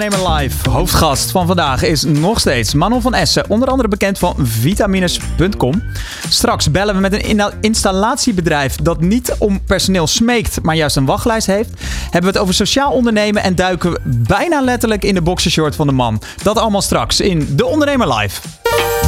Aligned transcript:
Ondernemer 0.00 0.38
Live. 0.38 0.70
Hoofdgast 0.70 1.30
van 1.30 1.46
vandaag 1.46 1.82
is 1.82 2.02
nog 2.04 2.40
steeds 2.40 2.74
Manon 2.74 3.00
van 3.00 3.14
Essen, 3.14 3.44
onder 3.48 3.68
andere 3.68 3.88
bekend 3.88 4.18
van 4.18 4.34
vitamines.com. 4.38 5.82
Straks 6.28 6.70
bellen 6.70 6.94
we 6.94 7.00
met 7.00 7.12
een 7.12 7.52
installatiebedrijf 7.60 8.76
dat 8.76 9.00
niet 9.00 9.34
om 9.38 9.64
personeel 9.64 10.06
smeekt, 10.06 10.62
maar 10.62 10.76
juist 10.76 10.96
een 10.96 11.04
wachtlijst 11.04 11.46
heeft. 11.46 11.70
Hebben 12.02 12.20
we 12.20 12.26
het 12.26 12.38
over 12.38 12.54
sociaal 12.54 12.92
ondernemen 12.92 13.42
en 13.42 13.54
duiken 13.54 13.92
we 13.92 14.00
bijna 14.04 14.60
letterlijk 14.60 15.04
in 15.04 15.14
de 15.14 15.22
boxershort 15.22 15.76
van 15.76 15.86
de 15.86 15.92
man. 15.92 16.22
Dat 16.42 16.58
allemaal 16.58 16.82
straks 16.82 17.20
in 17.20 17.56
De 17.56 17.66
Ondernemer 17.66 18.14
Live. 18.14 18.40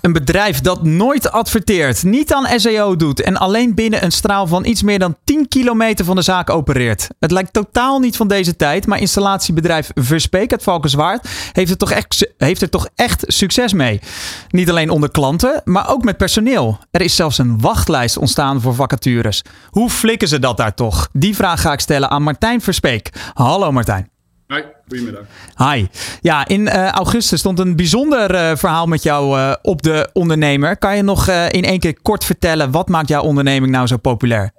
Een 0.00 0.12
bedrijf 0.12 0.60
dat 0.60 0.82
nooit 0.82 1.30
adverteert, 1.30 2.02
niet 2.02 2.32
aan 2.32 2.60
SEO 2.60 2.96
doet 2.96 3.20
en 3.20 3.36
alleen 3.36 3.74
binnen 3.74 4.04
een 4.04 4.12
straal 4.12 4.46
van 4.46 4.64
iets 4.64 4.82
meer 4.82 4.98
dan 4.98 5.16
10 5.24 5.48
kilometer 5.48 6.04
van 6.04 6.16
de 6.16 6.22
zaak 6.22 6.50
opereert. 6.50 7.08
Het 7.18 7.30
lijkt 7.30 7.52
totaal 7.52 7.98
niet 7.98 8.16
van 8.16 8.28
deze 8.28 8.56
tijd, 8.56 8.86
maar 8.86 8.98
installatiebedrijf 9.00 9.90
Verspeek 9.94 10.52
uit 10.52 10.62
Valkenswaard 10.62 11.28
heeft 11.52 11.70
er, 11.70 11.76
toch 11.76 11.90
echt, 11.90 12.32
heeft 12.36 12.62
er 12.62 12.68
toch 12.68 12.88
echt 12.94 13.24
succes 13.26 13.72
mee. 13.72 14.00
Niet 14.48 14.70
alleen 14.70 14.90
onder 14.90 15.10
klanten, 15.10 15.62
maar 15.64 15.88
ook 15.88 16.04
met 16.04 16.16
personeel. 16.16 16.78
Er 16.90 17.00
is 17.00 17.16
zelfs 17.16 17.38
een 17.38 17.60
wachtlijst 17.60 18.16
ontstaan 18.16 18.60
voor 18.60 18.74
vacatures. 18.74 19.42
Hoe 19.70 19.90
flikken 19.90 20.28
ze 20.28 20.38
dat 20.38 20.56
daar 20.56 20.74
toch? 20.74 21.08
Die 21.12 21.34
vraag 21.34 21.60
ga 21.60 21.72
ik 21.72 21.80
stellen 21.80 22.10
aan 22.10 22.22
Martijn 22.22 22.60
Verspeek. 22.60 23.10
Hallo 23.32 23.72
Martijn. 23.72 24.09
Hoi, 24.50 24.64
goedemiddag. 24.88 25.22
Hi. 25.56 25.86
Ja, 26.20 26.48
in 26.48 26.68
eh, 26.68 26.88
augustus 26.88 27.38
stond 27.38 27.58
een 27.58 27.76
bijzonder 27.76 28.34
eh, 28.34 28.56
verhaal 28.56 28.86
met 28.86 29.02
jou 29.02 29.38
eh, 29.38 29.54
op 29.62 29.82
de 29.82 30.08
ondernemer. 30.12 30.76
Kan 30.76 30.96
je 30.96 31.02
nog 31.02 31.28
in 31.28 31.64
één 31.64 31.78
keer 31.78 32.00
kort 32.02 32.24
vertellen 32.24 32.70
wat 32.70 32.88
maakt 32.88 33.08
jouw 33.08 33.22
onderneming 33.22 33.72
nou 33.72 33.86
zo 33.86 33.96
populair? 33.96 34.52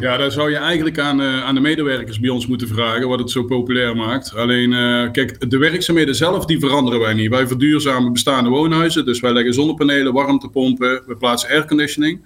Ja, 0.00 0.16
daar 0.16 0.30
zou 0.30 0.50
je 0.50 0.56
eigenlijk 0.56 0.98
aan, 0.98 1.20
eh, 1.20 1.44
aan 1.44 1.54
de 1.54 1.60
medewerkers 1.60 2.20
bij 2.20 2.30
ons 2.30 2.46
moeten 2.46 2.68
vragen 2.68 3.08
wat 3.08 3.18
het 3.18 3.30
zo 3.30 3.44
populair 3.44 3.96
maakt. 3.96 4.34
Alleen, 4.34 4.72
eh, 4.72 5.10
kijk, 5.12 5.50
de 5.50 5.58
werkzaamheden 5.58 6.14
zelf 6.14 6.44
die 6.44 6.58
veranderen 6.58 7.00
wij 7.00 7.12
niet. 7.12 7.30
Wij 7.30 7.46
verduurzamen 7.46 8.12
bestaande 8.12 8.50
woonhuizen, 8.50 9.04
dus 9.04 9.20
wij 9.20 9.32
leggen 9.32 9.54
zonnepanelen, 9.54 10.12
warmtepompen, 10.12 11.02
we 11.06 11.16
plaatsen 11.16 11.50
airconditioning. 11.50 12.20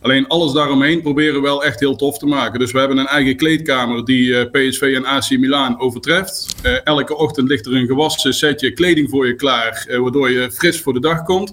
Alleen 0.00 0.26
alles 0.26 0.52
daaromheen 0.52 1.02
proberen 1.02 1.34
we 1.34 1.40
wel 1.40 1.64
echt 1.64 1.80
heel 1.80 1.96
tof 1.96 2.18
te 2.18 2.26
maken. 2.26 2.58
Dus 2.58 2.72
we 2.72 2.78
hebben 2.78 2.98
een 2.98 3.06
eigen 3.06 3.36
kleedkamer 3.36 4.04
die 4.04 4.36
eh, 4.36 4.50
PSV 4.50 4.82
en 4.82 5.04
AC 5.04 5.30
Milan 5.30 5.80
overtreft. 5.80 6.54
Elke 6.84 7.16
ochtend 7.16 7.48
ligt 7.48 7.66
er 7.66 7.74
een 7.74 7.86
gewassen 7.86 8.34
setje 8.34 8.72
kleding 8.72 9.10
voor 9.10 9.26
je 9.26 9.34
klaar, 9.34 9.86
waardoor 10.00 10.30
je 10.30 10.50
fris 10.50 10.80
voor 10.80 10.92
de 10.92 11.00
dag 11.00 11.22
komt. 11.22 11.52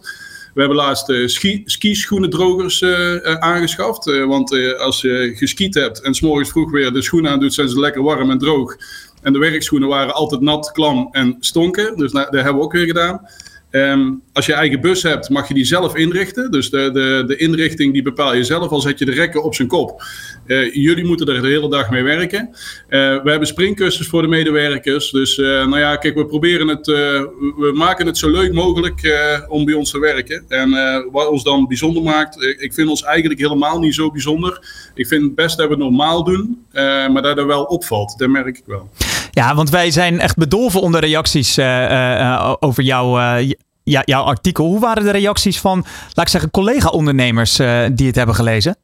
We 0.57 0.63
hebben 0.63 0.81
laatst 0.81 1.09
uh, 1.09 1.27
ski, 1.27 1.61
skischoenendrogers 1.65 2.81
uh, 2.81 3.13
uh, 3.13 3.35
aangeschaft. 3.35 4.05
want 4.05 4.77
als 4.77 5.01
je 5.01 5.31
geskiet 5.35 5.73
hebt 5.73 6.01
en 6.01 6.13
s'morgens 6.13 6.49
vroeg 6.49 6.71
weer 6.71 6.91
de 6.91 7.01
schoenen 7.01 7.31
aandoet, 7.31 7.53
zijn 7.53 7.69
ze 7.69 7.79
lekker 7.79 8.03
warm 8.03 8.31
en 8.31 8.37
droog. 8.37 8.77
En 9.21 9.33
de 9.33 9.39
werkschoenen 9.39 9.87
waren 9.87 10.13
altijd 10.13 10.41
nat, 10.41 10.71
klam 10.71 11.07
en 11.11 11.37
stonken. 11.39 11.97
Dus 11.97 12.11
dat 12.11 12.31
hebben 12.31 12.55
we 12.55 12.61
ook 12.61 12.71
weer 12.71 12.85
gedaan. 12.85 13.27
Um, 13.77 14.21
als 14.33 14.45
je 14.45 14.53
eigen 14.53 14.81
bus 14.81 15.03
hebt, 15.03 15.29
mag 15.29 15.47
je 15.47 15.53
die 15.53 15.65
zelf 15.65 15.95
inrichten. 15.95 16.51
Dus 16.51 16.69
de, 16.69 16.89
de, 16.91 17.23
de 17.27 17.35
inrichting 17.35 17.93
die 17.93 18.01
bepaal 18.01 18.35
je 18.35 18.43
zelf, 18.43 18.69
al 18.69 18.81
zet 18.81 18.99
je 18.99 19.05
de 19.05 19.11
rekken 19.11 19.43
op 19.43 19.55
zijn 19.55 19.67
kop. 19.67 20.03
Uh, 20.45 20.73
jullie 20.73 21.05
moeten 21.05 21.27
er 21.27 21.41
de 21.41 21.47
hele 21.47 21.69
dag 21.69 21.89
mee 21.89 22.03
werken. 22.03 22.49
Uh, 22.49 22.53
we 23.23 23.29
hebben 23.29 23.47
springkussens 23.47 24.07
voor 24.07 24.21
de 24.21 24.27
medewerkers. 24.27 25.11
Dus 25.11 25.37
uh, 25.37 25.47
nou 25.47 25.79
ja, 25.79 25.95
kijk, 25.95 26.15
we 26.15 26.25
proberen 26.25 26.67
het, 26.67 26.85
we 26.85 27.71
maken 27.75 28.05
het 28.05 28.17
zo 28.17 28.29
leuk 28.29 28.53
mogelijk 28.53 29.17
om 29.47 29.65
bij 29.65 29.73
ons 29.73 29.91
te 29.91 29.99
werken. 29.99 30.43
En 30.47 30.69
wat 31.11 31.27
ons 31.27 31.43
dan 31.43 31.67
bijzonder 31.67 32.03
maakt, 32.03 32.43
ik 32.59 32.73
vind 32.73 32.89
ons 32.89 33.03
eigenlijk 33.03 33.39
helemaal 33.39 33.79
niet 33.79 33.95
zo 33.95 34.11
bijzonder. 34.11 34.59
Ik 34.95 35.07
vind 35.07 35.23
het 35.23 35.35
best 35.35 35.57
dat 35.57 35.67
we 35.67 35.73
het 35.73 35.83
normaal 35.83 36.23
doen, 36.23 36.65
maar 37.13 37.21
dat 37.21 37.37
er 37.37 37.47
wel 37.47 37.63
opvalt. 37.63 38.17
Dat 38.17 38.29
merk 38.29 38.57
ik 38.57 38.61
wel. 38.65 38.89
Ja, 39.31 39.55
want 39.55 39.69
wij 39.69 39.91
zijn 39.91 40.19
echt 40.19 40.37
bedolven 40.37 40.81
onder 40.81 41.01
reacties 41.01 41.59
over 42.59 42.83
jouw 42.83 43.39
ja, 43.91 44.01
jouw 44.05 44.23
artikel. 44.23 44.65
Hoe 44.65 44.79
waren 44.79 45.03
de 45.03 45.11
reacties 45.11 45.59
van, 45.59 45.85
laat 46.13 46.25
ik 46.25 46.31
zeggen, 46.31 46.51
collega-ondernemers 46.51 47.59
uh, 47.59 47.85
die 47.91 48.07
het 48.07 48.15
hebben 48.15 48.35
gelezen? 48.35 48.75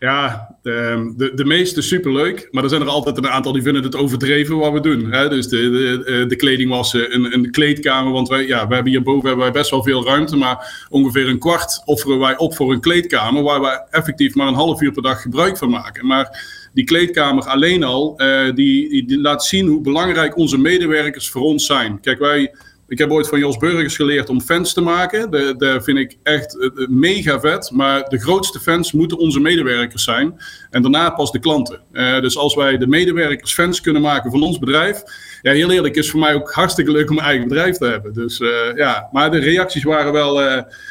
Ja, 0.00 0.56
de, 0.62 1.12
de, 1.16 1.34
de 1.34 1.44
meeste 1.44 1.82
superleuk. 1.82 2.48
Maar 2.50 2.62
er 2.62 2.68
zijn 2.68 2.80
er 2.80 2.88
altijd 2.88 3.16
een 3.18 3.28
aantal 3.28 3.52
die 3.52 3.62
vinden 3.62 3.82
het 3.82 3.96
overdreven 3.96 4.56
wat 4.56 4.72
we 4.72 4.80
doen. 4.80 5.12
Hè? 5.12 5.28
Dus 5.28 5.48
de, 5.48 5.70
de, 5.70 6.24
de 6.26 6.36
kleding 6.36 6.70
was 6.70 6.92
een, 6.92 7.34
een 7.34 7.50
kleedkamer. 7.50 8.12
Want 8.12 8.28
wij, 8.28 8.46
ja, 8.46 8.66
wij 8.66 8.74
hebben 8.74 8.92
hierboven 8.92 9.26
hebben 9.26 9.44
wij 9.44 9.54
best 9.54 9.70
wel 9.70 9.82
veel 9.82 10.04
ruimte. 10.04 10.36
Maar 10.36 10.86
ongeveer 10.88 11.28
een 11.28 11.38
kwart 11.38 11.82
offeren 11.84 12.18
wij 12.18 12.36
op 12.36 12.54
voor 12.54 12.72
een 12.72 12.80
kleedkamer. 12.80 13.42
Waar 13.42 13.60
wij 13.60 13.84
effectief 13.90 14.34
maar 14.34 14.46
een 14.46 14.54
half 14.54 14.80
uur 14.80 14.92
per 14.92 15.02
dag 15.02 15.22
gebruik 15.22 15.58
van 15.58 15.70
maken. 15.70 16.06
Maar 16.06 16.44
die 16.72 16.84
kleedkamer 16.84 17.44
alleen 17.44 17.82
al, 17.82 18.16
die, 18.54 18.88
die, 18.88 19.06
die 19.06 19.20
laat 19.20 19.44
zien 19.44 19.66
hoe 19.66 19.80
belangrijk 19.80 20.36
onze 20.36 20.58
medewerkers 20.58 21.30
voor 21.30 21.42
ons 21.42 21.66
zijn. 21.66 22.00
Kijk, 22.00 22.18
wij 22.18 22.54
ik 22.88 22.98
heb 22.98 23.10
ooit 23.10 23.28
van 23.28 23.38
Jos 23.38 23.56
Burgers 23.56 23.96
geleerd 23.96 24.28
om 24.28 24.40
fans 24.40 24.72
te 24.72 24.80
maken. 24.80 25.30
Dat 25.58 25.84
vind 25.84 25.98
ik 25.98 26.16
echt 26.22 26.56
uh, 26.56 26.88
mega 26.88 27.40
vet. 27.40 27.70
Maar 27.70 28.08
de 28.08 28.18
grootste 28.18 28.60
fans 28.60 28.92
moeten 28.92 29.18
onze 29.18 29.40
medewerkers 29.40 30.04
zijn. 30.04 30.40
En 30.70 30.82
daarna 30.82 31.10
pas 31.10 31.32
de 31.32 31.38
klanten. 31.38 31.80
Uh, 31.92 32.20
dus 32.20 32.36
als 32.36 32.54
wij 32.54 32.78
de 32.78 32.86
medewerkers 32.86 33.54
fans 33.54 33.80
kunnen 33.80 34.02
maken 34.02 34.30
van 34.30 34.42
ons 34.42 34.58
bedrijf. 34.58 35.02
Ja, 35.42 35.52
heel 35.52 35.70
eerlijk, 35.70 35.96
is 35.96 36.10
voor 36.10 36.20
mij 36.20 36.34
ook 36.34 36.52
hartstikke 36.52 36.90
leuk 36.90 37.10
om 37.10 37.18
een 37.18 37.24
eigen 37.24 37.48
bedrijf 37.48 37.76
te 37.76 37.86
hebben. 37.86 38.12
Dus 38.12 38.40
ja, 38.74 39.08
maar 39.12 39.30
de 39.30 39.38
reacties 39.38 39.82
waren 39.82 40.12
wel 40.12 40.42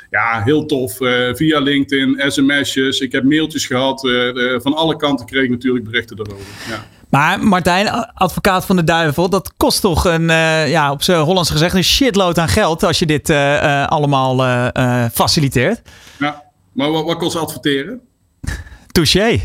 ja, 0.10 0.42
heel 0.44 0.66
tof. 0.66 0.98
via 1.34 1.60
LinkedIn, 1.60 2.24
sms'jes. 2.28 3.00
Ik 3.00 3.12
heb 3.12 3.24
mailtjes 3.24 3.66
gehad. 3.66 4.02
van 4.62 4.74
alle 4.74 4.96
kanten 4.96 5.26
kreeg 5.26 5.44
ik 5.44 5.50
natuurlijk 5.50 5.86
berichten 5.86 6.16
daarover. 6.16 6.46
Ja. 6.70 6.86
Maar 7.14 7.44
Martijn, 7.44 7.90
advocaat 8.14 8.66
van 8.66 8.76
de 8.76 8.84
duivel, 8.84 9.30
dat 9.30 9.54
kost 9.58 9.82
toch 9.82 10.06
een, 10.06 10.30
uh, 10.30 10.70
ja, 10.70 10.92
op 10.92 11.04
zijn 11.04 11.22
Hollands 11.22 11.50
gezegd, 11.50 11.76
een 11.76 11.84
shitload 11.84 12.38
aan 12.38 12.48
geld 12.48 12.84
als 12.84 13.00
je 13.00 13.06
dit 13.06 13.30
uh, 13.30 13.64
uh, 13.64 13.88
allemaal 13.88 14.38
faciliteert. 15.14 15.82
Ja, 16.20 16.44
maar 16.72 16.92
wat, 16.92 17.06
wat 17.06 17.18
kost 17.18 17.36
adverteren? 17.36 18.02
Touché. 18.92 19.40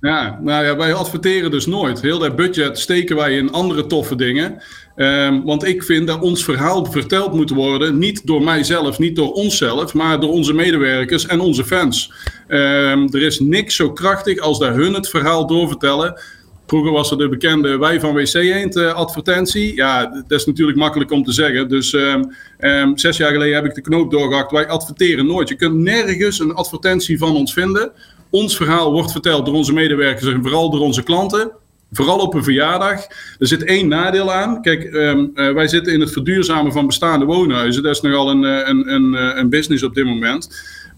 Ja, 0.00 0.38
nou 0.42 0.64
ja, 0.64 0.76
wij 0.76 0.94
adverteren 0.94 1.50
dus 1.50 1.66
nooit. 1.66 2.00
Heel 2.00 2.18
dat 2.18 2.36
budget 2.36 2.78
steken 2.78 3.16
wij 3.16 3.36
in 3.36 3.52
andere 3.52 3.86
toffe 3.86 4.16
dingen. 4.16 4.62
Um, 4.96 5.44
want 5.44 5.64
ik 5.64 5.82
vind 5.82 6.06
dat 6.06 6.20
ons 6.20 6.44
verhaal 6.44 6.84
verteld 6.84 7.32
moet 7.32 7.50
worden, 7.50 7.98
niet 7.98 8.26
door 8.26 8.42
mijzelf, 8.42 8.98
niet 8.98 9.16
door 9.16 9.32
onszelf, 9.32 9.94
maar 9.94 10.20
door 10.20 10.30
onze 10.30 10.52
medewerkers 10.52 11.26
en 11.26 11.40
onze 11.40 11.64
fans. 11.64 12.12
Um, 12.48 13.08
er 13.14 13.22
is 13.22 13.40
niks 13.40 13.76
zo 13.76 13.92
krachtig 13.92 14.38
als 14.38 14.58
dat 14.58 14.74
hun 14.74 14.94
het 14.94 15.08
verhaal 15.08 15.46
doorvertellen. 15.46 16.20
Vroeger 16.66 16.92
was 16.92 17.10
er 17.10 17.18
de 17.18 17.28
bekende 17.28 17.78
wij 17.78 18.00
van 18.00 18.14
WC 18.14 18.34
Eend 18.34 18.76
uh, 18.76 18.92
advertentie. 18.92 19.74
Ja, 19.74 20.06
dat 20.06 20.38
is 20.38 20.46
natuurlijk 20.46 20.78
makkelijk 20.78 21.10
om 21.10 21.24
te 21.24 21.32
zeggen. 21.32 21.68
Dus 21.68 21.92
um, 21.92 22.32
um, 22.58 22.98
zes 22.98 23.16
jaar 23.16 23.32
geleden 23.32 23.54
heb 23.54 23.64
ik 23.64 23.74
de 23.74 23.80
knoop 23.80 24.10
doorgehakt. 24.10 24.50
Wij 24.50 24.68
adverteren 24.68 25.26
nooit. 25.26 25.48
Je 25.48 25.54
kunt 25.54 25.74
nergens 25.74 26.38
een 26.38 26.54
advertentie 26.54 27.18
van 27.18 27.36
ons 27.36 27.52
vinden. 27.52 27.92
Ons 28.30 28.56
verhaal 28.56 28.92
wordt 28.92 29.12
verteld 29.12 29.46
door 29.46 29.54
onze 29.54 29.72
medewerkers 29.72 30.32
en 30.32 30.42
vooral 30.42 30.70
door 30.70 30.80
onze 30.80 31.02
klanten. 31.02 31.50
Vooral 31.92 32.18
op 32.18 32.34
een 32.34 32.44
verjaardag. 32.44 33.00
Er 33.38 33.46
zit 33.46 33.64
één 33.64 33.88
nadeel 33.88 34.32
aan. 34.32 34.62
Kijk, 34.62 34.84
um, 34.84 35.30
uh, 35.34 35.52
wij 35.52 35.68
zitten 35.68 35.92
in 35.92 36.00
het 36.00 36.12
verduurzamen 36.12 36.72
van 36.72 36.86
bestaande 36.86 37.24
woonhuizen. 37.24 37.82
Dat 37.82 37.94
is 37.94 38.00
nogal 38.00 38.30
een, 38.30 38.42
een, 38.42 38.92
een, 38.94 39.38
een 39.38 39.48
business 39.48 39.82
op 39.82 39.94
dit 39.94 40.04
moment. 40.04 40.48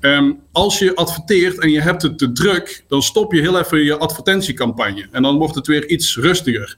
Um, 0.07 0.41
als 0.53 0.79
je 0.79 0.95
adverteert 0.95 1.59
en 1.59 1.71
je 1.71 1.81
hebt 1.81 2.03
het 2.03 2.19
te 2.19 2.33
druk, 2.33 2.85
dan 2.89 3.03
stop 3.03 3.33
je 3.33 3.41
heel 3.41 3.59
even 3.59 3.85
je 3.85 3.97
advertentiecampagne. 3.97 5.09
En 5.11 5.23
dan 5.23 5.37
wordt 5.37 5.55
het 5.55 5.67
weer 5.67 5.89
iets 5.89 6.17
rustiger. 6.17 6.77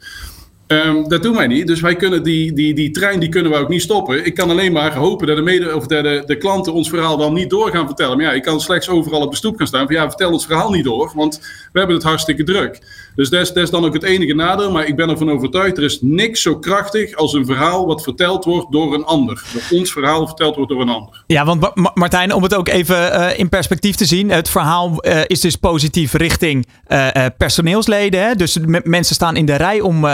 Um, 0.68 1.08
dat 1.08 1.22
doen 1.22 1.36
wij 1.36 1.46
niet. 1.46 1.66
Dus 1.66 1.80
wij 1.80 1.96
kunnen 1.96 2.22
die, 2.22 2.52
die, 2.52 2.74
die 2.74 2.90
trein 2.90 3.20
die 3.20 3.28
kunnen 3.28 3.52
we 3.52 3.58
ook 3.58 3.68
niet 3.68 3.82
stoppen. 3.82 4.26
Ik 4.26 4.34
kan 4.34 4.50
alleen 4.50 4.72
maar 4.72 4.94
hopen 4.94 5.26
dat 5.26 5.36
de, 5.36 5.42
mede, 5.42 5.76
of 5.76 5.86
de, 5.86 6.22
de, 6.26 6.36
klanten 6.36 6.72
ons 6.72 6.88
verhaal 6.88 7.16
dan 7.16 7.34
niet 7.34 7.50
door 7.50 7.70
gaan 7.70 7.86
vertellen. 7.86 8.16
Maar 8.16 8.26
ja, 8.26 8.32
ik 8.32 8.42
kan 8.42 8.60
slechts 8.60 8.88
overal 8.88 9.20
op 9.20 9.30
de 9.30 9.36
stoep 9.36 9.56
gaan 9.56 9.66
staan. 9.66 9.86
Van 9.86 9.94
ja, 9.94 10.08
vertel 10.08 10.32
ons 10.32 10.46
verhaal 10.46 10.70
niet 10.70 10.84
door, 10.84 11.12
want 11.14 11.40
we 11.72 11.78
hebben 11.78 11.96
het 11.96 12.04
hartstikke 12.04 12.44
druk. 12.44 12.80
Dus 13.18 13.30
dat 13.30 13.56
is, 13.56 13.70
dan 13.70 13.84
ook 13.84 13.92
het 13.92 14.02
enige 14.02 14.34
nadeel. 14.34 14.72
Maar 14.72 14.86
ik 14.86 14.96
ben 14.96 15.08
ervan 15.08 15.30
overtuigd, 15.30 15.76
er 15.76 15.84
is 15.84 15.98
niks 16.00 16.42
zo 16.42 16.58
krachtig 16.58 17.14
als 17.14 17.32
een 17.32 17.46
verhaal 17.46 17.86
wat 17.86 18.02
verteld 18.02 18.44
wordt 18.44 18.72
door 18.72 18.94
een 18.94 19.04
ander. 19.04 19.42
Dat 19.52 19.78
ons 19.78 19.92
verhaal 19.92 20.26
verteld 20.26 20.56
wordt 20.56 20.70
door 20.70 20.80
een 20.80 20.88
ander. 20.88 21.24
Ja, 21.26 21.44
want 21.44 21.70
Martijn, 21.94 22.32
om 22.32 22.42
het 22.42 22.54
ook 22.54 22.68
even 22.68 22.96
uh, 22.96 23.38
in 23.38 23.48
perspectief 23.48 23.96
te 23.96 24.04
zien. 24.04 24.30
Het 24.30 24.50
verhaal 24.50 25.06
uh, 25.06 25.20
is 25.26 25.40
dus 25.40 25.56
positief 25.56 26.12
richting 26.12 26.66
uh, 26.88 27.08
personeelsleden. 27.38 28.22
Hè? 28.22 28.34
Dus 28.34 28.58
mensen 28.82 29.14
staan 29.14 29.36
in 29.36 29.46
de 29.46 29.56
rij 29.56 29.80
om 29.80 30.04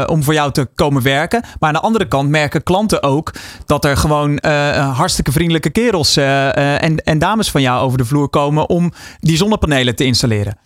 uh, 0.00 0.04
om 0.06 0.22
voor 0.22 0.34
jou 0.34 0.52
te 0.52 0.68
komen 0.74 1.02
werken. 1.02 1.42
Maar 1.58 1.68
aan 1.68 1.74
de 1.74 1.80
andere 1.80 2.08
kant 2.08 2.28
merken 2.28 2.62
klanten 2.62 3.02
ook 3.02 3.34
dat 3.66 3.84
er 3.84 3.96
gewoon 3.96 4.38
uh, 4.46 4.96
hartstikke 4.96 5.32
vriendelijke 5.32 5.70
kerels 5.70 6.16
en, 6.16 7.04
en 7.04 7.18
dames 7.18 7.50
van 7.50 7.62
jou 7.62 7.80
over 7.80 7.98
de 7.98 8.04
vloer 8.04 8.28
komen 8.28 8.68
om 8.68 8.92
die 9.20 9.36
zonnepanelen 9.36 9.96
te 9.96 10.04
installeren. 10.04 10.58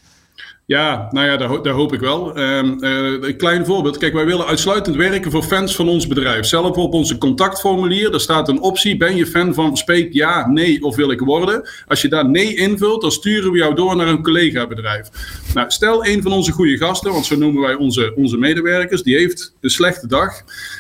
Ja, 0.67 1.09
nou 1.11 1.27
ja, 1.27 1.37
daar, 1.37 1.63
daar 1.63 1.73
hoop 1.73 1.93
ik 1.93 2.01
wel. 2.01 2.39
Um, 2.39 2.77
uh, 2.81 3.29
een 3.29 3.37
klein 3.37 3.67
voorbeeld. 3.67 3.99
Kijk, 3.99 4.13
wij 4.13 4.25
willen 4.25 4.47
uitsluitend 4.47 4.97
werken 4.97 5.31
voor 5.31 5.43
fans 5.43 5.77
van 5.77 5.89
ons 5.89 6.07
bedrijf. 6.07 6.47
Zelf 6.47 6.77
op 6.77 6.93
onze 6.93 7.19
contactformulier, 7.19 8.11
daar 8.11 8.21
staat 8.21 8.49
een 8.49 8.61
optie. 8.61 8.97
Ben 8.97 9.17
je 9.17 9.27
fan 9.27 9.55
van 9.55 9.77
Speek? 9.77 10.13
Ja, 10.13 10.49
nee 10.51 10.83
of 10.83 10.97
wil 10.97 11.11
ik 11.11 11.21
worden? 11.21 11.69
Als 11.87 12.03
je 12.03 12.09
daar 12.09 12.29
nee 12.29 12.57
invult, 12.57 13.01
dan 13.01 13.13
sturen 13.13 13.53
we 13.53 13.59
jou 13.59 13.75
door 13.75 13.97
naar 13.97 14.09
een 14.09 14.23
collega-bedrijf. 14.23 15.09
Nou, 15.55 15.71
stel 15.71 16.07
een 16.07 16.23
van 16.23 16.33
onze 16.33 16.53
goede 16.53 16.77
gasten, 16.77 17.13
want 17.13 17.27
zo 17.27 17.37
noemen 17.37 17.63
wij 17.63 17.75
onze, 17.75 18.13
onze 18.17 18.37
medewerkers, 18.37 19.03
die 19.03 19.17
heeft 19.17 19.55
een 19.61 19.71
slechte 19.71 20.07
dag. 20.07 20.33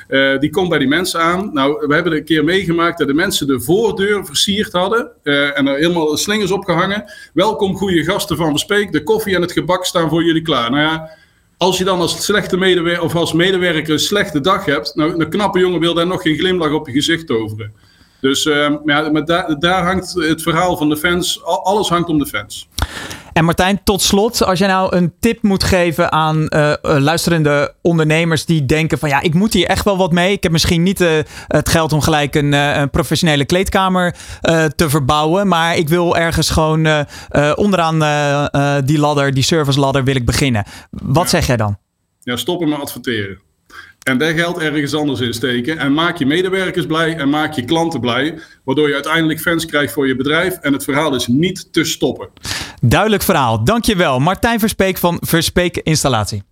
Uh, 0.08 0.38
die 0.38 0.50
komt 0.50 0.68
bij 0.68 0.78
die 0.78 0.88
mensen 0.88 1.20
aan. 1.20 1.50
Nou, 1.52 1.86
we 1.86 1.94
hebben 1.94 2.12
een 2.12 2.24
keer 2.24 2.44
meegemaakt 2.44 2.98
dat 2.98 3.06
de 3.06 3.14
mensen 3.14 3.46
de 3.46 3.60
voordeur 3.60 4.26
versierd 4.26 4.72
hadden 4.72 5.10
uh, 5.22 5.58
en 5.58 5.66
er 5.66 5.76
helemaal 5.76 6.16
slingers 6.16 6.50
opgehangen. 6.50 7.04
Welkom, 7.34 7.76
goede 7.76 8.04
gasten 8.04 8.36
van 8.36 8.52
Bespeek. 8.52 8.92
De 8.92 9.02
koffie 9.02 9.34
en 9.34 9.42
het 9.42 9.52
gebak 9.52 9.71
staan 9.80 10.08
voor 10.08 10.24
jullie 10.24 10.42
klaar. 10.42 10.70
Nou 10.70 10.82
ja, 10.82 11.10
als 11.56 11.78
je 11.78 11.84
dan 11.84 12.00
als 12.00 12.24
slechte 12.24 12.56
medewerker 12.56 13.02
of 13.02 13.14
als 13.14 13.32
medewerker 13.32 13.92
een 13.92 13.98
slechte 13.98 14.40
dag 14.40 14.64
hebt, 14.64 14.94
nou, 14.94 15.20
een 15.20 15.30
knappe 15.30 15.58
jongen 15.58 15.80
wil 15.80 15.94
daar 15.94 16.06
nog 16.06 16.22
geen 16.22 16.38
glimlach 16.38 16.72
op 16.72 16.86
je 16.86 16.92
gezicht 16.92 17.26
toveren. 17.26 17.72
Dus 18.22 18.44
uh, 18.44 18.70
ja, 18.84 19.10
maar 19.10 19.24
daar, 19.24 19.58
daar 19.58 19.84
hangt 19.84 20.12
het 20.12 20.42
verhaal 20.42 20.76
van 20.76 20.88
de 20.88 20.96
fans, 20.96 21.44
alles 21.44 21.88
hangt 21.88 22.08
om 22.08 22.18
de 22.18 22.26
fans. 22.26 22.68
En 23.32 23.44
Martijn, 23.44 23.80
tot 23.84 24.02
slot, 24.02 24.44
als 24.44 24.58
jij 24.58 24.68
nou 24.68 24.96
een 24.96 25.12
tip 25.20 25.42
moet 25.42 25.64
geven 25.64 26.12
aan 26.12 26.46
uh, 26.48 26.72
luisterende 26.80 27.74
ondernemers 27.80 28.44
die 28.44 28.66
denken 28.66 28.98
van 28.98 29.08
ja, 29.08 29.20
ik 29.20 29.34
moet 29.34 29.52
hier 29.52 29.66
echt 29.66 29.84
wel 29.84 29.96
wat 29.96 30.12
mee. 30.12 30.32
Ik 30.32 30.42
heb 30.42 30.52
misschien 30.52 30.82
niet 30.82 31.00
uh, 31.00 31.10
het 31.46 31.68
geld 31.68 31.92
om 31.92 32.00
gelijk 32.00 32.34
een, 32.34 32.52
een 32.52 32.90
professionele 32.90 33.44
kleedkamer 33.44 34.14
te 34.76 34.90
verbouwen, 34.90 35.48
maar 35.48 35.76
ik 35.76 35.88
wil 35.88 36.16
ergens 36.16 36.50
gewoon 36.50 37.06
onderaan 37.54 37.98
die 38.84 38.98
ladder, 38.98 39.34
die 39.34 39.42
service 39.42 39.80
ladder, 39.80 40.04
wil 40.04 40.16
ik 40.16 40.26
beginnen. 40.26 40.64
Wat 40.90 41.28
zeg 41.28 41.46
jij 41.46 41.56
dan? 41.56 41.76
Ja, 42.20 42.36
stoppen 42.36 42.68
met 42.68 42.80
adverteren. 42.80 43.40
En 44.02 44.18
daar 44.18 44.32
geld 44.32 44.58
ergens 44.58 44.94
anders 44.94 45.20
in 45.20 45.32
steken. 45.32 45.78
En 45.78 45.92
maak 45.92 46.16
je 46.16 46.26
medewerkers 46.26 46.86
blij 46.86 47.16
en 47.16 47.28
maak 47.28 47.52
je 47.52 47.64
klanten 47.64 48.00
blij. 48.00 48.38
Waardoor 48.64 48.88
je 48.88 48.94
uiteindelijk 48.94 49.40
fans 49.40 49.66
krijgt 49.66 49.92
voor 49.92 50.06
je 50.06 50.16
bedrijf. 50.16 50.54
En 50.54 50.72
het 50.72 50.84
verhaal 50.84 51.14
is 51.14 51.26
niet 51.26 51.72
te 51.72 51.84
stoppen. 51.84 52.28
Duidelijk 52.80 53.22
verhaal. 53.22 53.64
Dankjewel. 53.64 54.18
Martijn 54.18 54.58
Verspeek 54.58 54.98
van 54.98 55.18
Verspeek 55.20 55.76
Installatie. 55.76 56.42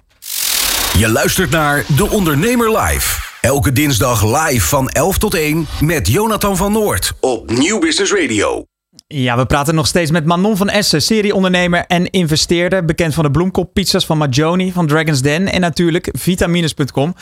Je 0.99 1.09
luistert 1.09 1.51
naar 1.51 1.85
De 1.97 2.11
Ondernemer 2.11 2.79
Live. 2.79 3.29
Elke 3.41 3.73
dinsdag 3.73 4.25
live 4.25 4.67
van 4.67 4.89
11 4.89 5.19
tot 5.19 5.35
1 5.35 5.67
met 5.81 6.09
Jonathan 6.09 6.57
van 6.57 6.73
Noord 6.73 7.13
op 7.21 7.51
Nieuw 7.51 7.79
Business 7.79 8.13
Radio. 8.13 8.70
Ja, 9.13 9.37
we 9.37 9.47
praten 9.47 9.75
nog 9.75 9.87
steeds 9.87 10.11
met 10.11 10.25
Manon 10.25 10.57
van 10.57 10.69
Essen, 10.69 11.03
serieondernemer 11.03 11.85
en 11.87 12.11
investeerder. 12.11 12.85
Bekend 12.85 13.15
van 13.15 13.25
de 13.25 13.31
bloemkop 13.31 13.75
pizza's 13.75 14.07
van 14.07 14.19
Majoni, 14.19 14.73
van 14.73 14.87
Dragon's 14.87 15.23
Den 15.23 15.53
en 15.53 15.61
natuurlijk 15.61 16.09
vitamines.com. 16.13 17.15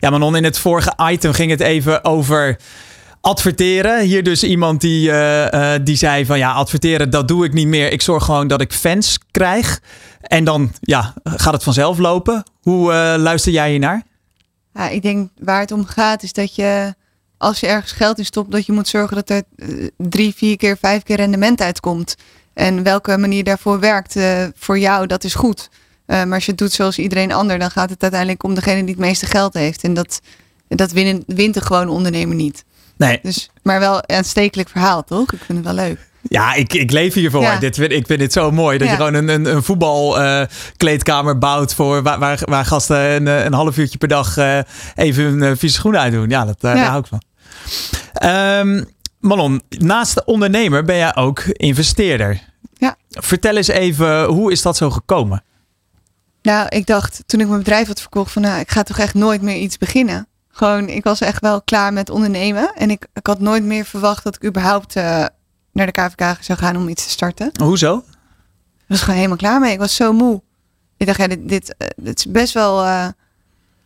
Ja, 0.00 0.10
Manon, 0.10 0.36
in 0.36 0.44
het 0.44 0.58
vorige 0.58 0.92
item 1.10 1.32
ging 1.32 1.50
het 1.50 1.60
even 1.60 2.04
over 2.04 2.58
adverteren. 3.20 4.00
Hier 4.00 4.22
dus 4.22 4.42
iemand 4.42 4.80
die, 4.80 5.08
uh, 5.10 5.74
die 5.82 5.96
zei 5.96 6.26
van 6.26 6.38
ja, 6.38 6.52
adverteren 6.52 7.10
dat 7.10 7.28
doe 7.28 7.44
ik 7.44 7.52
niet 7.52 7.66
meer. 7.66 7.92
Ik 7.92 8.02
zorg 8.02 8.24
gewoon 8.24 8.48
dat 8.48 8.60
ik 8.60 8.72
fans 8.72 9.18
krijg. 9.30 9.80
En 10.20 10.44
dan 10.44 10.72
ja, 10.80 11.14
gaat 11.24 11.52
het 11.52 11.62
vanzelf 11.62 11.98
lopen. 11.98 12.42
Hoe 12.60 12.92
uh, 12.92 13.14
luister 13.22 13.52
jij 13.52 13.70
hier 13.70 13.78
naar? 13.78 14.02
Ja, 14.74 14.88
ik 14.88 15.02
denk 15.02 15.30
waar 15.38 15.60
het 15.60 15.72
om 15.72 15.84
gaat 15.84 16.22
is 16.22 16.32
dat 16.32 16.54
je 16.54 16.94
als 17.38 17.60
je 17.60 17.66
ergens 17.66 17.92
geld 17.92 18.18
in 18.18 18.24
stopt, 18.24 18.50
dat 18.50 18.66
je 18.66 18.72
moet 18.72 18.88
zorgen 18.88 19.16
dat 19.16 19.30
er 19.30 19.42
drie, 19.96 20.34
vier 20.34 20.56
keer, 20.56 20.76
vijf 20.76 21.02
keer 21.02 21.16
rendement 21.16 21.60
uitkomt. 21.60 22.14
En 22.54 22.82
welke 22.82 23.18
manier 23.18 23.44
daarvoor 23.44 23.80
werkt 23.80 24.16
uh, 24.16 24.44
voor 24.54 24.78
jou, 24.78 25.06
dat 25.06 25.24
is 25.24 25.34
goed. 25.34 25.68
Uh, 26.06 26.24
maar 26.24 26.34
als 26.34 26.44
je 26.44 26.50
het 26.50 26.60
doet 26.60 26.72
zoals 26.72 26.98
iedereen 26.98 27.32
ander, 27.32 27.58
dan 27.58 27.70
gaat 27.70 27.90
het 27.90 28.02
uiteindelijk 28.02 28.42
om 28.42 28.54
degene 28.54 28.80
die 28.80 28.94
het 28.94 29.04
meeste 29.04 29.26
geld 29.26 29.54
heeft. 29.54 29.82
En 29.82 29.94
dat, 29.94 30.20
dat 30.68 30.92
wint, 30.92 31.24
wint 31.26 31.54
de 31.54 31.60
gewone 31.60 31.90
ondernemer 31.90 32.36
niet. 32.36 32.64
Nee. 32.96 33.18
Dus, 33.22 33.50
maar 33.62 33.80
wel 33.80 33.96
een 33.96 34.16
aanstekelijk 34.16 34.68
verhaal, 34.68 35.04
toch? 35.04 35.32
Ik 35.32 35.40
vind 35.42 35.58
het 35.58 35.66
wel 35.66 35.86
leuk. 35.86 35.98
Ja, 36.28 36.54
ik, 36.54 36.72
ik 36.72 36.90
leef 36.90 37.14
hiervoor. 37.14 37.42
Ja. 37.42 37.58
Dit 37.58 37.76
vind, 37.76 37.92
ik 37.92 38.06
vind 38.06 38.18
dit 38.18 38.32
zo 38.32 38.50
mooi. 38.50 38.78
Dat 38.78 38.88
je 38.88 38.94
gewoon 38.94 39.14
een, 39.14 39.28
een, 39.28 39.44
een 39.44 39.62
voetbalkleedkamer 39.62 41.34
uh, 41.34 41.40
bouwt 41.40 41.74
voor 41.74 42.02
waar, 42.02 42.18
waar, 42.18 42.38
waar 42.44 42.64
gasten 42.64 42.96
een, 42.96 43.26
een 43.26 43.52
half 43.52 43.76
uurtje 43.76 43.98
per 43.98 44.08
dag 44.08 44.36
uh, 44.36 44.58
even 44.94 45.24
hun 45.24 45.56
vieze 45.56 45.74
schoenen 45.74 46.00
uitdoen. 46.00 46.28
Ja, 46.28 46.44
dat, 46.44 46.56
ja. 46.60 46.74
daar 46.74 46.86
hou 46.86 47.00
ik 47.00 47.06
van. 47.06 47.22
Um, 48.30 48.86
Manon, 49.20 49.62
naast 49.68 50.14
de 50.14 50.24
ondernemer 50.24 50.84
ben 50.84 50.96
jij 50.96 51.16
ook 51.16 51.40
investeerder. 51.40 52.40
Ja. 52.72 52.96
Vertel 53.10 53.56
eens 53.56 53.68
even, 53.68 54.24
hoe 54.24 54.52
is 54.52 54.62
dat 54.62 54.76
zo 54.76 54.90
gekomen? 54.90 55.42
Nou, 56.42 56.66
ik 56.68 56.86
dacht 56.86 57.22
toen 57.26 57.40
ik 57.40 57.46
mijn 57.46 57.58
bedrijf 57.58 57.86
had 57.86 58.00
verkocht 58.00 58.32
van 58.32 58.42
nou, 58.42 58.60
ik 58.60 58.70
ga 58.70 58.82
toch 58.82 58.98
echt 58.98 59.14
nooit 59.14 59.42
meer 59.42 59.56
iets 59.56 59.78
beginnen. 59.78 60.26
Gewoon, 60.50 60.88
ik 60.88 61.04
was 61.04 61.20
echt 61.20 61.40
wel 61.40 61.62
klaar 61.62 61.92
met 61.92 62.10
ondernemen. 62.10 62.72
En 62.74 62.90
ik, 62.90 63.06
ik 63.12 63.26
had 63.26 63.40
nooit 63.40 63.64
meer 63.64 63.84
verwacht 63.84 64.24
dat 64.24 64.34
ik 64.34 64.44
überhaupt 64.44 64.96
uh, 64.96 65.24
naar 65.78 65.92
de 65.92 65.92
KVK 65.92 66.44
zou 66.44 66.58
gaan 66.58 66.76
om 66.76 66.88
iets 66.88 67.04
te 67.04 67.10
starten. 67.10 67.50
Hoezo? 67.62 67.96
Ik 68.78 68.84
was 68.86 69.00
gewoon 69.00 69.16
helemaal 69.16 69.36
klaar 69.36 69.60
mee. 69.60 69.72
Ik 69.72 69.78
was 69.78 69.94
zo 69.94 70.12
moe. 70.12 70.42
Ik 70.96 71.06
dacht, 71.06 71.18
ja, 71.18 71.26
dit, 71.26 71.48
dit, 71.48 71.74
dit 71.96 72.18
is 72.18 72.26
best 72.26 72.54
wel... 72.54 72.84
Uh, 72.84 73.08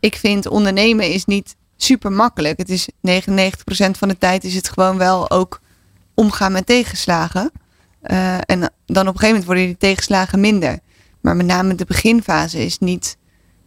ik 0.01 0.17
vind 0.17 0.47
ondernemen 0.47 1.11
is 1.11 1.25
niet 1.25 1.57
super 1.77 2.13
makkelijk. 2.13 2.59
Het 2.59 2.69
is 2.69 2.89
99% 2.91 2.91
van 3.91 4.09
de 4.09 4.19
tijd 4.19 4.45
is 4.45 4.55
het 4.55 4.69
gewoon 4.69 4.99
wel 4.99 5.31
ook 5.31 5.61
omgaan 6.15 6.53
met 6.53 6.67
tegenslagen. 6.67 7.51
Uh, 8.03 8.35
en 8.35 8.73
dan 8.87 9.09
op 9.09 9.15
een 9.15 9.21
gegeven 9.21 9.29
moment 9.29 9.45
worden 9.45 9.65
die 9.65 9.77
tegenslagen 9.77 10.41
minder. 10.41 10.79
Maar 11.21 11.37
met 11.37 11.47
name 11.47 11.75
de 11.75 11.85
beginfase 11.85 12.65
is 12.65 12.79
niet 12.79 13.17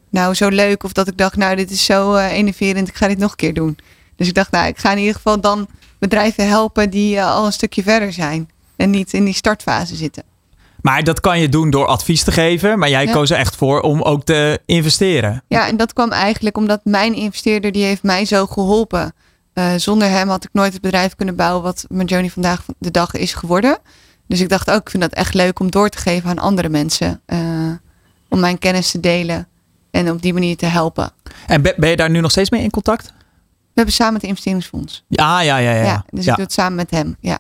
nou 0.10 0.34
zo 0.34 0.50
leuk 0.50 0.84
of 0.84 0.94
dat 0.94 1.08
ik 1.08 1.18
dacht, 1.18 1.36
nou 1.36 1.56
dit 1.56 1.72
is 1.72 1.86
zo 1.86 2.16
uh, 2.16 2.32
enerverend, 2.32 2.88
ik 2.88 2.96
ga 2.96 3.08
dit 3.08 3.18
nog 3.18 3.32
een 3.32 3.38
keer 3.38 3.54
doen. 3.54 3.78
Dus 4.16 4.28
ik 4.28 4.34
dacht, 4.34 4.52
nou 4.52 4.68
ik 4.68 4.78
ga 4.78 4.92
in 4.92 4.98
ieder 4.98 5.16
geval 5.16 5.42
dan 5.42 5.68
bedrijven 6.08 6.48
helpen 6.48 6.90
die 6.90 7.16
uh, 7.16 7.32
al 7.32 7.46
een 7.46 7.54
stukje 7.54 7.84
verder 7.84 8.14
zijn 8.14 8.50
en 8.76 8.90
niet 8.90 9.14
in 9.14 9.26
die 9.26 9.34
startfase 9.34 9.96
zitten. 9.96 10.24
Maar 10.82 11.04
dat 11.04 11.20
kan 11.20 11.40
je 11.40 11.50
doen 11.50 11.70
door 11.70 11.86
advies 11.86 12.24
te 12.24 12.32
geven. 12.32 12.80
Maar 12.80 12.90
jij 12.90 13.06
ja. 13.06 13.12
koos 13.12 13.30
er 13.30 13.38
echt 13.38 13.56
voor 13.56 13.82
om 13.82 14.02
ook 14.02 14.24
te 14.24 14.60
investeren. 14.66 15.44
Ja, 15.48 15.68
en 15.68 15.78
dat 15.78 15.94
kwam 15.94 16.12
eigenlijk 16.12 16.58
omdat 16.58 16.80
mijn 16.84 17.14
investeerder 17.14 17.72
die 17.72 17.84
heeft 17.84 18.04
mij 18.04 18.26
zo 18.26 18.46
geholpen. 18.46 19.14
Uh, 19.54 19.74
zonder 19.76 20.10
hem 20.10 20.30
had 20.30 20.44
ik 20.44 20.50
nooit 20.54 20.74
het 20.74 20.82
bedrijf 20.82 21.16
kunnen 21.16 21.36
bouwen 21.36 21.64
wat 21.64 21.86
mijn 21.90 22.08
journey 22.08 22.30
vandaag 22.30 22.66
de 22.78 22.92
dag 22.92 23.14
is 23.14 23.34
geworden. 23.34 23.78
Dus 24.28 24.42
ik 24.42 24.50
dacht 24.50 24.72
ook, 24.72 24.82
ik 24.82 24.90
vind 24.90 25.04
dat 25.04 25.14
echt 25.14 25.34
leuk 25.34 25.60
om 25.60 25.72
door 25.72 25.90
te 25.90 25.98
geven 25.98 26.30
aan 26.30 26.40
andere 26.40 26.70
mensen. 26.70 27.22
Uh, 27.28 27.40
om 28.30 28.40
mijn 28.40 28.60
kennis 28.60 28.92
te 28.92 29.00
delen 29.00 29.48
en 29.92 30.12
op 30.12 30.22
die 30.22 30.34
manier 30.34 30.58
te 30.58 30.66
helpen. 30.66 31.12
En 31.48 31.62
ben 31.62 31.90
je 31.90 31.96
daar 31.96 32.10
nu 32.10 32.20
nog 32.20 32.32
steeds 32.32 32.50
mee 32.50 32.62
in 32.62 32.70
contact? 32.70 33.14
We 33.76 33.82
hebben 33.82 33.94
samen 33.94 34.14
het 34.14 34.24
investeringsfonds. 34.24 35.04
Ja, 35.08 35.40
ja, 35.42 35.58
ja. 35.58 35.72
ja. 35.72 35.84
ja 35.84 36.06
dus 36.10 36.26
ja. 36.26 36.32
ik 36.32 36.36
doe 36.36 36.46
het 36.46 36.54
samen 36.54 36.76
met 36.76 36.92
hem, 36.92 37.16
ja. 37.20 37.40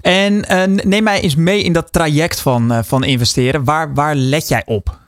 En 0.00 0.32
uh, 0.32 0.84
neem 0.84 1.02
mij 1.02 1.20
eens 1.20 1.34
mee 1.34 1.62
in 1.62 1.72
dat 1.72 1.92
traject 1.92 2.40
van, 2.40 2.72
uh, 2.72 2.78
van 2.82 3.04
investeren. 3.04 3.64
Waar, 3.64 3.94
waar 3.94 4.14
let 4.14 4.48
jij 4.48 4.62
op? 4.66 5.00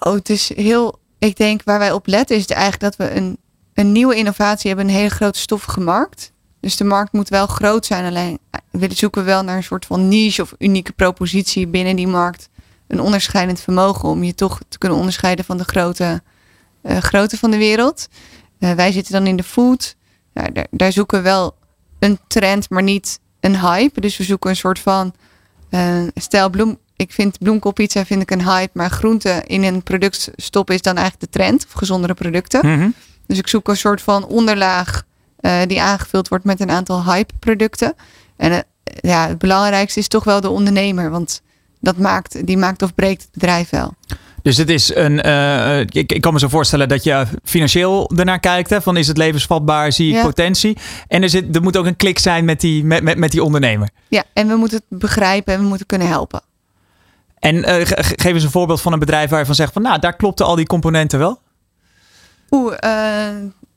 Oh, 0.00 0.12
het 0.12 0.30
is 0.30 0.54
heel. 0.54 0.98
Ik 1.18 1.36
denk 1.36 1.62
waar 1.64 1.78
wij 1.78 1.92
op 1.92 2.06
letten 2.06 2.36
is 2.36 2.46
eigenlijk 2.46 2.80
dat 2.80 2.96
we 2.96 3.14
een, 3.14 3.38
een 3.74 3.92
nieuwe 3.92 4.14
innovatie 4.14 4.68
hebben, 4.68 4.88
een 4.88 4.94
hele 4.94 5.08
grote 5.08 5.38
stoffige 5.38 5.80
markt. 5.80 6.32
Dus 6.60 6.76
de 6.76 6.84
markt 6.84 7.12
moet 7.12 7.28
wel 7.28 7.46
groot 7.46 7.86
zijn. 7.86 8.04
Alleen 8.04 8.38
we 8.70 8.88
zoeken 8.94 9.24
wel 9.24 9.42
naar 9.42 9.56
een 9.56 9.62
soort 9.62 9.86
van 9.86 10.08
niche 10.08 10.42
of 10.42 10.54
unieke 10.58 10.92
propositie 10.92 11.66
binnen 11.66 11.96
die 11.96 12.06
markt. 12.06 12.48
Een 12.86 13.00
onderscheidend 13.00 13.60
vermogen 13.60 14.08
om 14.08 14.22
je 14.22 14.34
toch 14.34 14.60
te 14.68 14.78
kunnen 14.78 14.98
onderscheiden 14.98 15.44
van 15.44 15.56
de 15.56 15.64
grote, 15.64 16.22
uh, 16.82 16.96
grote 16.96 17.38
van 17.38 17.50
de 17.50 17.56
wereld. 17.56 18.08
Wij 18.60 18.92
zitten 18.92 19.12
dan 19.12 19.26
in 19.26 19.36
de 19.36 19.42
food. 19.42 19.96
Daar, 20.32 20.66
daar 20.70 20.92
zoeken 20.92 21.18
we 21.18 21.24
wel 21.24 21.56
een 21.98 22.18
trend, 22.26 22.70
maar 22.70 22.82
niet 22.82 23.20
een 23.40 23.60
hype. 23.60 24.00
Dus 24.00 24.16
we 24.16 24.24
zoeken 24.24 24.50
een 24.50 24.56
soort 24.56 24.78
van 24.78 25.14
uh, 25.70 26.02
stijl 26.14 26.50
bloem. 26.50 26.78
ik 26.96 27.12
vind 27.12 27.38
bloemkoolpizza 27.38 28.04
vind 28.04 28.22
ik 28.22 28.30
een 28.30 28.44
hype, 28.44 28.70
maar 28.72 28.90
groente 28.90 29.42
in 29.46 29.62
een 29.62 29.82
product 29.82 30.30
stoppen 30.36 30.74
is 30.74 30.82
dan 30.82 30.96
eigenlijk 30.96 31.32
de 31.32 31.38
trend, 31.38 31.64
of 31.64 31.72
gezondere 31.72 32.14
producten. 32.14 32.66
Mhm. 32.66 32.90
Dus 33.26 33.38
ik 33.38 33.48
zoek 33.48 33.68
een 33.68 33.76
soort 33.76 34.02
van 34.02 34.26
onderlaag 34.26 35.02
eh, 35.36 35.60
die 35.66 35.82
aangevuld 35.82 36.28
wordt 36.28 36.44
met 36.44 36.60
een 36.60 36.70
aantal 36.70 37.04
hype 37.04 37.34
producten. 37.38 37.94
En 38.36 38.52
eh, 38.52 38.60
ja, 39.00 39.28
het 39.28 39.38
belangrijkste 39.38 40.00
is 40.00 40.08
toch 40.08 40.24
wel 40.24 40.40
de 40.40 40.48
ondernemer, 40.48 41.10
want 41.10 41.42
dat 41.80 41.96
maakt, 41.96 42.46
die 42.46 42.58
maakt 42.58 42.82
of 42.82 42.94
breekt 42.94 43.22
het 43.22 43.30
bedrijf 43.32 43.70
wel. 43.70 43.94
Dus 44.42 44.56
het 44.56 44.68
is 44.70 44.94
een. 44.94 45.22
eh, 45.22 45.80
ik, 45.80 46.12
ik 46.12 46.20
kan 46.20 46.32
me 46.32 46.38
zo 46.38 46.48
voorstellen 46.48 46.88
dat 46.88 47.04
je 47.04 47.24
financieel 47.44 48.10
ernaar 48.16 48.40
kijkt. 48.40 48.70
Hè, 48.70 48.82
van 48.82 48.96
is 48.96 49.06
het 49.06 49.16
levensvatbaar? 49.16 49.92
Zie 49.92 50.08
ik 50.08 50.14
Ja. 50.14 50.22
potentie? 50.22 50.76
En 51.08 51.22
er, 51.22 51.28
zit, 51.28 51.56
er 51.56 51.62
moet 51.62 51.76
ook 51.76 51.86
een 51.86 51.96
klik 51.96 52.18
zijn 52.18 52.44
met 52.44 52.60
die, 52.60 52.84
met, 52.84 53.02
met, 53.02 53.18
met 53.18 53.30
die 53.30 53.44
ondernemer. 53.44 53.88
Ja, 54.08 54.24
en 54.32 54.48
we 54.48 54.54
moeten 54.56 54.82
het 54.88 54.98
begrijpen 54.98 55.54
en 55.54 55.60
we 55.60 55.66
moeten 55.66 55.86
kunnen 55.86 56.08
helpen. 56.08 56.40
En 57.38 57.64
eh, 57.64 57.86
ge- 57.86 58.14
geef 58.16 58.32
eens 58.34 58.42
een 58.44 58.50
voorbeeld 58.50 58.80
van 58.80 58.92
een 58.92 58.98
bedrijf 58.98 59.30
waar 59.30 59.38
je 59.38 59.46
van 59.46 59.54
zegt 59.54 59.72
van 59.72 59.82
nou, 59.82 59.98
daar 59.98 60.16
klopten 60.16 60.46
al 60.46 60.56
die 60.56 60.66
componenten 60.66 61.18
wel. 61.18 61.40
Oeh, 62.50 62.74
eh, 62.78 63.34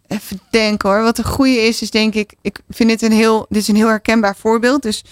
even 0.07 0.39
denken 0.49 0.89
hoor. 0.89 1.01
Wat 1.01 1.17
een 1.17 1.23
goede 1.23 1.61
is, 1.61 1.81
is 1.81 1.91
denk 1.91 2.13
ik, 2.13 2.33
ik 2.41 2.59
vind 2.69 2.89
dit 2.89 3.01
een 3.01 3.11
heel, 3.11 3.45
dit 3.49 3.61
is 3.61 3.67
een 3.67 3.75
heel 3.75 3.87
herkenbaar 3.87 4.35
voorbeeld. 4.35 4.81
Dus 4.81 5.03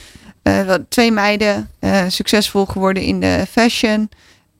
eh, 0.44 0.74
twee 0.90 1.12
meiden 1.12 1.70
eh, 1.80 2.04
succesvol 2.08 2.66
geworden 2.66 3.04
in 3.04 3.20
de 3.20 3.46
fashion. 3.52 4.10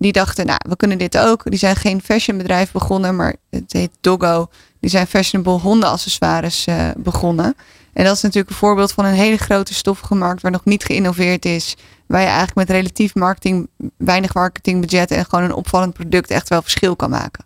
Die 0.02 0.12
dachten, 0.12 0.46
nou, 0.46 0.60
we 0.68 0.76
kunnen 0.76 0.98
dit 0.98 1.18
ook. 1.18 1.50
Die 1.50 1.60
zijn 1.60 1.76
geen 1.76 2.02
fashionbedrijf 2.02 2.72
begonnen, 2.72 3.16
maar 3.16 3.36
het 3.50 3.74
heet 3.74 3.92
Doggo. 4.02 4.50
Die 4.80 4.90
zijn 4.90 5.08
fashionable 5.08 5.60
hondenaccessoires 5.60 6.66
eh, 6.68 6.90
begonnen. 6.98 7.56
En 7.94 8.04
dat 8.04 8.16
is 8.16 8.22
natuurlijk 8.22 8.52
een 8.52 8.58
voorbeeld 8.58 8.92
van 8.92 9.06
een 9.06 9.14
hele 9.14 9.38
grote 9.38 9.74
stoffige 9.74 10.16
markt 10.16 10.42
waar 10.42 10.52
nog 10.52 10.66
niet 10.66 10.84
geïnnoveerd 10.84 11.46
is. 11.46 11.76
Waar 12.06 12.20
je 12.22 12.28
eigenlijk 12.28 12.56
met 12.56 12.70
relatief 12.70 13.16
marketing, 13.16 13.68
weinig 13.98 14.34
marketingbudget 14.34 15.12
en 15.12 15.26
gewoon 15.26 15.46
een 15.46 15.54
opvallend 15.54 15.94
product 15.94 16.30
echt 16.30 16.50
wel 16.50 16.62
verschil 16.62 16.96
kan 16.96 17.10
maken. 17.10 17.46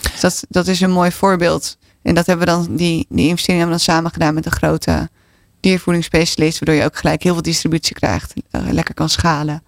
Dus 0.00 0.20
dat, 0.20 0.44
dat 0.48 0.66
is 0.66 0.80
een 0.80 0.90
mooi 0.90 1.12
voorbeeld. 1.12 1.76
En 2.02 2.14
dat 2.14 2.26
hebben 2.26 2.46
we 2.46 2.52
dan, 2.52 2.76
die, 2.76 3.06
die 3.08 3.28
investering 3.28 3.60
hebben 3.60 3.78
we 3.78 3.84
dan 3.84 3.94
samen 3.94 4.10
gedaan 4.10 4.34
met 4.34 4.46
een 4.46 4.52
grote 4.52 5.08
diervoedingsspecialist. 5.60 6.58
Waardoor 6.58 6.78
je 6.82 6.88
ook 6.88 6.96
gelijk 6.96 7.22
heel 7.22 7.32
veel 7.32 7.42
distributie 7.42 7.94
krijgt. 7.94 8.32
eh, 8.50 8.60
lekker 8.70 8.94
kan 8.94 9.08
schalen. 9.08 9.62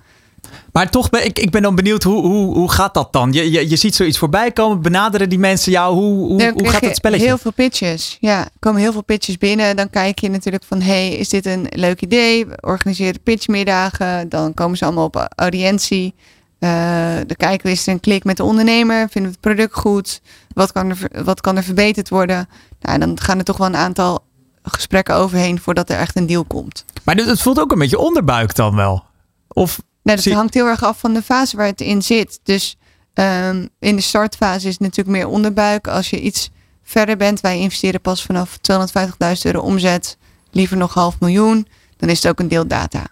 Maar 0.72 0.90
toch 0.90 1.10
ben 1.10 1.24
ik, 1.24 1.38
ik 1.38 1.50
ben 1.50 1.62
dan 1.62 1.74
benieuwd, 1.74 2.02
hoe, 2.02 2.26
hoe, 2.26 2.54
hoe 2.54 2.70
gaat 2.70 2.94
dat 2.94 3.12
dan? 3.12 3.32
Je, 3.32 3.50
je, 3.50 3.68
je 3.68 3.76
ziet 3.76 3.94
zoiets 3.94 4.18
voorbij 4.18 4.52
komen, 4.52 4.82
benaderen 4.82 5.28
die 5.28 5.38
mensen 5.38 5.72
jou? 5.72 5.94
Hoe, 5.94 6.26
hoe, 6.26 6.38
Dan 6.38 6.52
hoe 6.52 6.68
gaat 6.68 6.82
dat 6.82 6.96
spelletje? 6.96 7.26
Heel 7.26 7.38
veel 7.38 7.52
pitches. 7.52 8.16
Ja, 8.20 8.38
er 8.40 8.50
komen 8.58 8.80
heel 8.80 8.92
veel 8.92 9.04
pitches 9.04 9.38
binnen. 9.38 9.76
Dan 9.76 9.90
kijk 9.90 10.18
je 10.18 10.30
natuurlijk 10.30 10.64
van, 10.64 10.80
hey, 10.80 11.08
is 11.08 11.28
dit 11.28 11.46
een 11.46 11.66
leuk 11.70 12.00
idee? 12.00 12.46
We 12.46 12.58
organiseren 12.60 13.22
pitchmiddagen. 13.22 14.28
Dan 14.28 14.54
komen 14.54 14.76
ze 14.76 14.84
allemaal 14.84 15.04
op 15.04 15.28
audiëntie. 15.36 16.14
Eh 16.58 16.98
dan 17.26 17.36
kijken 17.36 17.66
we, 17.66 17.72
is 17.72 17.86
er 17.86 17.92
een 17.92 18.00
klik 18.00 18.24
met 18.24 18.36
de 18.36 18.44
ondernemer? 18.44 19.08
Vinden 19.08 19.30
we 19.30 19.38
het 19.40 19.40
product 19.40 19.74
goed? 19.74 20.20
Wat 20.52 20.72
kan 20.72 20.90
er, 20.90 21.24
wat 21.24 21.40
kan 21.40 21.56
er 21.56 21.62
verbeterd 21.62 22.08
worden? 22.08 22.48
Nou, 22.80 22.98
dan 22.98 23.20
gaan 23.20 23.38
er 23.38 23.44
toch 23.44 23.56
wel 23.56 23.66
een 23.66 23.76
aantal 23.76 24.24
gesprekken 24.62 25.14
overheen 25.14 25.60
voordat 25.60 25.90
er 25.90 25.98
echt 25.98 26.16
een 26.16 26.26
deal 26.26 26.44
komt. 26.44 26.84
Maar 27.04 27.16
het 27.16 27.42
voelt 27.42 27.60
ook 27.60 27.72
een 27.72 27.78
beetje 27.78 27.98
onderbuik 27.98 28.54
dan 28.54 28.76
wel. 28.76 29.04
Of 29.48 29.80
Nou, 30.08 30.20
dat 30.20 30.28
Zie- 30.32 30.34
hangt 30.34 30.54
heel 30.54 30.66
erg 30.66 30.84
af 30.84 30.98
van 30.98 31.14
de 31.14 31.22
fase 31.22 31.56
waar 31.56 31.66
het 31.66 31.80
in 31.80 32.02
zit. 32.02 32.40
Dus 32.42 32.76
ehm, 33.14 33.66
in 33.78 33.96
de 33.96 34.02
startfase 34.02 34.66
is 34.66 34.72
het 34.72 34.80
natuurlijk 34.82 35.16
meer 35.16 35.26
onderbuik. 35.28 35.88
Als 35.88 36.10
je 36.10 36.20
iets 36.20 36.50
verder 36.82 37.16
bent, 37.16 37.40
wij 37.40 37.58
investeren 37.58 38.00
pas 38.00 38.22
vanaf 38.24 38.58
250.000 38.60 39.42
euro 39.42 39.60
omzet, 39.60 40.16
liever 40.50 40.76
nog 40.76 40.94
half 40.94 41.20
miljoen, 41.20 41.66
dan 41.96 42.08
is 42.08 42.22
het 42.22 42.30
ook 42.32 42.38
een 42.40 42.48
deel 42.48 42.66
data. 42.66 43.06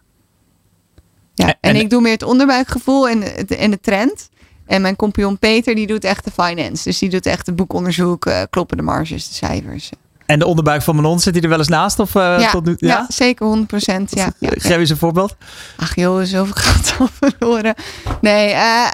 Ja, 1.35 1.47
En- 1.47 1.57
en, 1.61 1.75
en- 1.75 1.81
ik 1.81 1.91
doe 1.91 2.01
meer 2.01 2.13
het 2.13 2.23
onderbuikgevoel 2.23 3.09
en 3.09 3.21
de, 3.21 3.57
en 3.57 3.71
de 3.71 3.81
trend. 3.81 4.29
En 4.67 4.83
mijn 4.83 4.97
compagnon 4.97 5.39
Peter, 5.39 5.75
die 5.75 5.87
doet 5.87 6.05
echt 6.05 6.25
de 6.25 6.31
finance. 6.31 6.85
Dus 6.85 6.99
die 6.99 7.09
doet 7.09 7.27
echt 7.27 7.47
het 7.47 7.57
boekonderzoek, 7.57 8.27
eh, 8.27 8.43
kloppen 8.51 8.77
de 8.77 8.83
marges, 8.83 9.29
de 9.29 9.35
cijfers. 9.35 9.91
En 10.27 10.39
de 10.39 10.47
onderbuik 10.47 10.83
van 10.83 10.95
Manon, 10.95 11.21
zit 11.21 11.35
hij 11.35 11.43
er 11.43 11.49
wel 11.49 11.59
eens 11.59 11.69
naast? 11.69 11.99
Of, 11.99 12.15
eh, 12.15 12.37
ja, 12.41 12.51
tot 12.51 12.65
nu, 12.65 12.75
ja? 12.77 12.89
ja? 12.89 13.07
zeker 13.09 13.47
100 13.47 13.85
Ja, 13.85 14.33
ja, 14.39 14.51
Geef 14.53 14.77
eens 14.77 14.91
een 14.91 14.97
voorbeeld. 14.97 15.37
Ach 15.77 15.95
joh, 15.95 16.23
zoveel 16.23 16.55
geld 16.55 16.95
al 16.99 17.09
verloren. 17.21 17.75
Nee, 18.21 18.51
eh, 18.51 18.87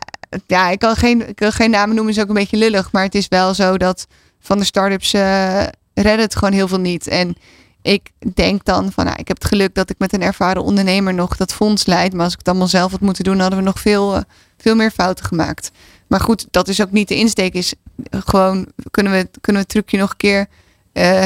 ja, 0.46 0.68
ik 0.68 0.78
kan, 0.78 0.96
geen, 0.96 1.28
ik 1.28 1.36
kan 1.36 1.52
geen 1.52 1.70
namen 1.70 1.94
noemen, 1.94 2.14
is 2.14 2.20
ook 2.20 2.28
een 2.28 2.34
beetje 2.34 2.56
lullig. 2.56 2.92
Maar 2.92 3.02
het 3.02 3.14
is 3.14 3.28
wel 3.28 3.54
zo 3.54 3.76
dat 3.76 4.06
van 4.40 4.58
de 4.58 4.64
start-ups 4.64 5.12
eh, 5.12 5.62
redden 5.94 6.20
het 6.20 6.36
gewoon 6.36 6.52
heel 6.52 6.68
veel 6.68 6.80
niet. 6.80 7.06
En 7.06 7.36
ik 7.82 8.10
denk 8.34 8.64
dan 8.64 8.92
van, 8.92 9.04
nou, 9.04 9.16
ik 9.18 9.28
heb 9.28 9.36
het 9.36 9.48
geluk 9.48 9.74
dat 9.74 9.90
ik 9.90 9.98
met 9.98 10.12
een 10.12 10.22
ervaren 10.22 10.62
ondernemer 10.62 11.14
nog 11.14 11.36
dat 11.36 11.52
fonds 11.52 11.86
leid. 11.86 12.12
Maar 12.12 12.24
als 12.24 12.32
ik 12.32 12.38
het 12.38 12.48
allemaal 12.48 12.68
zelf 12.68 12.90
had 12.90 13.00
moeten 13.00 13.24
doen, 13.24 13.40
hadden 13.40 13.58
we 13.58 13.64
nog 13.64 13.80
veel, 13.80 14.22
veel 14.58 14.74
meer 14.74 14.90
fouten 14.90 15.24
gemaakt. 15.24 15.70
Maar 16.06 16.20
goed, 16.20 16.46
dat 16.50 16.68
is 16.68 16.82
ook 16.82 16.90
niet 16.90 17.08
de 17.08 17.14
insteek. 17.14 17.54
Is 17.54 17.74
gewoon, 18.10 18.66
kunnen 18.90 19.12
we, 19.12 19.28
kunnen 19.40 19.62
we 19.62 19.68
het 19.68 19.68
trucje 19.68 19.98
nog 19.98 20.10
een 20.10 20.16
keer, 20.16 20.46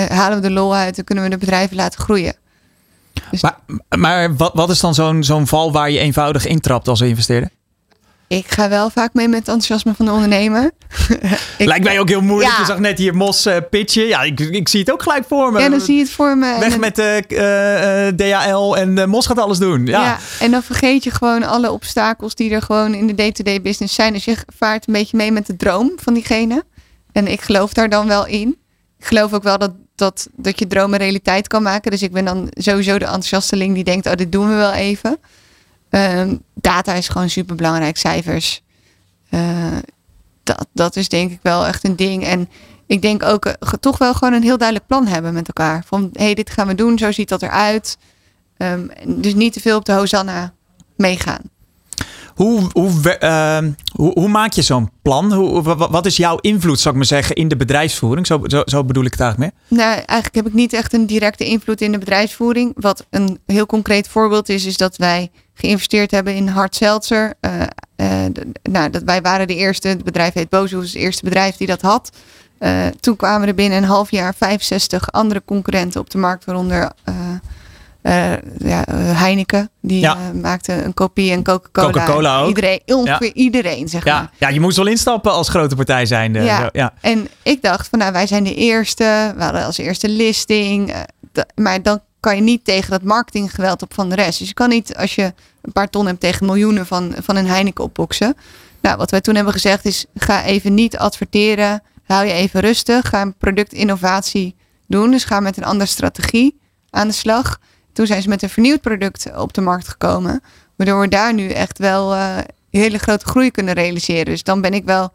halen 0.08 0.40
we 0.40 0.49
de 0.49 0.54
lol 0.54 0.75
uit 0.75 0.99
en 0.99 1.04
kunnen 1.04 1.25
we 1.25 1.30
de 1.30 1.38
bedrijven 1.38 1.76
laten 1.76 2.00
groeien. 2.00 2.35
Maar, 3.40 3.58
maar 3.99 4.37
wat, 4.37 4.54
wat 4.54 4.70
is 4.70 4.80
dan 4.80 4.94
zo'n 4.94 5.25
zo'n 5.25 5.46
val 5.46 5.73
waar 5.73 5.90
je 5.90 5.99
eenvoudig 5.99 6.46
intrapt 6.46 6.88
als 6.88 7.00
investeerder? 7.00 7.50
Ik 8.28 8.46
ga 8.50 8.68
wel 8.68 8.90
vaak 8.90 9.14
mee 9.14 9.28
met 9.28 9.38
het 9.38 9.49
enthousiasme 9.49 9.94
van 9.96 10.06
de 10.06 10.12
ondernemer. 10.12 10.70
Lijkt 11.58 11.85
mij 11.85 12.00
ook 12.00 12.08
heel 12.08 12.20
moeilijk. 12.20 12.52
Ja. 12.52 12.58
Je 12.58 12.64
zag 12.66 12.78
net 12.78 12.99
hier 12.99 13.16
Mos 13.16 13.46
eh, 13.46 13.56
pitchen. 13.70 14.06
Ja, 14.06 14.23
ik, 14.23 14.40
ik 14.40 14.68
zie 14.68 14.80
het 14.80 14.90
ook 14.92 15.02
gelijk 15.02 15.25
voor 15.28 15.52
me. 15.52 15.61
Ja, 15.61 15.68
dan 15.68 15.80
zie 15.80 15.94
je 15.94 16.02
het 16.02 16.11
voor 16.11 16.38
me. 16.38 16.58
Weg 16.58 16.78
met 16.78 16.96
de 16.96 17.23
eh, 17.28 18.08
eh, 18.08 18.14
DHL 18.16 18.76
en 18.76 18.99
eh, 18.99 19.06
Mos 19.06 19.26
gaat 19.26 19.38
alles 19.38 19.58
doen. 19.58 19.87
Ja. 19.87 20.02
ja. 20.02 20.18
en 20.40 20.50
dan 20.50 20.62
vergeet 20.62 21.04
je 21.04 21.11
gewoon 21.11 21.42
alle 21.42 21.73
obstakels 21.73 22.35
die 22.35 22.50
er 22.50 22.62
gewoon 22.62 22.94
in 22.94 23.06
de 23.06 23.14
day-to-day 23.14 23.62
business 23.62 23.94
zijn. 23.94 24.12
Dus 24.12 24.25
je 24.25 24.37
vaart 24.56 24.87
een 24.87 24.92
beetje 24.92 25.16
mee 25.16 25.32
met 25.32 25.46
de 25.46 25.56
droom 25.56 25.92
van 25.96 26.14
diegene. 26.14 26.64
En 27.12 27.26
ik 27.26 27.40
geloof 27.40 27.73
daar 27.73 27.88
dan 27.88 28.06
wel 28.06 28.26
in. 28.26 28.56
Ik 29.06 29.12
geloof 29.12 29.32
ook 29.32 29.42
wel 29.42 29.58
dat, 29.58 29.72
dat, 29.94 30.28
dat 30.32 30.58
je 30.58 30.66
dromen 30.66 30.98
realiteit 30.98 31.48
kan 31.48 31.62
maken. 31.62 31.90
Dus 31.90 32.02
ik 32.02 32.12
ben 32.12 32.25
dan 32.25 32.48
sowieso 32.50 32.98
de 32.98 33.04
enthousiasteling 33.04 33.75
die 33.75 33.84
denkt, 33.84 34.06
oh, 34.06 34.12
dit 34.12 34.32
doen 34.32 34.48
we 34.48 34.54
wel 34.54 34.72
even. 34.72 35.18
Ehm, 35.90 36.36
data 36.54 36.92
is 36.92 37.08
gewoon 37.08 37.30
super 37.30 37.56
belangrijk, 37.56 37.96
cijfers. 37.96 38.62
Eh, 39.30 39.76
dat, 40.42 40.66
dat 40.72 40.96
is 40.96 41.08
denk 41.08 41.30
ik 41.30 41.38
wel 41.42 41.66
echt 41.66 41.84
een 41.84 41.96
ding. 41.96 42.25
En 42.25 42.48
ik 42.86 43.02
denk 43.02 43.22
ook 43.22 43.46
eh, 43.46 43.72
toch 43.80 43.98
wel 43.98 44.14
gewoon 44.14 44.32
een 44.32 44.42
heel 44.42 44.58
duidelijk 44.58 44.88
plan 44.88 45.06
hebben 45.06 45.32
met 45.32 45.46
elkaar. 45.46 45.82
Van, 45.86 46.10
hé, 46.12 46.25
hey, 46.25 46.34
dit 46.34 46.50
gaan 46.50 46.66
we 46.66 46.75
doen, 46.75 46.98
zo 46.98 47.12
ziet 47.12 47.28
dat 47.28 47.42
eruit. 47.42 47.96
Ehm, 48.56 48.86
dus 49.06 49.34
niet 49.34 49.52
te 49.52 49.60
veel 49.60 49.76
op 49.76 49.84
de 49.84 49.92
Hosanna 49.92 50.52
meegaan. 50.96 51.42
Hoe, 52.36 52.68
ehm, 53.18 53.70
hoe, 53.92 54.12
hoe 54.12 54.28
maak 54.28 54.52
je 54.52 54.62
zo'n 54.62 54.90
plan? 55.02 55.32
Hoe, 55.32 55.62
wa- 55.62 55.76
wa- 55.76 55.90
wat 55.90 56.06
is 56.06 56.16
jouw 56.16 56.36
invloed, 56.40 56.80
zou 56.80 56.88
ik 56.94 57.00
maar 57.00 57.06
zeggen, 57.08 57.34
in 57.36 57.48
de 57.48 57.56
bedrijfsvoering? 57.56 58.26
Zo, 58.26 58.40
zo, 58.64 58.84
bedoel 58.84 59.04
ik 59.04 59.10
het 59.12 59.20
eigenlijk 59.20 59.52
meer. 59.68 59.78
Nou, 59.78 59.92
eigenlijk 59.94 60.34
heb 60.34 60.46
ik 60.46 60.52
niet 60.54 60.72
echt 60.72 60.92
een 60.92 61.06
directe 61.06 61.44
invloed 61.44 61.80
in 61.80 61.92
de 61.92 61.98
bedrijfsvoering. 61.98 62.72
Wat 62.76 63.06
een 63.10 63.38
heel 63.46 63.66
concreet 63.66 64.08
voorbeeld 64.08 64.48
is, 64.48 64.64
is 64.64 64.76
dat 64.76 64.96
wij 64.96 65.30
geïnvesteerd 65.54 66.10
hebben 66.10 66.34
in 66.34 66.48
Hard 66.48 66.74
Seltzer. 66.74 67.34
Eh, 67.40 67.62
eh, 67.96 68.32
nou, 68.62 68.90
dat 68.90 69.02
wij 69.02 69.20
waren 69.22 69.46
de 69.46 69.54
eerste, 69.56 69.88
het 69.88 70.04
bedrijf 70.04 70.32
heet 70.34 70.48
Bozo, 70.48 70.80
het 70.80 70.94
eerste 70.94 71.24
bedrijf 71.24 71.56
die 71.56 71.66
dat 71.66 71.80
had. 71.80 72.10
Eh, 72.58 72.86
toen 73.00 73.16
kwamen 73.16 73.48
er 73.48 73.54
binnen 73.54 73.78
een 73.78 73.88
half 73.88 74.10
jaar 74.10 74.34
65 74.34 75.12
andere 75.12 75.42
concurrenten 75.44 76.00
op 76.00 76.10
de 76.10 76.18
markt, 76.18 76.44
waaronder 76.44 76.92
eh, 77.04 77.14
eh, 78.06 78.32
ja, 78.58 78.86
eh, 78.86 79.20
Heineken. 79.20 79.70
Die 79.80 80.00
Ja. 80.00 80.14
eh, 80.16 80.40
maakte 80.40 80.84
een 80.84 80.94
kopie 80.94 81.30
en 81.32 81.42
Coca-Cola. 81.42 81.90
Coca-Cola 81.90 82.40
ook. 82.40 82.48
Iedereen, 82.48 82.80
ongeveer 82.86 83.32
iedereen, 83.34 83.88
zeg 83.88 84.04
maar. 84.04 84.14
Ja, 84.14 84.30
ja, 84.38 84.48
je 84.48 84.60
moest 84.60 84.76
wel 84.76 84.86
instappen 84.86 85.32
als 85.32 85.48
grote 85.48 85.76
partij 85.76 86.06
zijn. 86.06 86.34
Ja. 86.34 86.68
ja. 86.72 86.92
En 87.00 87.28
ik 87.42 87.62
dacht 87.62 87.88
van 87.88 87.98
nou, 87.98 88.12
wij 88.12 88.26
zijn 88.26 88.44
de 88.44 88.54
eerste. 88.54 89.32
We 89.36 89.42
hadden 89.42 89.64
als 89.64 89.78
eerste 89.78 90.08
listing. 90.08 90.94
maar 91.54 91.82
dan 91.82 92.00
kan 92.20 92.36
je 92.36 92.42
niet 92.42 92.64
tegen 92.64 92.90
dat 92.90 93.02
marketinggeweld 93.02 93.82
op 93.82 93.94
van 93.94 94.08
de 94.08 94.14
rest. 94.14 94.38
Dus 94.38 94.48
je 94.48 94.54
kan 94.54 94.68
niet 94.68 94.96
als 94.96 95.14
je 95.14 95.32
een 95.62 95.72
paar 95.72 95.90
ton 95.90 96.06
hebt 96.06 96.20
tegen 96.20 96.46
miljoenen 96.46 96.86
van, 96.86 97.14
van 97.22 97.36
een 97.36 97.46
Heineken 97.46 97.84
opboksen. 97.84 98.36
Nou, 98.80 98.96
wat 98.96 99.10
wij 99.10 99.20
toen 99.20 99.34
hebben 99.34 99.52
gezegd 99.52 99.84
is 99.84 100.06
ga 100.14 100.44
even 100.44 100.75
niet 100.75 100.96
adverteren. 100.96 101.82
Hou 102.04 102.26
je 102.26 102.32
even 102.32 102.60
rustig. 102.60 103.08
Ga 103.08 103.20
een 103.22 103.34
productinnovatie 103.34 104.54
doen. 104.86 105.10
Dus 105.10 105.25
ga 105.25 105.40
met 105.40 105.56
een 105.56 105.64
andere 105.64 105.90
strategie 105.90 106.58
aan 106.90 107.08
de 107.08 107.14
slag. 107.14 107.58
Toen 107.96 108.06
zijn 108.06 108.22
ze 108.22 108.28
met 108.28 108.42
een 108.42 108.48
vernieuwd 108.48 108.80
product 108.80 109.36
op 109.36 109.52
de 109.52 109.60
markt 109.60 109.88
gekomen. 109.88 110.42
Waardoor 110.76 111.00
we 111.00 111.08
daar 111.08 111.34
nu 111.34 111.48
echt 111.48 111.78
wel 111.78 112.14
eh, 112.14 112.38
hele 112.70 112.98
grote 112.98 113.26
groei 113.26 113.50
kunnen 113.50 113.74
realiseren. 113.74 114.24
Dus 114.24 114.42
dan 114.42 114.60
ben 114.60 114.74
ik 114.74 114.84
wel 114.84 115.12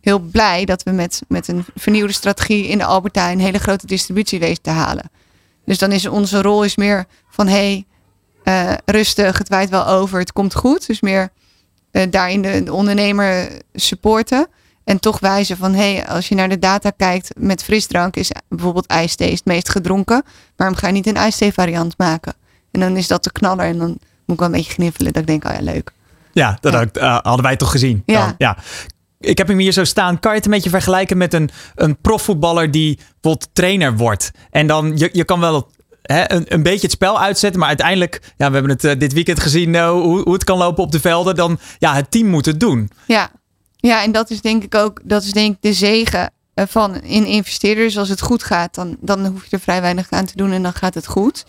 heel 0.00 0.18
blij 0.18 0.64
dat 0.64 0.82
we 0.82 0.90
met, 0.90 1.22
met 1.28 1.48
een 1.48 1.64
vernieuwde 1.74 2.12
strategie 2.12 2.66
in 2.66 2.78
de 2.78 2.84
Albertijn 2.84 3.38
een 3.38 3.44
hele 3.44 3.58
grote 3.58 3.86
distributie 3.86 4.38
weten 4.38 4.62
te 4.62 4.70
halen. 4.70 5.10
Dus 5.64 5.78
dan 5.78 5.92
is 5.92 6.06
onze 6.06 6.42
rol 6.42 6.64
is 6.64 6.76
meer 6.76 7.04
van 7.30 7.46
hey, 7.48 7.86
eh, 8.44 8.72
rustig, 8.84 9.38
het 9.38 9.48
waait 9.48 9.70
wel 9.70 9.86
over, 9.86 10.18
het 10.18 10.32
komt 10.32 10.54
goed. 10.54 10.86
Dus 10.86 11.00
meer 11.00 11.30
eh, 11.90 12.10
daarin 12.10 12.42
de 12.64 12.72
ondernemer 12.72 13.48
supporten. 13.74 14.46
En 14.90 15.00
toch 15.00 15.20
wijzen 15.20 15.56
van 15.56 15.74
hey, 15.74 16.06
als 16.06 16.28
je 16.28 16.34
naar 16.34 16.48
de 16.48 16.58
data 16.58 16.90
kijkt 16.90 17.30
met 17.36 17.62
frisdrank 17.62 18.16
is 18.16 18.30
bijvoorbeeld 18.48 18.86
ijsthee 18.86 19.30
het 19.30 19.44
meest 19.44 19.68
gedronken. 19.68 20.22
Waarom 20.56 20.76
ga 20.76 20.86
je 20.86 20.92
niet 20.92 21.06
een 21.06 21.16
ijsthee 21.16 21.52
variant 21.52 21.94
maken? 21.98 22.34
En 22.70 22.80
dan 22.80 22.96
is 22.96 23.06
dat 23.08 23.24
de 23.24 23.32
knaller 23.32 23.64
en 23.66 23.78
dan 23.78 23.88
moet 23.88 23.98
ik 24.26 24.38
wel 24.38 24.46
een 24.48 24.54
beetje 24.54 24.72
gniffelen 24.72 25.12
dat 25.12 25.22
ik 25.22 25.28
denk, 25.28 25.44
oh 25.44 25.52
ja, 25.52 25.60
leuk. 25.60 25.92
Ja, 26.32 26.58
dat 26.60 26.72
Ja. 26.72 26.86
eh, 26.92 27.18
hadden 27.22 27.44
wij 27.44 27.56
toch 27.56 27.70
gezien. 27.70 28.02
Ja. 28.06 28.24
Dan. 28.24 28.34
ja. 28.38 28.56
Ik 29.20 29.38
heb 29.38 29.48
hem 29.48 29.58
hier 29.58 29.72
zo 29.72 29.84
staan. 29.84 30.20
Kan 30.20 30.30
je 30.30 30.36
het 30.36 30.46
een 30.46 30.52
beetje 30.52 30.70
vergelijken 30.70 31.16
met 31.16 31.34
een, 31.34 31.50
een 31.74 32.00
profvoetballer 32.00 32.70
die 32.70 32.96
bijvoorbeeld 32.96 33.48
trainer 33.52 33.96
wordt? 33.96 34.30
En 34.50 34.66
dan, 34.66 34.92
je, 34.96 35.08
je 35.12 35.24
kan 35.24 35.40
wel 35.40 35.70
hè, 36.02 36.32
een, 36.32 36.44
een 36.48 36.62
beetje 36.62 36.82
het 36.86 36.90
spel 36.90 37.20
uitzetten, 37.20 37.58
maar 37.60 37.68
uiteindelijk, 37.68 38.20
ja, 38.36 38.46
we 38.48 38.52
hebben 38.54 38.72
het 38.72 38.84
eh, 38.84 38.98
dit 38.98 39.12
weekend 39.12 39.40
gezien 39.40 39.74
eh, 39.74 39.90
hoe, 39.90 40.22
hoe 40.22 40.32
het 40.32 40.44
kan 40.44 40.58
lopen 40.58 40.82
op 40.84 40.92
de 40.92 41.00
velden. 41.00 41.34
Dan, 41.34 41.58
ja, 41.78 41.94
het 41.94 42.10
team 42.10 42.26
moet 42.26 42.46
het 42.46 42.60
doen. 42.60 42.90
Ja. 43.06 43.30
Ja, 43.80 44.02
en 44.02 44.12
dat 44.12 44.30
is 44.30 44.40
denk 44.40 44.62
ik 44.62 44.74
ook, 44.74 45.00
dat 45.04 45.22
is 45.22 45.32
denk 45.32 45.54
ik 45.54 45.62
de 45.62 45.72
zegen 45.72 46.32
eh, 46.54 46.64
van 46.68 47.02
in 47.02 47.26
investeerders. 47.26 47.98
Als 47.98 48.08
het 48.08 48.20
goed 48.20 48.42
gaat, 48.42 48.74
dan, 48.74 48.96
dan 49.00 49.26
hoef 49.26 49.44
je 49.44 49.56
er 49.56 49.62
vrij 49.62 49.80
weinig 49.80 50.10
aan 50.10 50.24
te 50.24 50.36
doen 50.36 50.52
en 50.52 50.62
dan 50.62 50.72
gaat 50.72 50.94
het 50.94 51.06
goed. 51.06 51.44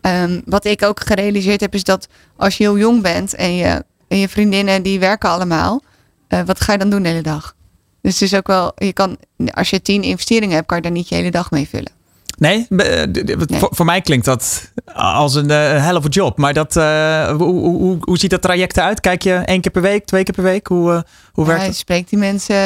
Ehm, 0.00 0.40
wat 0.44 0.64
ik 0.64 0.82
ook 0.82 1.00
gerealiseerd 1.00 1.60
heb, 1.60 1.74
is 1.74 1.84
dat 1.84 2.08
als 2.36 2.56
je 2.56 2.64
heel 2.64 2.78
jong 2.78 3.02
bent 3.02 3.34
en 3.34 3.54
je, 3.54 3.84
en 4.08 4.18
je 4.18 4.28
vriendinnen 4.28 4.82
die 4.82 4.98
werken 4.98 5.30
allemaal, 5.30 5.82
eh, 6.28 6.40
wat 6.42 6.60
ga 6.60 6.72
je 6.72 6.78
dan 6.78 6.90
doen 6.90 7.02
de 7.02 7.08
hele 7.08 7.22
dag? 7.22 7.54
Dus 8.00 8.12
het 8.12 8.22
is 8.22 8.34
ook 8.34 8.46
wel, 8.46 8.72
je 8.76 8.92
kan, 8.92 9.18
als 9.50 9.70
je 9.70 9.82
tien 9.82 10.02
investeringen 10.02 10.54
hebt, 10.54 10.66
kan 10.66 10.76
je 10.76 10.82
daar 10.82 10.92
niet 10.92 11.08
je 11.08 11.14
hele 11.14 11.30
dag 11.30 11.50
mee 11.50 11.68
vullen. 11.68 11.95
Nee, 12.36 12.66
eh, 12.68 13.02
Nee. 13.04 13.60
Voor, 13.70 13.84
mij 13.84 14.00
klinkt 14.00 14.24
dat 14.24 14.72
als 14.94 15.34
een 15.34 15.50
eh, 15.50 15.84
hell 15.84 15.94
of 15.94 16.04
a 16.04 16.08
job. 16.08 16.38
Maar 16.38 16.54
dat, 16.54 16.76
eh, 16.76 17.28
hoe, 17.28 17.52
hoe, 17.52 17.98
hoe, 18.00 18.18
ziet 18.18 18.30
dat 18.30 18.42
traject 18.42 18.76
eruit? 18.76 19.00
Kijk 19.00 19.22
je 19.22 19.32
één 19.32 19.60
keer 19.60 19.72
per 19.72 19.82
week, 19.82 20.04
twee 20.04 20.22
keer 20.22 20.34
per 20.34 20.42
week? 20.42 20.66
Hoe, 20.66 21.04
hoe 21.32 21.44
Ja, 21.44 21.50
werkt 21.50 21.62
je 21.62 21.68
het? 21.68 21.76
spreekt 21.76 22.10
die 22.10 22.18
mensen 22.18 22.56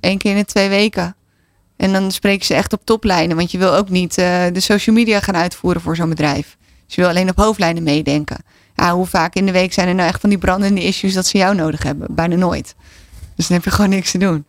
één 0.00 0.18
keer 0.18 0.30
in 0.30 0.36
de 0.36 0.44
twee 0.44 0.68
weken. 0.68 1.16
En 1.76 1.92
dan 1.92 2.10
spreken 2.10 2.46
ze 2.46 2.54
echt 2.54 2.72
op 2.72 2.80
toplijnen. 2.84 3.36
Want 3.36 3.50
je 3.50 3.58
wil 3.58 3.74
ook 3.74 3.88
niet 3.88 4.14
de 4.14 4.60
social 4.60 4.96
media 4.96 5.20
gaan 5.20 5.36
uitvoeren 5.36 5.82
voor 5.82 5.96
zo'n 5.96 6.08
bedrijf. 6.08 6.56
Dus 6.86 6.94
je 6.94 7.00
wil 7.00 7.10
alleen 7.10 7.30
op 7.30 7.36
hoofdlijnen 7.36 7.82
meedenken. 7.82 8.36
Ja, 8.76 8.94
hoe 8.94 9.06
vaak 9.06 9.34
in 9.34 9.46
de 9.46 9.52
week 9.52 9.72
zijn 9.72 9.88
er 9.88 9.94
nou 9.94 10.08
echt 10.08 10.20
van 10.20 10.30
die 10.30 10.38
brandende 10.38 10.84
issues 10.84 11.14
dat 11.14 11.26
ze 11.26 11.38
jou 11.38 11.54
nodig 11.54 11.82
hebben? 11.82 12.06
Bijna 12.10 12.36
nooit. 12.36 12.74
Dus 13.36 13.46
dan 13.46 13.56
heb 13.56 13.64
je 13.64 13.70
gewoon 13.70 13.90
niks 13.90 14.10
te 14.10 14.18
doen. 14.18 14.44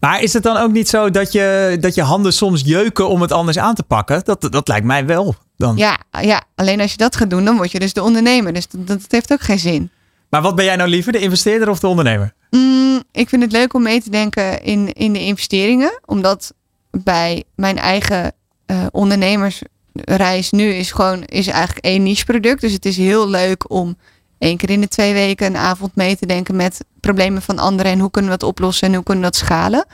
Maar 0.00 0.22
is 0.22 0.32
het 0.32 0.42
dan 0.42 0.56
ook 0.56 0.72
niet 0.72 0.88
zo 0.88 1.10
dat 1.10 1.32
je, 1.32 1.76
dat 1.80 1.94
je 1.94 2.02
handen 2.02 2.32
soms 2.32 2.62
jeuken 2.64 3.08
om 3.08 3.20
het 3.20 3.32
anders 3.32 3.58
aan 3.58 3.74
te 3.74 3.82
pakken? 3.82 4.20
Dat, 4.24 4.48
dat 4.50 4.68
lijkt 4.68 4.86
mij 4.86 5.06
wel. 5.06 5.34
Dan. 5.56 5.76
Ja, 5.76 5.98
ja, 6.20 6.42
alleen 6.54 6.80
als 6.80 6.90
je 6.90 6.96
dat 6.96 7.16
gaat 7.16 7.30
doen, 7.30 7.44
dan 7.44 7.56
word 7.56 7.72
je 7.72 7.78
dus 7.78 7.92
de 7.92 8.02
ondernemer. 8.02 8.52
Dus 8.52 8.68
dat, 8.68 8.86
dat 8.86 9.00
heeft 9.08 9.32
ook 9.32 9.40
geen 9.40 9.58
zin. 9.58 9.90
Maar 10.30 10.42
wat 10.42 10.54
ben 10.54 10.64
jij 10.64 10.76
nou 10.76 10.88
liever, 10.88 11.12
de 11.12 11.18
investeerder 11.18 11.68
of 11.68 11.80
de 11.80 11.86
ondernemer? 11.86 12.34
Mm, 12.50 13.02
ik 13.12 13.28
vind 13.28 13.42
het 13.42 13.52
leuk 13.52 13.74
om 13.74 13.82
mee 13.82 14.02
te 14.02 14.10
denken 14.10 14.62
in, 14.62 14.92
in 14.92 15.12
de 15.12 15.20
investeringen. 15.20 16.00
Omdat 16.06 16.52
bij 16.90 17.44
mijn 17.54 17.78
eigen 17.78 18.32
eh, 18.66 18.86
ondernemersreis 18.90 20.50
nu 20.50 20.72
is 20.72 20.92
gewoon 20.92 21.24
is 21.24 21.46
eigenlijk 21.46 21.84
één 21.84 22.02
niche 22.02 22.24
product. 22.24 22.60
Dus 22.60 22.72
het 22.72 22.86
is 22.86 22.96
heel 22.96 23.28
leuk 23.28 23.70
om 23.70 23.96
één 24.40 24.56
keer 24.56 24.70
in 24.70 24.80
de 24.80 24.88
twee 24.88 25.12
weken 25.12 25.46
een 25.46 25.56
avond 25.56 25.96
mee 25.96 26.16
te 26.16 26.26
denken 26.26 26.56
met 26.56 26.84
problemen 27.00 27.42
van 27.42 27.58
anderen. 27.58 27.92
En 27.92 27.98
hoe 27.98 28.10
kunnen 28.10 28.30
we 28.30 28.38
dat 28.38 28.48
oplossen 28.48 28.88
en 28.88 28.94
hoe 28.94 29.04
kunnen 29.04 29.24
we 29.24 29.30
dat 29.30 29.40
schalen. 29.40 29.84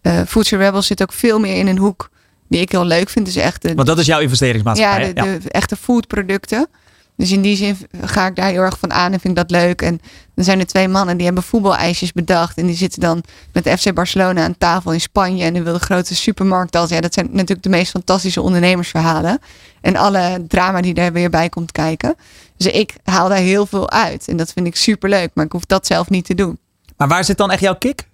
Eh 0.00 0.20
Food 0.26 0.46
Rebels 0.46 0.86
zit 0.86 1.02
ook 1.02 1.12
veel 1.12 1.38
meer 1.38 1.56
in 1.56 1.66
een 1.66 1.78
hoek 1.78 2.10
die 2.48 2.60
ik 2.60 2.72
heel 2.72 2.84
leuk 2.84 3.08
vind. 3.08 3.26
Dus 3.26 3.36
echt 3.36 3.62
de, 3.62 3.74
Want 3.74 3.88
dat 3.88 3.98
is 3.98 4.06
jouw 4.06 4.20
investeringsmaatschappij. 4.20 5.12
ja, 5.14 5.22
de, 5.22 5.38
de 5.38 5.50
echte 5.50 5.76
foodproducten. 5.76 6.68
Dus 7.16 7.32
in 7.32 7.42
die 7.42 7.56
zin 7.56 7.76
ga 8.04 8.26
ik 8.26 8.36
daar 8.36 8.50
heel 8.50 8.62
erg 8.62 8.78
van 8.78 8.92
aan 8.92 9.12
en 9.12 9.20
vind 9.20 9.38
ik 9.38 9.48
dat 9.48 9.60
leuk. 9.60 9.82
En 9.82 10.00
dan 10.34 10.44
zijn 10.44 10.58
er 10.58 10.66
twee 10.66 10.88
mannen 10.88 11.16
die 11.16 11.26
hebben 11.26 11.42
voetbaleisjes 11.42 12.12
bedacht. 12.12 12.58
En 12.58 12.66
die 12.66 12.76
zitten 12.76 13.00
dan 13.00 13.22
met 13.52 13.68
FC 13.80 13.94
Barcelona 13.94 14.44
aan 14.44 14.58
tafel 14.58 14.92
in 14.92 15.00
Spanje. 15.00 15.44
En 15.44 15.52
die 15.52 15.62
wil 15.62 15.72
de 15.72 15.78
grote 15.78 16.14
supermarkt 16.14 16.76
als. 16.76 16.90
Ja, 16.90 17.00
dat 17.00 17.14
zijn 17.14 17.28
natuurlijk 17.30 17.62
de 17.62 17.68
meest 17.68 17.90
fantastische 17.90 18.42
ondernemersverhalen. 18.42 19.38
En 19.80 19.96
alle 19.96 20.44
drama 20.48 20.80
die 20.80 20.94
daar 20.94 21.12
weer 21.12 21.30
bij 21.30 21.48
komt 21.48 21.72
kijken. 21.72 22.14
Dus 22.58 22.72
ik 22.72 22.96
haal 23.04 23.28
daar 23.28 23.38
heel 23.38 23.66
veel 23.66 23.90
uit. 23.90 24.28
En 24.28 24.36
dat 24.36 24.52
vind 24.52 24.66
ik 24.66 24.76
super 24.76 25.08
leuk. 25.08 25.30
Maar 25.34 25.44
ik 25.44 25.52
hoef 25.52 25.64
dat 25.64 25.86
zelf 25.86 26.10
niet 26.10 26.24
te 26.24 26.34
doen. 26.34 26.58
Maar 26.96 27.08
waar 27.08 27.24
zit 27.24 27.36
dan 27.36 27.50
echt 27.50 27.60
jouw 27.60 27.76
kick? 27.76 28.08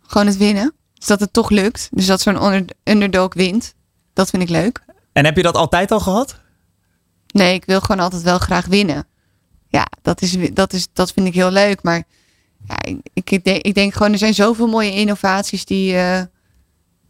Gewoon 0.00 0.26
het 0.26 0.36
winnen. 0.36 0.74
Dus 0.94 1.06
dat 1.06 1.20
het 1.20 1.32
toch 1.32 1.50
lukt. 1.50 1.88
Dus 1.90 2.06
dat 2.06 2.20
zo'n 2.20 2.68
underdog 2.84 3.34
wint. 3.34 3.74
Dat 4.12 4.30
vind 4.30 4.42
ik 4.42 4.48
leuk. 4.48 4.84
En 5.12 5.24
heb 5.24 5.36
je 5.36 5.42
dat 5.42 5.56
altijd 5.56 5.90
al 5.90 6.00
gehad? 6.00 6.40
Nee, 7.26 7.54
ik 7.54 7.64
wil 7.64 7.80
gewoon 7.80 8.00
altijd 8.00 8.22
wel 8.22 8.38
graag 8.38 8.66
winnen. 8.66 9.06
Ja, 9.68 9.86
dat, 10.02 10.22
is, 10.22 10.36
dat, 10.52 10.72
is, 10.72 10.88
dat 10.92 11.12
vind 11.12 11.26
ik 11.26 11.34
heel 11.34 11.50
leuk. 11.50 11.82
Maar 11.82 12.02
ja, 12.68 12.76
ik, 13.12 13.30
ik, 13.30 13.44
denk, 13.44 13.62
ik 13.62 13.74
denk 13.74 13.92
gewoon, 13.92 14.12
er 14.12 14.18
zijn 14.18 14.34
zoveel 14.34 14.66
mooie 14.66 14.92
innovaties 14.92 15.64
die, 15.64 15.96
eh, 15.96 16.22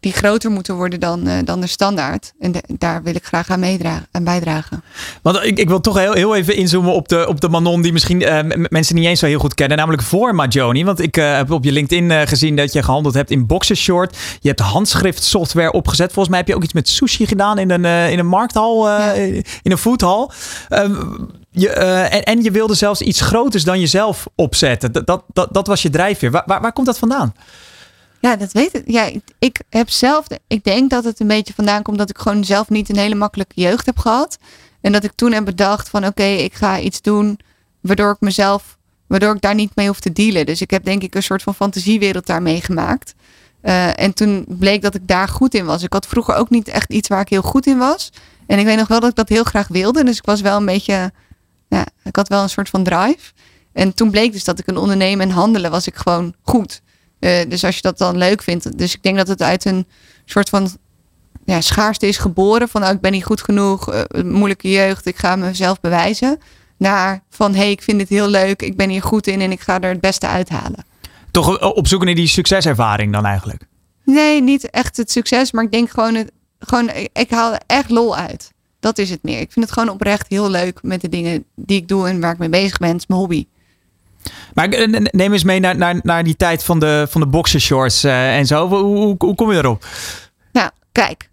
die 0.03 0.13
groter 0.13 0.51
moeten 0.51 0.75
worden 0.75 1.01
dan, 1.01 1.27
eh, 1.27 1.39
dan 1.45 1.61
de 1.61 1.67
standaard. 1.67 2.33
En 2.41 2.53
de- 2.53 2.63
daar 2.79 3.03
wil 3.03 3.15
ik 3.15 3.25
graag 3.25 3.51
aan, 3.51 3.61
meedragen, 3.61 4.07
aan 4.11 4.25
bijdragen. 4.25 4.83
Want 5.23 5.45
ik, 5.45 5.59
ik 5.59 5.69
wil 5.69 5.81
toch 5.81 5.99
heel, 5.99 6.13
heel 6.13 6.37
even 6.37 6.57
inzoomen 6.57 6.93
op 6.93 7.09
de, 7.09 7.27
op 7.29 7.41
de 7.41 7.49
Manon 7.49 7.83
die 7.83 7.93
misschien 7.93 8.23
eh, 8.23 8.39
mensen 8.69 8.95
niet 8.95 9.05
eens 9.07 9.21
zo 9.21 9.27
heel 9.27 9.39
goed 9.39 9.55
kennen. 9.55 9.77
Namelijk 9.77 10.03
voor 10.03 10.35
Majoni. 10.35 10.85
Want 10.85 11.01
ik 11.01 11.17
eh, 11.17 11.37
heb 11.37 11.51
op 11.51 11.65
je 11.65 11.73
LinkedIn 11.73 12.27
gezien 12.29 12.57
dat 12.57 12.73
je 12.73 12.83
gehandeld 12.83 13.15
hebt 13.15 13.31
in 13.31 13.47
boxershort. 13.47 14.17
Je 14.41 14.49
hebt 14.49 14.61
handschriftsoftware 14.61 15.73
opgezet. 15.73 16.07
Volgens 16.13 16.29
mij 16.29 16.39
heb 16.39 16.49
je 16.49 16.55
ook 16.55 16.65
iets 16.65 16.73
met 16.73 16.89
sushi 16.89 17.27
gedaan 17.27 17.59
in 17.59 17.71
een, 17.71 17.85
in 18.11 18.19
een 18.19 18.27
markthal, 18.27 18.89
in 19.63 19.71
een 19.71 19.79
foodhal. 19.79 20.33
Ehm, 20.69 20.95
je, 21.51 21.69
en, 21.71 22.23
en 22.23 22.43
je 22.43 22.51
wilde 22.51 22.75
zelfs 22.75 23.01
iets 23.03 23.21
groters 23.21 23.65
dan 23.65 23.81
jezelf 23.81 24.27
opzetten. 24.35 24.93
Dat, 24.93 25.07
dat, 25.07 25.25
dat, 25.33 25.49
dat 25.53 25.67
was 25.67 25.83
je 25.83 25.91
drijfveer. 25.91 26.31
Waar, 26.31 26.43
waar, 26.47 26.61
waar 26.61 26.73
komt 26.73 26.87
dat 26.87 26.99
vandaan? 26.99 27.33
Ja, 28.23 28.37
dat 28.37 28.53
weet 28.53 28.75
ik. 28.75 28.83
Ja, 28.87 29.11
ik, 29.39 29.61
heb 29.69 29.91
zelf, 29.91 30.27
ik 30.47 30.65
denk 30.65 30.91
dat 30.91 31.05
het 31.05 31.21
een 31.21 31.27
beetje 31.27 31.55
vandaan 31.55 31.83
komt 31.83 31.99
dat 31.99 32.11
ik 32.11 32.19
gewoon 32.19 32.45
zelf 32.45 32.69
niet 32.69 32.89
een 32.89 32.97
hele 32.97 33.15
makkelijke 33.15 33.61
jeugd 33.61 33.87
heb 33.87 33.99
gehad. 33.99 34.39
En 34.81 34.93
dat 34.93 35.05
ik 35.05 35.13
toen 35.15 35.33
heb 35.33 35.45
bedacht 35.45 35.89
van 35.89 36.07
oké, 36.07 36.23
ik 36.23 36.55
ga 36.55 36.81
iets 36.81 37.01
doen 37.01 37.39
waardoor 37.81 38.11
ik 38.11 38.21
mezelf, 38.21 38.79
waardoor 39.07 39.35
ik 39.35 39.41
daar 39.41 39.55
niet 39.55 39.77
mee 39.77 39.87
hoef 39.87 40.01
te 40.01 40.13
dealen. 40.13 40.47
Dus 40.47 40.61
ik 40.61 40.71
heb 40.71 40.85
denk 40.85 41.03
ik 41.03 41.15
een 41.15 41.23
soort 41.23 41.43
van 41.43 41.55
fantasiewereld 41.55 42.27
daar 42.27 42.43
meegemaakt. 42.43 43.15
Eh, 43.61 44.01
en 44.01 44.15
toen 44.15 44.45
bleek 44.49 44.83
dat 44.83 44.95
ik 44.95 45.09
daar 45.09 45.29
goed 45.29 45.55
in 45.55 45.65
was. 45.65 45.83
Ik 45.83 45.93
had 45.93 46.07
vroeger 46.07 46.35
ook 46.35 46.51
niet 46.51 46.69
echt 46.69 46.93
iets 46.93 47.09
waar 47.09 47.21
ik 47.21 47.29
heel 47.29 47.43
goed 47.43 47.67
in 47.67 47.79
was. 47.79 48.11
En 48.47 48.59
ik 48.59 48.65
weet 48.65 48.79
nog 48.79 48.89
wel 48.89 49.01
dat 49.01 49.11
ik 49.11 49.17
dat 49.17 49.29
heel 49.29 49.45
graag 49.45 49.69
wilde. 49.69 50.05
Dus 50.05 50.17
ik 50.17 50.25
was 50.25 50.41
wel 50.41 50.57
een 50.57 50.67
beetje, 50.67 51.13
ja, 51.69 51.87
ik 52.05 52.17
had 52.17 52.29
wel 52.29 52.43
een 52.43 52.51
soort 52.51 52.69
van 52.69 52.83
drive. 52.83 53.33
En 53.73 53.95
toen 53.95 54.11
bleek 54.11 54.33
dus 54.33 54.45
dat 54.45 54.59
ik 54.59 54.67
een 54.67 54.77
ondernemen 54.77 55.29
en 55.29 55.35
handelen 55.35 55.71
was 55.71 55.87
ik 55.87 55.97
gewoon 55.97 56.35
goed. 56.43 56.83
Eh, 57.23 57.49
dus 57.49 57.65
als 57.65 57.75
je 57.75 57.83
dat 57.83 57.99
dan 57.99 58.17
leuk 58.17 58.43
vindt. 58.43 58.79
Dus 58.79 58.95
ik 58.95 59.03
denk 59.03 59.17
dat 59.17 59.29
het 59.29 59.43
uit 59.43 59.65
een 59.65 59.87
soort 60.25 60.49
van 60.49 60.69
ja, 61.45 61.61
schaarste 61.61 62.07
is 62.07 62.17
geboren. 62.17 62.69
Van 62.69 62.81
nou, 62.81 62.95
ik 62.95 63.01
ben 63.01 63.13
niet 63.13 63.25
goed 63.25 63.43
genoeg, 63.43 63.93
eh, 63.93 64.23
moeilijke 64.23 64.71
jeugd, 64.71 65.07
ik 65.07 65.17
ga 65.17 65.37
mezelf 65.37 65.81
bewijzen. 65.81 66.39
Naar 66.77 67.23
van 67.31 67.53
hé, 67.53 67.59
hey, 67.59 67.71
ik 67.71 67.83
vind 67.83 67.99
dit 67.99 68.09
heel 68.09 68.29
leuk, 68.29 68.63
ik 68.63 68.77
ben 68.77 68.89
hier 68.89 69.03
goed 69.03 69.27
in 69.27 69.41
en 69.41 69.53
ik 69.53 69.61
ga 69.61 69.81
er 69.81 69.89
het 69.89 70.01
beste 70.01 70.27
uithalen. 70.27 70.85
Toch 71.31 71.59
eh, 71.59 71.77
op 71.77 71.87
zoek 71.87 72.05
naar 72.05 72.15
die 72.15 72.27
succeservaring 72.27 73.13
dan 73.13 73.25
eigenlijk? 73.25 73.63
Nee, 74.05 74.43
niet 74.43 74.71
echt 74.71 74.97
het 74.97 75.11
succes, 75.11 75.53
maar 75.53 75.65
ik 75.65 75.73
denk 75.73 75.91
gewoon, 75.91 76.15
het, 76.15 76.31
gewoon 76.59 76.91
ik 77.13 77.31
haal 77.31 77.53
er 77.53 77.61
echt 77.67 77.91
lol 77.91 78.17
uit. 78.17 78.51
Dat 78.81 78.99
is 78.99 79.11
het 79.11 79.23
meer. 79.23 79.41
Ik 79.41 79.53
vind 79.53 79.65
het 79.65 79.75
gewoon 79.75 79.89
oprecht 79.89 80.29
heel 80.29 80.51
leuk 80.51 80.83
met 80.83 81.01
de 81.01 81.09
dingen 81.09 81.45
die 81.55 81.77
ik 81.77 81.89
doe 81.89 82.09
en 82.09 82.21
waar 82.21 82.33
ik 82.33 82.39
mee 82.39 82.49
bezig 82.49 82.79
ben. 82.79 82.89
Het 82.89 83.01
is 83.01 83.07
mijn 83.07 83.21
hobby. 83.21 83.47
Maar 84.55 84.69
eh, 84.69 85.01
neem 85.11 85.33
eens 85.33 85.45
mee 85.45 85.61
naar, 85.61 85.77
naar, 85.77 86.01
naar 86.03 86.25
die 86.25 86.37
tijd 86.37 86.65
van 86.65 86.79
de, 86.79 87.07
van 87.11 87.21
de 87.21 87.27
boxershorts 87.27 88.05
eh, 88.05 88.37
en 88.37 88.47
zo. 88.47 88.69
Hoe, 88.69 88.79
hoe, 88.79 89.15
hoe 89.19 89.35
kom 89.35 89.53
je 89.53 89.59
erop? 89.59 89.87
Nou, 90.53 90.71
kijk. 90.93 91.31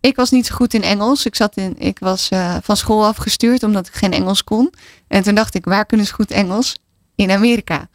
Ik 0.00 0.16
was 0.16 0.30
niet 0.30 0.46
zo 0.46 0.54
goed 0.54 0.74
in 0.74 0.82
Engels. 0.82 1.26
Ik, 1.26 1.34
zat 1.34 1.56
in, 1.56 1.74
ik 1.78 1.98
was 1.98 2.28
eh, 2.28 2.56
van 2.62 2.76
school 2.76 3.06
afgestuurd 3.06 3.62
omdat 3.62 3.86
ik 3.86 3.94
geen 3.94 4.12
Engels 4.12 4.44
kon. 4.44 4.72
En 5.08 5.22
toen 5.22 5.34
dacht 5.34 5.54
ik, 5.54 5.64
waar 5.64 5.86
kunnen 5.86 6.06
ze 6.06 6.14
goed 6.14 6.30
Engels? 6.30 6.78
In 7.14 7.30
Amerika. 7.30 7.88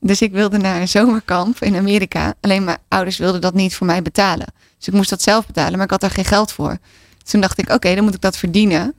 Dus 0.00 0.22
ik 0.22 0.32
wilde 0.32 0.58
naar 0.58 0.80
een 0.80 0.88
zomerkamp 0.88 1.60
in 1.60 1.76
Amerika. 1.76 2.34
Alleen 2.40 2.64
mijn 2.64 2.78
ouders 2.88 3.18
wilden 3.18 3.40
dat 3.40 3.54
niet 3.54 3.74
voor 3.74 3.86
mij 3.86 4.02
betalen. 4.02 4.46
Dus 4.78 4.86
ik 4.86 4.94
moest 4.94 5.10
dat 5.10 5.22
zelf 5.22 5.46
betalen, 5.46 5.72
maar 5.72 5.84
ik 5.84 5.90
had 5.90 6.00
daar 6.00 6.10
geen 6.10 6.24
geld 6.24 6.52
voor. 6.52 6.78
Toen 7.22 7.40
dacht 7.40 7.58
ik, 7.58 7.70
oké, 7.70 7.94
dan 7.94 8.04
moet 8.04 8.14
ik 8.14 8.20
dat 8.20 8.36
verdienen. 8.36 8.94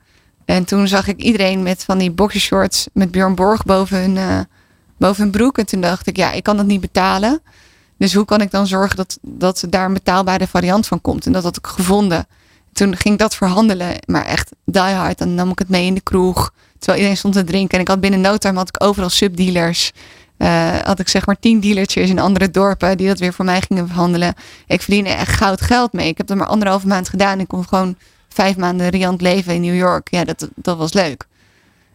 En 0.48 0.66
toen 0.66 0.88
zag 0.88 1.08
ik 1.08 1.20
iedereen 1.20 1.64
met 1.64 1.84
van 1.84 1.98
die 1.98 2.12
boxershorts 2.12 2.88
met 2.94 3.12
Björn 3.12 3.36
Borg 3.36 3.66
boven 3.66 4.00
hun, 4.00 4.18
eh, 4.18 4.40
boven 4.98 5.24
hun 5.24 5.32
broek. 5.32 5.58
En 5.58 5.66
toen 5.66 5.82
dacht 5.82 6.08
ik, 6.08 6.18
ja, 6.18 6.32
ik 6.32 6.44
kan 6.44 6.58
dat 6.58 6.66
niet 6.66 6.82
betalen. 6.82 7.42
Dus 7.98 8.14
hoe 8.14 8.26
kan 8.26 8.42
ik 8.42 8.52
dan 8.52 8.68
zorgen 8.68 8.96
dat, 8.96 9.18
dat 9.22 9.64
daar 9.70 9.86
een 9.86 9.94
betaalbare 9.94 10.48
variant 10.48 10.88
van 10.88 11.02
komt? 11.02 11.26
En 11.26 11.32
dat 11.32 11.44
had 11.44 11.58
ik 11.58 11.68
gevonden. 11.68 12.28
Toen 12.74 12.96
ging 12.96 13.14
ik 13.14 13.20
dat 13.20 13.36
verhandelen, 13.36 13.96
maar 14.06 14.26
echt 14.26 14.52
die 14.66 14.82
hard. 14.82 15.18
Dan 15.18 15.36
nam 15.36 15.50
ik 15.50 15.60
het 15.60 15.70
mee 15.70 15.86
in 15.86 15.94
de 15.94 16.02
kroeg, 16.02 16.52
terwijl 16.72 16.98
iedereen 16.98 17.18
stond 17.18 17.34
te 17.34 17.44
drinken. 17.44 17.76
En 17.76 17.82
ik 17.82 17.88
had 17.88 18.00
binnen 18.00 18.22
no 18.22 18.38
time 18.38 18.58
had 18.58 18.68
ik 18.68 18.84
overal 18.84 19.10
subdealers. 19.10 19.92
Eh, 20.38 20.76
had 20.84 21.00
ik 21.00 21.08
zeg 21.08 21.26
maar 21.26 21.40
tien 21.40 21.60
dealertjes 21.60 22.10
in 22.10 22.20
andere 22.20 22.52
dorpen 22.52 22.98
die 22.98 23.08
dat 23.08 23.20
weer 23.20 23.34
voor 23.34 23.46
mij 23.46 23.62
gingen 23.62 23.88
verhandelen. 23.88 24.34
Ik 24.68 24.82
verdiende 24.82 25.10
echt 25.10 25.36
goud 25.36 25.62
geld 25.62 25.94
mee. 25.94 26.08
Ik 26.08 26.18
heb 26.18 26.28
dat 26.28 26.38
maar 26.38 26.48
anderhalve 26.48 26.88
maand 26.88 27.10
gedaan. 27.10 27.40
Ik 27.40 27.48
kon 27.48 27.68
gewoon 27.68 27.96
vijf 28.44 28.58
maanden 28.58 28.90
riant 28.90 29.22
leven 29.22 29.54
in 29.54 29.62
New 29.62 29.76
York. 29.76 30.08
Ja, 30.12 30.24
dat, 30.24 30.48
dat 30.56 30.78
was 30.78 30.94
leuk. 30.94 31.26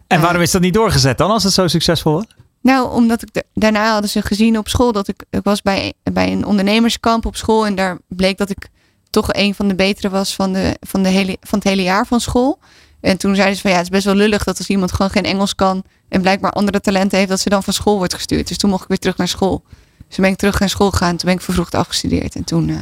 En 0.07 0.17
Eh. 0.17 0.23
waarom 0.23 0.41
is 0.41 0.51
dat 0.51 0.61
niet 0.61 0.73
doorgezet 0.73 1.17
dan 1.17 1.31
als 1.31 1.43
het 1.43 1.53
zo 1.53 1.67
succesvol 1.67 2.13
was? 2.13 2.25
Nou, 2.61 2.91
omdat 2.91 3.21
ik 3.21 3.33
da- 3.33 3.41
daarna 3.53 3.91
hadden 3.91 4.09
ze 4.09 4.21
gezien 4.21 4.57
op 4.57 4.67
school 4.67 4.91
dat 4.91 5.07
ik, 5.07 5.23
ik 5.29 5.43
was 5.43 5.61
bij, 5.61 5.93
bij 6.03 6.31
een 6.31 6.45
ondernemerskamp 6.45 7.25
op 7.25 7.35
school. 7.35 7.65
En 7.65 7.75
daar 7.75 7.97
bleek 8.07 8.37
dat 8.37 8.49
ik 8.49 8.67
toch 9.09 9.33
een 9.33 9.55
van 9.55 9.67
de 9.67 9.75
betere 9.75 10.09
was 10.09 10.35
van, 10.35 10.53
de, 10.53 10.77
van, 10.81 11.03
de 11.03 11.09
hele, 11.09 11.37
van 11.41 11.59
het 11.59 11.67
hele 11.67 11.81
jaar 11.83 12.07
van 12.07 12.19
school. 12.19 12.59
En 13.01 13.17
toen 13.17 13.35
zeiden 13.35 13.55
ze 13.55 13.61
van 13.61 13.71
ja, 13.71 13.77
het 13.77 13.85
is 13.85 13.91
best 13.91 14.05
wel 14.05 14.15
lullig 14.15 14.43
dat 14.43 14.57
als 14.57 14.67
iemand 14.69 14.91
gewoon 14.91 15.11
geen 15.11 15.23
Engels 15.25 15.55
kan 15.55 15.83
en 16.09 16.21
blijkbaar 16.21 16.51
andere 16.51 16.79
talenten 16.79 17.17
heeft, 17.17 17.29
dat 17.29 17.39
ze 17.39 17.49
dan 17.49 17.63
van 17.63 17.73
school 17.73 17.97
wordt 17.97 18.13
gestuurd. 18.13 18.47
Dus 18.47 18.57
toen 18.57 18.69
mocht 18.69 18.81
ik 18.81 18.87
weer 18.87 18.97
terug 18.99 19.17
naar 19.17 19.27
school. 19.27 19.63
Dus 20.07 20.15
toen 20.15 20.23
ben 20.23 20.33
ik 20.33 20.37
terug 20.37 20.59
naar 20.59 20.69
school 20.69 20.91
gegaan. 20.91 21.17
Toen 21.17 21.25
ben 21.29 21.35
ik 21.37 21.41
vervroegd 21.41 21.75
afgestudeerd. 21.75 22.35
En 22.35 22.43
toen. 22.43 22.67
Uh... 22.69 22.79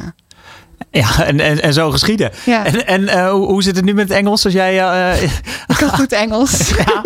Ja, 1.02 1.24
en, 1.24 1.40
en, 1.40 1.62
en 1.62 1.72
zo 1.72 1.90
geschieden. 1.90 2.30
Ja. 2.44 2.64
En, 2.64 2.86
en 2.86 3.02
uh, 3.02 3.30
hoe, 3.30 3.46
hoe 3.46 3.62
zit 3.62 3.76
het 3.76 3.84
nu 3.84 3.94
met 3.94 4.08
het 4.08 4.18
Engels? 4.18 4.44
Als 4.44 4.54
jij. 4.54 4.74
Uh, 4.74 5.22
ik 5.22 5.76
kan 5.76 5.88
goed 5.88 6.12
Engels. 6.12 6.68
ja, 6.86 7.02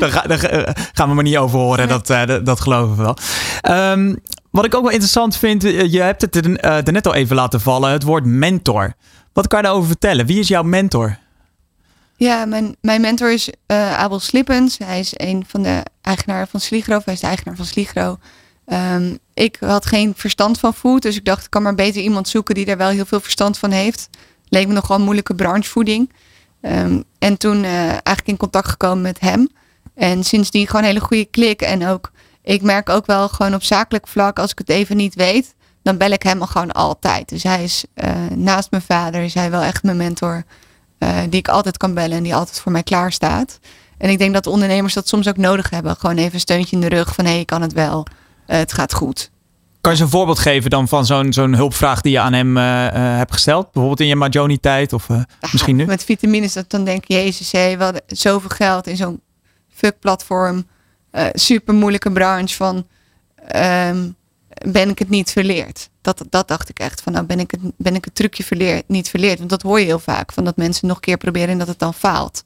daar, 0.00 0.10
ga, 0.10 0.22
daar, 0.22 0.76
gaan 0.92 1.08
we 1.08 1.14
maar 1.14 1.24
niet 1.24 1.36
over 1.36 1.58
horen. 1.58 1.88
Nee. 1.88 1.98
Dat, 2.02 2.06
dat, 2.06 2.46
dat, 2.46 2.60
geloven 2.60 2.96
we 2.96 3.02
wel. 3.02 3.16
Um, 3.92 4.18
wat 4.50 4.64
ik 4.64 4.74
ook 4.74 4.82
wel 4.82 4.90
interessant 4.90 5.36
vind, 5.36 5.62
je 5.62 6.00
hebt 6.00 6.20
het 6.20 6.36
er, 6.36 6.92
net 6.92 7.06
al 7.06 7.14
even 7.14 7.36
laten 7.36 7.60
vallen: 7.60 7.90
het 7.90 8.02
woord 8.02 8.24
mentor. 8.24 8.92
Wat 9.32 9.46
kan 9.46 9.58
je 9.58 9.64
daarover 9.64 9.88
vertellen? 9.88 10.26
Wie 10.26 10.38
is 10.38 10.48
jouw 10.48 10.62
mentor? 10.62 11.18
Ja, 12.16 12.44
mijn, 12.44 12.76
mijn 12.80 13.00
mentor 13.00 13.32
is 13.32 13.50
Abel 13.66 14.20
Slippens. 14.20 14.78
Hij 14.78 14.98
is 14.98 15.12
een 15.16 15.44
van 15.46 15.62
de 15.62 15.82
eigenaren 16.02 16.48
van 16.48 16.60
Sligro. 16.60 17.00
Hij 17.04 17.14
is 17.14 17.20
de 17.20 17.26
eigenaar 17.26 17.56
van 17.56 17.64
Sligro. 17.64 18.18
Um, 18.72 19.18
ik 19.34 19.56
had 19.60 19.86
geen 19.86 20.12
verstand 20.16 20.58
van 20.58 20.74
food, 20.74 21.02
dus 21.02 21.16
ik 21.16 21.24
dacht, 21.24 21.44
ik 21.44 21.50
kan 21.50 21.62
maar 21.62 21.74
beter 21.74 22.02
iemand 22.02 22.28
zoeken 22.28 22.54
die 22.54 22.64
daar 22.64 22.76
wel 22.76 22.88
heel 22.88 23.06
veel 23.06 23.20
verstand 23.20 23.58
van 23.58 23.70
heeft. 23.70 24.08
Leek 24.48 24.66
me 24.66 24.72
nogal 24.72 24.96
een 24.96 25.02
moeilijke 25.02 25.34
branchevoeding. 25.34 26.12
Um, 26.60 27.04
en 27.18 27.36
toen 27.36 27.64
uh, 27.64 27.88
eigenlijk 27.88 28.26
in 28.26 28.36
contact 28.36 28.68
gekomen 28.68 29.00
met 29.00 29.20
hem. 29.20 29.48
En 29.94 30.24
sindsdien 30.24 30.66
gewoon 30.66 30.82
een 30.82 30.88
hele 30.88 31.00
goede 31.00 31.24
klik. 31.24 31.62
En 31.62 31.86
ook, 31.86 32.12
ik 32.42 32.62
merk 32.62 32.88
ook 32.88 33.06
wel 33.06 33.28
gewoon 33.28 33.54
op 33.54 33.62
zakelijk 33.62 34.08
vlak, 34.08 34.38
als 34.38 34.50
ik 34.50 34.58
het 34.58 34.68
even 34.68 34.96
niet 34.96 35.14
weet, 35.14 35.54
dan 35.82 35.96
bel 35.96 36.10
ik 36.10 36.22
hem 36.22 36.40
al 36.40 36.46
gewoon 36.46 36.72
altijd. 36.72 37.28
Dus 37.28 37.42
hij 37.42 37.64
is 37.64 37.84
uh, 37.94 38.10
naast 38.34 38.70
mijn 38.70 38.82
vader, 38.82 39.22
is 39.22 39.34
hij 39.34 39.50
wel 39.50 39.62
echt 39.62 39.82
mijn 39.82 39.96
mentor. 39.96 40.44
Uh, 40.98 41.18
die 41.28 41.38
ik 41.38 41.48
altijd 41.48 41.76
kan 41.76 41.94
bellen 41.94 42.16
en 42.16 42.22
die 42.22 42.34
altijd 42.34 42.60
voor 42.60 42.72
mij 42.72 42.82
klaar 42.82 43.12
staat. 43.12 43.58
En 43.98 44.10
ik 44.10 44.18
denk 44.18 44.34
dat 44.34 44.46
ondernemers 44.46 44.94
dat 44.94 45.08
soms 45.08 45.28
ook 45.28 45.36
nodig 45.36 45.70
hebben. 45.70 45.96
Gewoon 45.96 46.16
even 46.16 46.34
een 46.34 46.40
steuntje 46.40 46.76
in 46.76 46.82
de 46.82 46.88
rug 46.88 47.14
van 47.14 47.24
hé, 47.24 47.32
hey, 47.32 47.44
kan 47.44 47.62
het 47.62 47.72
wel. 47.72 48.06
Uh, 48.48 48.56
het 48.56 48.72
gaat 48.72 48.94
goed. 48.94 49.30
Kan 49.80 49.92
je 49.92 49.98
eens 49.98 50.00
een 50.00 50.18
voorbeeld 50.18 50.38
geven 50.38 50.70
dan 50.70 50.88
van 50.88 51.06
zo'n 51.06 51.32
zo'n 51.32 51.54
hulpvraag 51.54 52.00
die 52.00 52.12
je 52.12 52.20
aan 52.20 52.32
hem 52.32 52.56
uh, 52.56 52.88
hebt 52.92 53.32
gesteld? 53.32 53.64
Bijvoorbeeld 53.64 54.00
in 54.00 54.06
je 54.06 54.16
Majoni-tijd 54.16 54.92
of 54.92 55.08
ja, 55.08 55.26
misschien 55.52 55.76
nu? 55.76 55.84
Met 55.84 56.04
vitamines, 56.04 56.52
dat 56.52 56.70
dan 56.70 56.84
denk 56.84 57.04
je, 57.04 57.14
jezus, 57.14 57.52
hé, 57.52 57.76
we 57.76 57.84
hadden 57.84 58.02
zoveel 58.06 58.50
geld 58.50 58.86
in 58.86 58.96
zo'n 58.96 59.20
fuck-platform. 59.68 60.66
super 61.32 61.74
moeilijke 61.74 62.12
branche 62.12 62.54
van, 62.56 62.86
um, 63.56 64.16
ben 64.72 64.88
ik 64.88 64.98
het 64.98 65.08
niet 65.08 65.30
verleerd? 65.30 65.88
Dat, 66.00 66.24
dat 66.30 66.48
dacht 66.48 66.68
ik 66.68 66.78
echt 66.78 67.00
van, 67.00 67.12
nou 67.12 67.24
ben 67.24 67.40
ik 67.40 67.50
het, 67.50 67.60
ben 67.76 67.94
ik 67.94 68.04
het 68.04 68.14
trucje 68.14 68.44
verleerd, 68.44 68.88
niet 68.88 69.08
verleerd? 69.08 69.38
Want 69.38 69.50
dat 69.50 69.62
hoor 69.62 69.78
je 69.78 69.86
heel 69.86 69.98
vaak, 69.98 70.32
van 70.32 70.44
dat 70.44 70.56
mensen 70.56 70.86
nog 70.86 70.96
een 70.96 71.02
keer 71.02 71.16
proberen 71.16 71.48
en 71.48 71.58
dat 71.58 71.68
het 71.68 71.78
dan 71.78 71.94
faalt. 71.94 72.44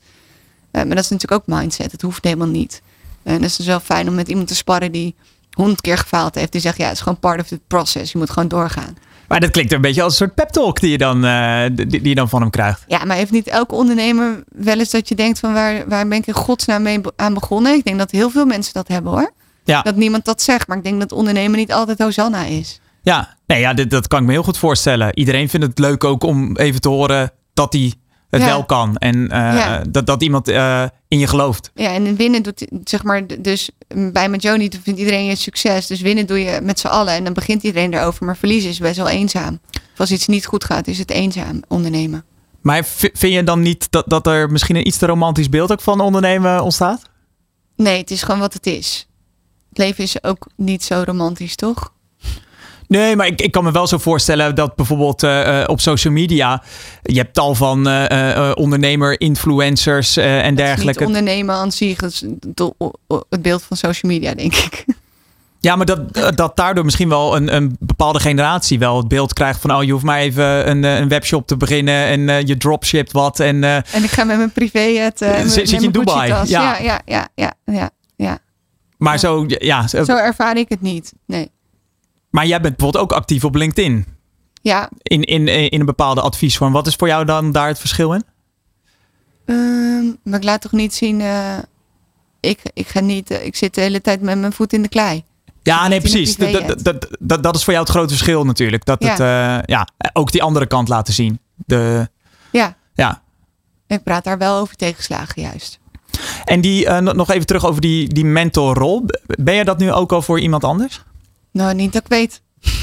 Maar 0.70 0.88
dat 0.88 0.98
is 0.98 1.08
natuurlijk 1.08 1.40
ook 1.48 1.56
mindset, 1.56 1.92
het 1.92 2.02
hoeft 2.02 2.24
helemaal 2.24 2.46
niet. 2.46 2.82
En 3.22 3.32
het 3.32 3.42
is 3.42 3.56
dus 3.56 3.66
wel 3.66 3.80
fijn 3.80 4.08
om 4.08 4.14
met 4.14 4.28
iemand 4.28 4.48
te 4.48 4.54
sparren 4.54 4.92
die 4.92 5.14
honderd 5.56 5.80
keer 5.80 5.98
gefaald 5.98 6.34
heeft. 6.34 6.52
Die 6.52 6.60
zegt, 6.60 6.76
ja, 6.76 6.84
het 6.84 6.94
is 6.94 7.00
gewoon 7.00 7.18
part 7.18 7.40
of 7.40 7.46
the 7.46 7.60
process. 7.66 8.12
Je 8.12 8.18
moet 8.18 8.30
gewoon 8.30 8.48
doorgaan. 8.48 8.96
Maar 9.28 9.40
dat 9.40 9.50
klinkt 9.50 9.72
een 9.72 9.80
beetje 9.80 10.02
als 10.02 10.12
een 10.12 10.26
soort 10.26 10.34
pep 10.34 10.48
talk 10.48 10.80
die 10.80 10.90
je 10.90 10.98
dan, 10.98 11.24
uh, 11.24 11.62
die, 11.72 11.86
die, 11.86 12.08
je 12.08 12.14
dan 12.14 12.28
van 12.28 12.40
hem 12.40 12.50
krijgt. 12.50 12.84
Ja, 12.86 13.04
maar 13.04 13.16
heeft 13.16 13.30
niet 13.30 13.46
elke 13.46 13.74
ondernemer 13.74 14.44
wel 14.48 14.78
eens 14.78 14.90
dat 14.90 15.08
je 15.08 15.14
denkt 15.14 15.38
van 15.38 15.52
waar, 15.52 15.88
waar 15.88 16.08
ben 16.08 16.18
ik 16.18 16.26
in 16.26 16.34
godsnaam 16.34 16.82
mee 16.82 17.00
aan 17.16 17.34
begonnen? 17.34 17.74
Ik 17.74 17.84
denk 17.84 17.98
dat 17.98 18.10
heel 18.10 18.30
veel 18.30 18.44
mensen 18.44 18.72
dat 18.72 18.88
hebben 18.88 19.12
hoor. 19.12 19.32
Ja. 19.64 19.82
Dat 19.82 19.96
niemand 19.96 20.24
dat 20.24 20.42
zegt. 20.42 20.66
Maar 20.66 20.76
ik 20.76 20.82
denk 20.82 21.00
dat 21.00 21.12
ondernemen 21.12 21.58
niet 21.58 21.72
altijd 21.72 21.98
Hosanna 21.98 22.44
is. 22.44 22.80
Ja, 23.02 23.36
nee, 23.46 23.60
ja 23.60 23.74
dit, 23.74 23.90
dat 23.90 24.08
kan 24.08 24.20
ik 24.20 24.26
me 24.26 24.32
heel 24.32 24.42
goed 24.42 24.58
voorstellen. 24.58 25.18
Iedereen 25.18 25.48
vindt 25.48 25.66
het 25.66 25.78
leuk 25.78 26.04
ook 26.04 26.22
om 26.22 26.56
even 26.56 26.80
te 26.80 26.88
horen 26.88 27.32
dat 27.54 27.72
hij 27.72 27.94
het 28.32 28.40
Ja. 28.42 28.46
wel 28.46 28.64
kan. 28.64 28.96
En 28.96 29.16
uh, 29.16 29.28
Ja. 29.30 29.84
dat, 29.90 30.06
dat 30.06 30.22
iemand 30.22 30.48
uh, 30.48 30.84
in 31.08 31.18
je 31.18 31.26
gelooft. 31.26 31.70
Ja, 31.74 31.92
en 31.92 32.16
winnen 32.16 32.42
doet, 32.42 32.66
zeg 32.84 33.02
maar, 33.02 33.22
dus 33.40 33.70
bij 34.12 34.28
Majoni 34.28 34.70
vindt 34.82 35.00
iedereen 35.00 35.24
je 35.24 35.34
succes. 35.36 35.86
Dus 35.86 36.00
winnen 36.00 36.26
doe 36.26 36.38
je 36.44 36.60
met 36.62 36.80
z'n 36.80 36.86
allen 36.86 37.14
en 37.14 37.24
dan 37.24 37.32
begint 37.32 37.62
iedereen 37.62 37.94
erover. 37.94 38.24
Maar 38.24 38.36
verliezen 38.36 38.70
is 38.70 38.78
best 38.78 38.96
wel 38.96 39.08
eenzaam. 39.08 39.60
Of 39.72 40.00
als 40.00 40.10
iets 40.12 40.26
niet 40.26 40.46
goed 40.46 40.64
gaat, 40.64 40.86
is 40.86 40.98
het 40.98 41.10
eenzaam 41.10 41.62
ondernemen. 41.68 42.24
Maar 42.60 42.84
vind 42.84 43.32
je 43.32 43.44
dan 43.44 43.62
niet 43.62 43.86
dat, 43.90 44.08
dat 44.08 44.26
er 44.26 44.50
misschien 44.50 44.76
een 44.76 44.86
iets 44.86 44.98
te 44.98 45.06
romantisch 45.06 45.48
beeld 45.48 45.72
ook 45.72 45.80
van 45.80 46.00
ondernemen 46.00 46.62
ontstaat? 46.62 47.02
Nee, 47.76 47.98
het 47.98 48.10
is 48.10 48.22
gewoon 48.22 48.40
wat 48.40 48.52
het 48.52 48.66
is. 48.66 49.06
Het 49.68 49.78
leven 49.78 50.04
is 50.04 50.24
ook 50.24 50.46
niet 50.56 50.84
zo 50.84 51.02
romantisch, 51.06 51.56
toch? 51.56 51.92
Nee, 52.92 53.16
maar 53.16 53.26
ik, 53.26 53.40
ik 53.40 53.52
kan 53.52 53.64
me 53.64 53.70
wel 53.70 53.86
zo 53.86 53.98
voorstellen 53.98 54.54
dat 54.54 54.74
bijvoorbeeld 54.76 55.22
uh, 55.22 55.46
uh, 55.46 55.64
op 55.66 55.80
social 55.80 56.12
media. 56.12 56.62
Je 57.02 57.18
hebt 57.18 57.34
tal 57.34 57.54
van 57.54 57.88
uh, 57.88 58.50
ondernemer, 58.54 59.20
influencers 59.20 60.16
en 60.16 60.44
Het 60.44 60.56
dergelijke. 60.56 61.04
ondernemen 61.04 61.54
aan 61.54 61.72
zich, 61.72 61.98
do- 62.46 62.74
het 63.30 63.42
beeld 63.42 63.62
van 63.62 63.76
social 63.76 64.12
media, 64.12 64.34
denk 64.34 64.54
ik. 64.54 64.84
Ja, 65.60 65.76
maar 65.76 65.86
dat, 65.86 66.00
dat 66.36 66.56
daardoor 66.56 66.84
misschien 66.84 67.08
wel 67.08 67.36
een, 67.36 67.54
een 67.54 67.76
bepaalde 67.80 68.20
generatie 68.20 68.78
wel 68.78 68.96
het 68.96 69.08
beeld 69.08 69.32
krijgt 69.32 69.60
van... 69.60 69.74
oh, 69.74 69.82
je 69.82 69.92
hoeft 69.92 70.04
maar 70.04 70.18
even 70.18 70.70
een, 70.70 70.82
een 70.84 71.08
webshop 71.08 71.46
te 71.46 71.56
beginnen 71.56 72.06
en 72.06 72.20
uh, 72.20 72.42
je 72.42 72.56
dropshipt 72.56 73.12
wat. 73.12 73.40
En, 73.40 73.56
uh, 73.62 73.74
En 73.76 73.84
ik 74.04 74.10
ga 74.10 74.24
met 74.24 74.36
mijn 74.36 74.50
privé 74.52 74.78
het. 74.78 75.22
Uh, 75.22 75.38
Zit 75.46 75.70
je 75.70 75.76
in 75.80 75.90
Dubai? 75.90 76.28
Ja. 76.28 76.42
Ja. 76.46 76.62
Ja, 76.62 76.78
ja, 76.82 77.00
ja, 77.04 77.28
ja, 77.34 77.52
ja, 77.64 77.90
ja. 78.16 78.38
maar 78.96 79.18
zo, 79.18 79.44
ja. 79.46 79.86
Zo, 79.88 80.04
Zo 80.04 80.16
ervaar 80.16 80.56
ik 80.56 80.68
het 80.68 80.80
niet, 80.80 81.12
nee. 81.26 81.50
Maar 82.32 82.46
jij 82.46 82.60
bent 82.60 82.76
bijvoorbeeld 82.76 83.04
ook 83.04 83.12
actief 83.12 83.44
op 83.44 83.54
LinkedIn. 83.54 84.06
Ja, 84.62 84.90
In, 85.02 85.22
in, 85.22 85.48
in 85.48 85.80
een 85.80 85.86
bepaalde 85.86 86.20
adviesvorm. 86.20 86.72
Wat 86.72 86.86
is 86.86 86.94
voor 86.94 87.08
jou 87.08 87.24
dan 87.24 87.52
daar 87.52 87.68
het 87.68 87.78
verschil 87.78 88.12
in? 88.14 88.22
ehm, 89.44 90.04
maar 90.24 90.38
ik 90.38 90.44
laat 90.44 90.60
toch 90.60 90.72
niet 90.72 90.94
zien. 90.94 91.20
eh, 91.20 91.58
ik, 92.40 92.60
ik 92.74 92.88
ga 92.88 93.00
niet. 93.00 93.30
eh, 93.30 93.44
ik 93.44 93.56
zit 93.56 93.74
de 93.74 93.80
hele 93.80 94.00
tijd 94.00 94.20
met 94.22 94.38
mijn 94.38 94.52
voet 94.52 94.72
in 94.72 94.82
de 94.82 94.88
klei. 94.88 95.24
Ja, 95.62 95.88
nee, 95.88 96.00
precies. 96.00 96.36
Dat, 96.36 96.52
dat, 96.84 97.08
dat, 97.20 97.42
dat, 97.42 97.56
is 97.56 97.64
voor 97.64 97.72
jou 97.72 97.84
het 97.84 97.94
grote 97.94 98.08
verschil 98.14 98.44
natuurlijk. 98.44 98.84
Dat 98.84 99.02
Ja. 99.02 99.10
het 99.10 99.20
eh, 99.20 99.58
ja, 99.76 99.88
ook 100.12 100.32
die 100.32 100.42
andere 100.42 100.66
kant 100.66 100.88
laten 100.88 101.14
zien. 101.14 101.38
De, 101.54 102.08
Ja, 102.50 102.76
ja. 102.94 103.22
ik 103.86 104.02
praat 104.02 104.24
daar 104.24 104.38
wel 104.38 104.56
over 104.60 104.76
tegenslagen, 104.76 105.42
juist. 105.42 105.78
En 106.44 106.60
die, 106.60 106.86
eh, 106.86 106.98
nog 106.98 107.30
even 107.30 107.46
terug 107.46 107.66
over 107.66 107.80
die, 107.80 108.08
die 108.08 108.24
mentorrol. 108.24 109.04
Ben 109.26 109.54
je 109.54 109.64
dat 109.64 109.78
nu 109.78 109.92
ook 109.92 110.12
al 110.12 110.22
voor 110.22 110.40
iemand 110.40 110.64
anders? 110.64 111.02
Nou, 111.52 111.74
niet 111.74 111.92
dat 111.92 112.02
ik 112.02 112.08
weet. 112.08 112.40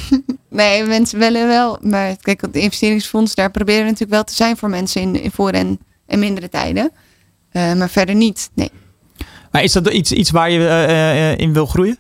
nee, 0.50 0.84
mensen 0.84 1.20
willen 1.20 1.48
wel. 1.48 1.78
Maar 1.82 2.16
kijk, 2.22 2.42
het 2.42 2.56
investeringsfonds, 2.56 3.36
daar 3.36 3.52
proberen 3.52 3.80
we 3.82 3.86
natuurlijk 3.86 4.12
wel 4.12 4.24
te 4.24 4.34
zijn 4.34 4.58
voor 4.58 4.70
mensen 4.70 5.02
in, 5.02 5.22
in 5.22 5.32
voor- 5.32 5.50
en, 5.52 5.80
en 6.06 6.20
mindere 6.20 6.50
tijden. 6.50 6.92
Eh, 7.52 7.74
maar 7.74 7.90
verder 7.90 8.16
niet, 8.16 8.50
nee. 8.54 8.72
Maar 9.52 9.64
is 9.64 9.72
dat 9.72 9.90
iets, 9.90 10.12
iets 10.12 10.30
waar 10.32 10.52
je 10.52 10.60
eh, 10.68 11.32
eh, 11.32 11.38
in 11.38 11.54
wil 11.54 11.66
groeien? 11.66 11.98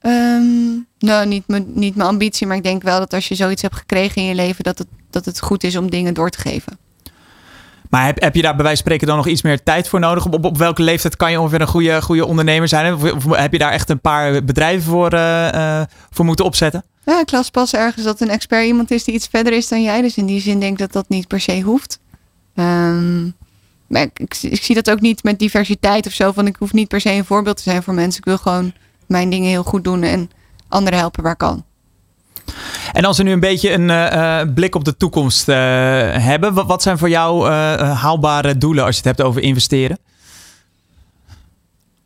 Ehm, 0.00 0.72
nou, 0.98 1.26
niet, 1.26 1.42
mijn- 1.46 1.72
niet 1.74 1.96
mijn 1.96 2.08
ambitie, 2.08 2.46
maar 2.46 2.56
ik 2.56 2.62
denk 2.62 2.82
wel 2.82 2.98
dat 2.98 3.14
als 3.14 3.28
je 3.28 3.34
zoiets 3.34 3.62
hebt 3.62 3.76
gekregen 3.76 4.22
in 4.22 4.28
je 4.28 4.34
leven, 4.34 4.64
dat 4.64 4.78
het, 4.78 4.88
dat 5.10 5.24
het 5.24 5.40
goed 5.40 5.64
is 5.64 5.76
om 5.76 5.90
dingen 5.90 6.14
door 6.14 6.30
te 6.30 6.38
geven. 6.40 6.78
Maar 7.90 8.04
heb, 8.04 8.20
heb 8.20 8.34
je 8.34 8.42
daar 8.42 8.54
bij 8.54 8.64
wijze 8.64 8.82
van 8.82 8.86
spreken 8.86 9.06
dan 9.06 9.16
nog 9.16 9.26
iets 9.26 9.42
meer 9.42 9.62
tijd 9.62 9.88
voor 9.88 10.00
nodig? 10.00 10.26
Op, 10.26 10.44
op, 10.44 10.56
welke 10.56 10.82
leeftijd 10.82 11.16
kan 11.16 11.30
je 11.30 11.40
ongeveer 11.40 11.60
een 11.60 11.66
goede, 11.66 12.02
goede 12.02 12.26
ondernemer 12.26 12.68
zijn? 12.68 12.94
Of, 12.94 13.24
heb 13.36 13.52
je 13.52 13.58
daar 13.58 13.72
echt 13.72 13.90
een 13.90 14.00
paar 14.00 14.44
bedrijven 14.44 14.82
voor, 14.82 15.12
eh, 15.12 15.80
eh, 15.80 15.86
voor 16.10 16.24
moeten 16.24 16.44
opzetten? 16.44 16.84
Ja, 17.04 17.20
ik 17.20 17.30
las 17.30 17.50
pas 17.50 17.74
ergens 17.74 18.04
dat 18.04 18.20
een 18.20 18.30
expert 18.30 18.66
iemand 18.66 18.90
is 18.90 19.04
die 19.04 19.14
iets 19.14 19.26
verder 19.26 19.52
is 19.52 19.68
dan 19.68 19.82
jij. 19.82 20.00
Dus 20.00 20.16
in 20.16 20.26
die 20.26 20.40
zin 20.40 20.60
denk 20.60 20.72
ik 20.72 20.78
dat 20.78 20.92
dat 20.92 21.08
niet 21.08 21.28
per 21.28 21.40
se 21.40 21.60
hoeft. 21.60 22.00
Ehm, 22.54 23.24
maar 23.86 24.02
ik, 24.02 24.18
ik, 24.18 24.36
ik 24.40 24.62
zie 24.62 24.74
dat 24.74 24.90
ook 24.90 25.00
niet 25.00 25.22
met 25.22 25.38
diversiteit 25.38 26.06
of 26.06 26.12
zo. 26.12 26.32
Van 26.32 26.46
ik 26.46 26.56
hoef 26.56 26.72
niet 26.72 26.88
per 26.88 27.00
se 27.00 27.10
een 27.10 27.24
voorbeeld 27.24 27.56
te 27.56 27.62
zijn 27.62 27.82
voor 27.82 27.94
mensen. 27.94 28.18
Ik 28.18 28.24
wil 28.24 28.38
gewoon 28.38 28.72
mijn 29.06 29.30
dingen 29.30 29.48
heel 29.48 29.62
goed 29.62 29.84
doen 29.84 30.02
en 30.02 30.30
anderen 30.68 30.98
helpen 30.98 31.22
waar 31.22 31.36
kan. 31.36 31.64
En 32.92 33.04
als 33.04 33.16
we 33.16 33.22
nu 33.22 33.32
een 33.32 33.40
beetje 33.40 33.72
een 33.72 33.90
eh, 33.90 34.40
eh, 34.40 34.48
blik 34.54 34.74
op 34.74 34.84
de 34.84 34.96
toekomst 34.96 35.48
eh, 35.48 35.56
hebben. 36.12 36.66
Wat, 36.66 36.82
zijn 36.82 36.98
voor 36.98 37.08
jou 37.08 37.48
haalbare 37.80 38.58
doelen 38.58 38.84
als 38.84 38.96
je 38.96 39.02
het 39.08 39.16
hebt 39.16 39.28
over 39.28 39.42
investeren? 39.42 39.98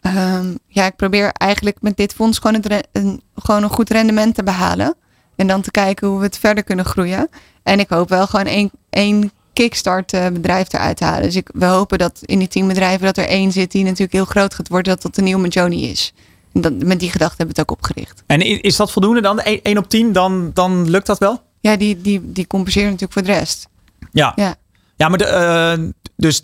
Ehm, 0.00 0.54
ja, 0.66 0.86
ik 0.86 0.96
probeer 0.96 1.30
eigenlijk 1.32 1.76
met 1.80 1.96
dit 1.96 2.12
fonds 2.14 2.38
gewoon, 2.38 2.64
een, 2.92 3.70
goed 3.70 3.90
rendement 3.90 4.34
te 4.34 4.42
behalen. 4.42 4.94
En 5.36 5.46
dan 5.46 5.60
te 5.60 5.70
kijken 5.70 6.08
hoe 6.08 6.18
we 6.18 6.24
het 6.24 6.38
verder 6.38 6.64
kunnen 6.64 6.84
groeien. 6.84 7.28
En 7.62 7.80
ik 7.80 7.88
hoop 7.88 8.08
wel 8.08 8.26
gewoon 8.26 8.46
één, 8.46 8.70
één 8.90 9.32
kickstart 9.52 10.10
bedrijf 10.32 10.72
eruit 10.72 10.96
te 10.96 11.04
halen. 11.04 11.22
Dus 11.22 11.36
ik, 11.36 11.48
we 11.52 11.64
hopen 11.64 11.98
dat 11.98 12.20
in 12.24 12.38
die 12.38 12.48
tien 12.48 12.68
bedrijven 12.68 13.06
dat 13.06 13.16
er 13.16 13.28
één 13.28 13.52
zit 13.52 13.70
die 13.70 13.84
natuurlijk 13.84 14.12
heel 14.12 14.24
groot 14.24 14.54
gaat 14.54 14.68
worden. 14.68 14.92
Dat 14.92 15.02
dat 15.02 15.14
de 15.14 15.22
nieuwe 15.22 15.40
Majoni 15.40 15.90
is. 15.90 16.12
Dat, 16.52 16.72
met 16.72 17.00
die 17.00 17.10
gedachte 17.10 17.34
hebben 17.36 17.54
we 17.56 17.60
het 17.60 17.70
ook 17.70 17.76
opgericht. 17.78 18.22
En 18.26 18.40
is 18.62 18.76
dat 18.76 18.92
voldoende 18.92 19.20
dan? 19.20 19.40
1 19.40 19.78
op 19.78 19.88
10, 19.88 20.12
dan, 20.12 20.50
dan 20.54 20.90
lukt 20.90 21.06
dat 21.06 21.18
wel? 21.18 21.42
Ja, 21.60 21.76
die, 21.76 22.00
die, 22.00 22.20
die 22.32 22.46
compenseren 22.46 22.90
natuurlijk 22.90 23.12
voor 23.12 23.22
de 23.22 23.32
rest. 23.38 23.68
Ja. 24.12 24.32
Ja. 24.36 24.54
Ja, 24.96 25.08
maar 25.08 25.18
de, 25.18 25.24
eh, 25.26 25.78
dus 26.16 26.42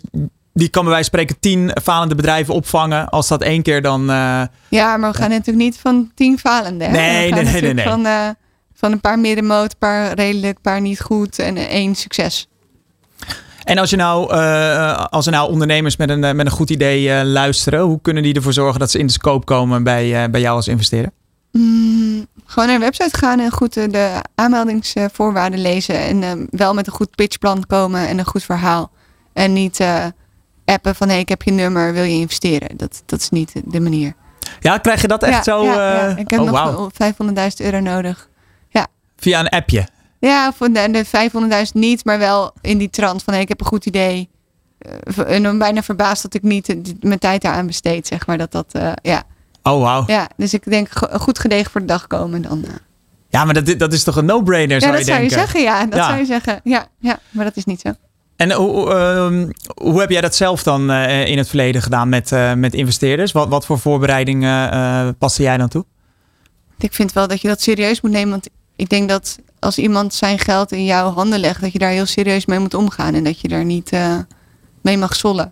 die 0.53 0.69
kan 0.69 0.83
bij 0.83 0.91
wijze 0.93 1.09
van 1.09 1.19
spreken 1.19 1.39
10 1.39 1.71
falende 1.83 2.15
bedrijven 2.15 2.53
opvangen. 2.53 3.09
Als 3.09 3.27
dat 3.27 3.41
één 3.41 3.61
keer 3.61 3.81
dan. 3.81 4.09
eh, 4.09 4.41
Ja, 4.69 4.97
maar 4.97 5.11
we 5.11 5.17
gaan 5.17 5.29
natuurlijk 5.29 5.65
niet 5.65 5.77
van 5.77 6.11
tien 6.15 6.39
falende. 6.39 6.85
hè? 6.85 6.91
Nee, 6.91 7.31
nee, 7.31 7.43
nee, 7.61 7.73
nee, 7.73 7.85
Van, 7.85 8.05
eh, 8.05 8.29
van 8.73 8.91
een 8.91 9.01
paar 9.01 9.19
middenmoot, 9.19 9.71
een 9.71 9.77
paar 9.79 10.13
redelijk, 10.13 10.55
een 10.55 10.61
paar 10.61 10.81
niet 10.81 11.01
goed 11.01 11.39
en 11.39 11.57
één 11.57 11.95
succes. 11.95 12.47
En 13.67 13.77
als, 13.77 13.89
je 13.89 13.95
nou, 13.95 14.33
uh, 14.35 15.05
als 15.05 15.25
er 15.25 15.31
nou 15.31 15.49
ondernemers 15.49 15.97
met 15.97 16.09
een, 16.09 16.19
met 16.19 16.45
een 16.45 16.49
goed 16.49 16.69
idee 16.69 17.25
luisteren, 17.25 17.79
hoe 17.79 18.01
kunnen 18.01 18.23
die 18.23 18.33
ervoor 18.33 18.53
zorgen 18.53 18.79
dat 18.79 18.91
ze 18.91 18.99
in 18.99 19.05
de 19.05 19.11
scope 19.11 19.45
komen 19.45 19.83
bij, 19.83 20.29
bij 20.29 20.41
jou 20.41 20.55
als 20.55 20.67
investeerder? 20.67 21.11
Mm, 21.51 22.27
gewoon 22.45 22.67
naar 22.67 22.75
een 22.75 22.81
website 22.81 23.17
gaan 23.17 23.39
en 23.39 23.51
goed 23.51 23.73
de 23.73 24.21
aanmeldingsvoorwaarden 24.35 25.61
lezen. 25.61 25.99
En 25.99 26.47
wel 26.51 26.73
met 26.73 26.87
een 26.87 26.93
goed 26.93 27.15
pitchplan 27.15 27.65
komen 27.65 28.07
en 28.07 28.17
een 28.17 28.25
goed 28.25 28.43
verhaal. 28.43 28.91
En 29.33 29.53
niet 29.53 29.79
appen 30.65 30.95
van 30.95 31.07
hé, 31.07 31.13
hey, 31.13 31.21
ik 31.21 31.29
heb 31.29 31.41
je 31.41 31.51
nummer, 31.51 31.93
wil 31.93 32.03
je 32.03 32.19
investeren? 32.19 32.77
Dat, 32.77 33.03
dat 33.05 33.19
is 33.19 33.29
niet 33.29 33.51
de 33.65 33.79
manier. 33.79 34.13
Ja, 34.59 34.77
krijg 34.77 35.01
je 35.01 35.07
dat 35.07 35.23
echt 35.23 35.43
zo? 35.43 35.63
Ja, 35.63 36.15
ik 36.17 36.29
heb 36.29 36.39
oh, 36.39 36.65
nog 36.65 36.91
500.000 36.91 37.37
euro 37.57 37.79
nodig. 37.79 38.29
Ja. 38.69 38.87
Via 39.17 39.39
een 39.39 39.49
appje? 39.49 39.87
Ja, 40.19 40.53
voor 40.53 40.71
de, 40.71 40.89
de 40.91 41.65
500.000 41.65 41.71
niet, 41.73 42.05
maar 42.05 42.19
wel 42.19 42.51
in 42.61 42.77
die 42.77 42.89
trant 42.89 43.23
van 43.23 43.33
hey, 43.33 43.41
ik 43.41 43.47
heb 43.47 43.59
een 43.59 43.65
goed 43.65 43.85
idee. 43.85 44.29
Uh, 45.17 45.45
en 45.45 45.57
bijna 45.57 45.83
verbaasd 45.83 46.21
dat 46.21 46.33
ik 46.33 46.43
niet 46.43 46.95
mijn 46.99 47.19
tijd 47.19 47.41
daaraan 47.41 47.67
besteed, 47.67 48.07
zeg 48.07 48.27
maar. 48.27 48.37
Dat 48.37 48.51
dat, 48.51 48.73
uh, 48.75 48.91
ja. 49.01 49.23
Oh, 49.63 49.81
wauw. 49.81 50.03
Ja, 50.07 50.29
dus 50.35 50.53
ik 50.53 50.63
denk 50.63 50.89
goed 51.11 51.39
gedegen 51.39 51.71
voor 51.71 51.81
de 51.81 51.87
dag 51.87 52.07
komen 52.07 52.41
dan. 52.41 52.63
Uh. 52.65 52.69
Ja, 53.29 53.45
maar 53.45 53.53
dat, 53.53 53.79
dat 53.79 53.93
is 53.93 54.03
toch 54.03 54.15
een 54.15 54.25
no-brainer, 54.25 54.81
zou 54.81 54.91
ja, 54.91 54.97
dat 54.97 55.07
zou 55.07 55.23
je 55.23 55.29
zeggen, 55.29 55.61
ja. 55.61 55.85
Dat 55.85 56.03
zou 56.03 56.17
je 56.17 56.25
zeggen. 56.25 56.59
Ja, 56.63 56.87
ja, 56.99 57.19
maar 57.29 57.45
dat 57.45 57.55
is 57.55 57.65
niet 57.65 57.81
zo. 57.81 57.91
En 58.35 58.51
hoe, 58.51 58.93
uh, 58.93 59.49
hoe 59.83 59.99
heb 59.99 60.09
jij 60.09 60.21
dat 60.21 60.35
zelf 60.35 60.63
dan 60.63 60.91
uh, 60.91 61.27
in 61.27 61.37
het 61.37 61.47
verleden 61.47 61.81
gedaan 61.81 62.09
met, 62.09 62.31
uh, 62.31 62.53
met 62.53 62.73
investeerders? 62.73 63.31
Wat, 63.31 63.47
wat 63.47 63.65
voor 63.65 63.79
voorbereidingen 63.79 65.17
paste 65.17 65.43
jij 65.43 65.57
dan 65.57 65.67
toe? 65.67 65.85
Ik 66.77 66.93
vind 66.93 67.13
wel 67.13 67.27
dat 67.27 67.41
je 67.41 67.47
dat 67.47 67.61
serieus 67.61 68.01
moet 68.01 68.11
nemen. 68.11 68.29
Want 68.29 68.49
ik 68.75 68.89
denk 68.89 69.09
dat 69.09 69.39
als 69.59 69.77
iemand 69.77 70.13
zijn 70.13 70.39
geld 70.39 70.71
in 70.71 70.85
jouw 70.85 71.13
handen 71.13 71.39
legt, 71.39 71.61
dat 71.61 71.71
je 71.71 71.79
daar 71.79 71.91
heel 71.91 72.05
serieus 72.05 72.45
mee 72.45 72.59
moet 72.59 72.73
omgaan. 72.73 73.13
En 73.13 73.23
dat 73.23 73.39
je 73.39 73.47
daar 73.47 73.65
niet 73.65 73.91
mee 74.81 74.97
mag 74.97 75.15
zollen. 75.15 75.51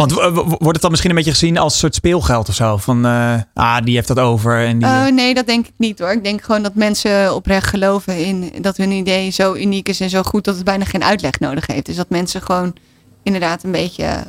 Want 0.00 0.12
wordt 0.12 0.72
het 0.72 0.80
dan 0.80 0.90
misschien 0.90 1.10
een 1.10 1.16
beetje 1.16 1.30
gezien 1.30 1.58
als 1.58 1.72
een 1.72 1.78
soort 1.78 1.94
speelgeld 1.94 2.48
of 2.48 2.54
zo? 2.54 2.76
Van, 2.76 3.06
uh, 3.06 3.34
ah, 3.54 3.84
die 3.84 3.94
heeft 3.94 4.08
dat 4.08 4.18
over. 4.18 4.66
En 4.66 4.78
die... 4.78 4.88
Uh, 4.88 5.06
nee, 5.06 5.34
dat 5.34 5.46
denk 5.46 5.66
ik 5.66 5.72
niet 5.76 5.98
hoor. 5.98 6.12
Ik 6.12 6.24
denk 6.24 6.42
gewoon 6.42 6.62
dat 6.62 6.74
mensen 6.74 7.34
oprecht 7.34 7.66
geloven 7.66 8.24
in 8.24 8.52
dat 8.60 8.76
hun 8.76 8.90
idee 8.90 9.30
zo 9.30 9.54
uniek 9.54 9.88
is 9.88 10.00
en 10.00 10.10
zo 10.10 10.22
goed 10.22 10.44
dat 10.44 10.54
het 10.54 10.64
bijna 10.64 10.84
geen 10.84 11.04
uitleg 11.04 11.38
nodig 11.38 11.66
heeft. 11.66 11.86
Dus 11.86 11.96
dat 11.96 12.08
mensen 12.08 12.42
gewoon 12.42 12.74
inderdaad 13.22 13.62
een 13.62 13.70
beetje 13.70 14.24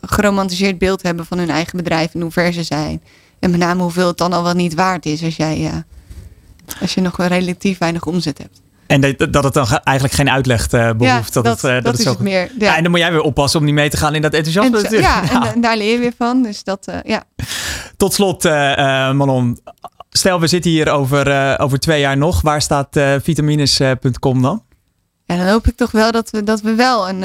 geromantiseerd 0.00 0.78
beeld 0.78 1.02
hebben 1.02 1.26
van 1.26 1.38
hun 1.38 1.50
eigen 1.50 1.76
bedrijf 1.76 2.14
en 2.14 2.20
hoe 2.20 2.30
ver 2.30 2.52
ze 2.52 2.62
zijn. 2.62 3.02
En 3.38 3.50
met 3.50 3.60
name 3.60 3.82
hoeveel 3.82 4.06
het 4.06 4.18
dan 4.18 4.32
al 4.32 4.42
wel 4.42 4.54
niet 4.54 4.74
waard 4.74 5.06
is 5.06 5.24
als 5.24 5.36
jij, 5.36 5.84
als 6.80 6.94
je 6.94 7.00
nog 7.00 7.16
relatief 7.16 7.78
weinig 7.78 8.06
omzet 8.06 8.38
hebt. 8.38 8.60
En 8.90 9.00
dat, 9.00 9.32
dat 9.32 9.44
het 9.44 9.54
dan 9.54 9.66
eigenlijk 9.84 10.16
geen 10.16 10.30
uitleg 10.30 10.72
uh, 10.72 10.90
behoeft. 10.92 11.34
Ja, 11.34 11.42
dat, 11.42 11.44
dat, 11.44 11.62
het, 11.62 11.64
uh, 11.64 11.74
dat, 11.74 11.84
dat 11.84 11.98
is 11.98 12.04
zo... 12.04 12.10
het 12.10 12.20
meer. 12.20 12.50
Ja. 12.58 12.76
en 12.76 12.82
dan 12.82 12.90
moet 12.90 13.00
jij 13.00 13.12
weer 13.12 13.20
oppassen 13.20 13.60
om 13.60 13.66
niet 13.66 13.74
mee 13.74 13.90
te 13.90 13.96
gaan 13.96 14.14
in 14.14 14.22
dat 14.22 14.34
enthousiasme 14.34 14.76
en, 14.76 14.82
natuurlijk. 14.82 15.12
Ja, 15.12 15.22
ja, 15.40 15.52
en 15.54 15.60
daar 15.66 15.76
leer 15.76 15.92
je 15.92 15.98
weer 15.98 16.12
van. 16.18 16.42
Dus 16.42 16.64
dat, 16.64 16.88
uh, 16.88 16.96
ja. 17.04 17.24
Tot 17.96 18.14
slot, 18.14 18.44
Manon. 18.44 19.60
Stel, 20.10 20.40
we 20.40 20.46
zitten 20.46 20.70
hier 20.70 20.90
over, 20.90 21.58
over 21.58 21.78
twee 21.78 22.00
jaar 22.00 22.16
nog. 22.16 22.40
Waar 22.40 22.62
staat 22.62 23.00
vitamines.com 23.22 24.42
dan? 24.42 24.62
Ja, 25.24 25.36
dan 25.36 25.46
hoop 25.46 25.66
ik 25.66 25.76
toch 25.76 25.90
wel 25.90 26.12
dat 26.12 26.30
we, 26.30 26.44
dat 26.44 26.60
we 26.60 26.74
wel 26.74 27.08
een 27.08 27.24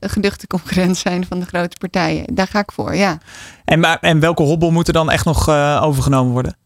geduchte 0.00 0.46
concurrent 0.46 0.96
zijn 0.96 1.26
van 1.26 1.40
de 1.40 1.46
grote 1.46 1.76
partijen. 1.78 2.24
Daar 2.34 2.46
ga 2.46 2.58
ik 2.58 2.72
voor, 2.72 2.94
ja. 2.94 3.18
En, 3.64 3.80
maar, 3.80 3.98
en 4.00 4.20
welke 4.20 4.42
hobbel 4.42 4.70
moet 4.70 4.86
er 4.86 4.92
dan 4.92 5.10
echt 5.10 5.24
nog 5.24 5.48
overgenomen 5.80 6.32
worden? 6.32 6.56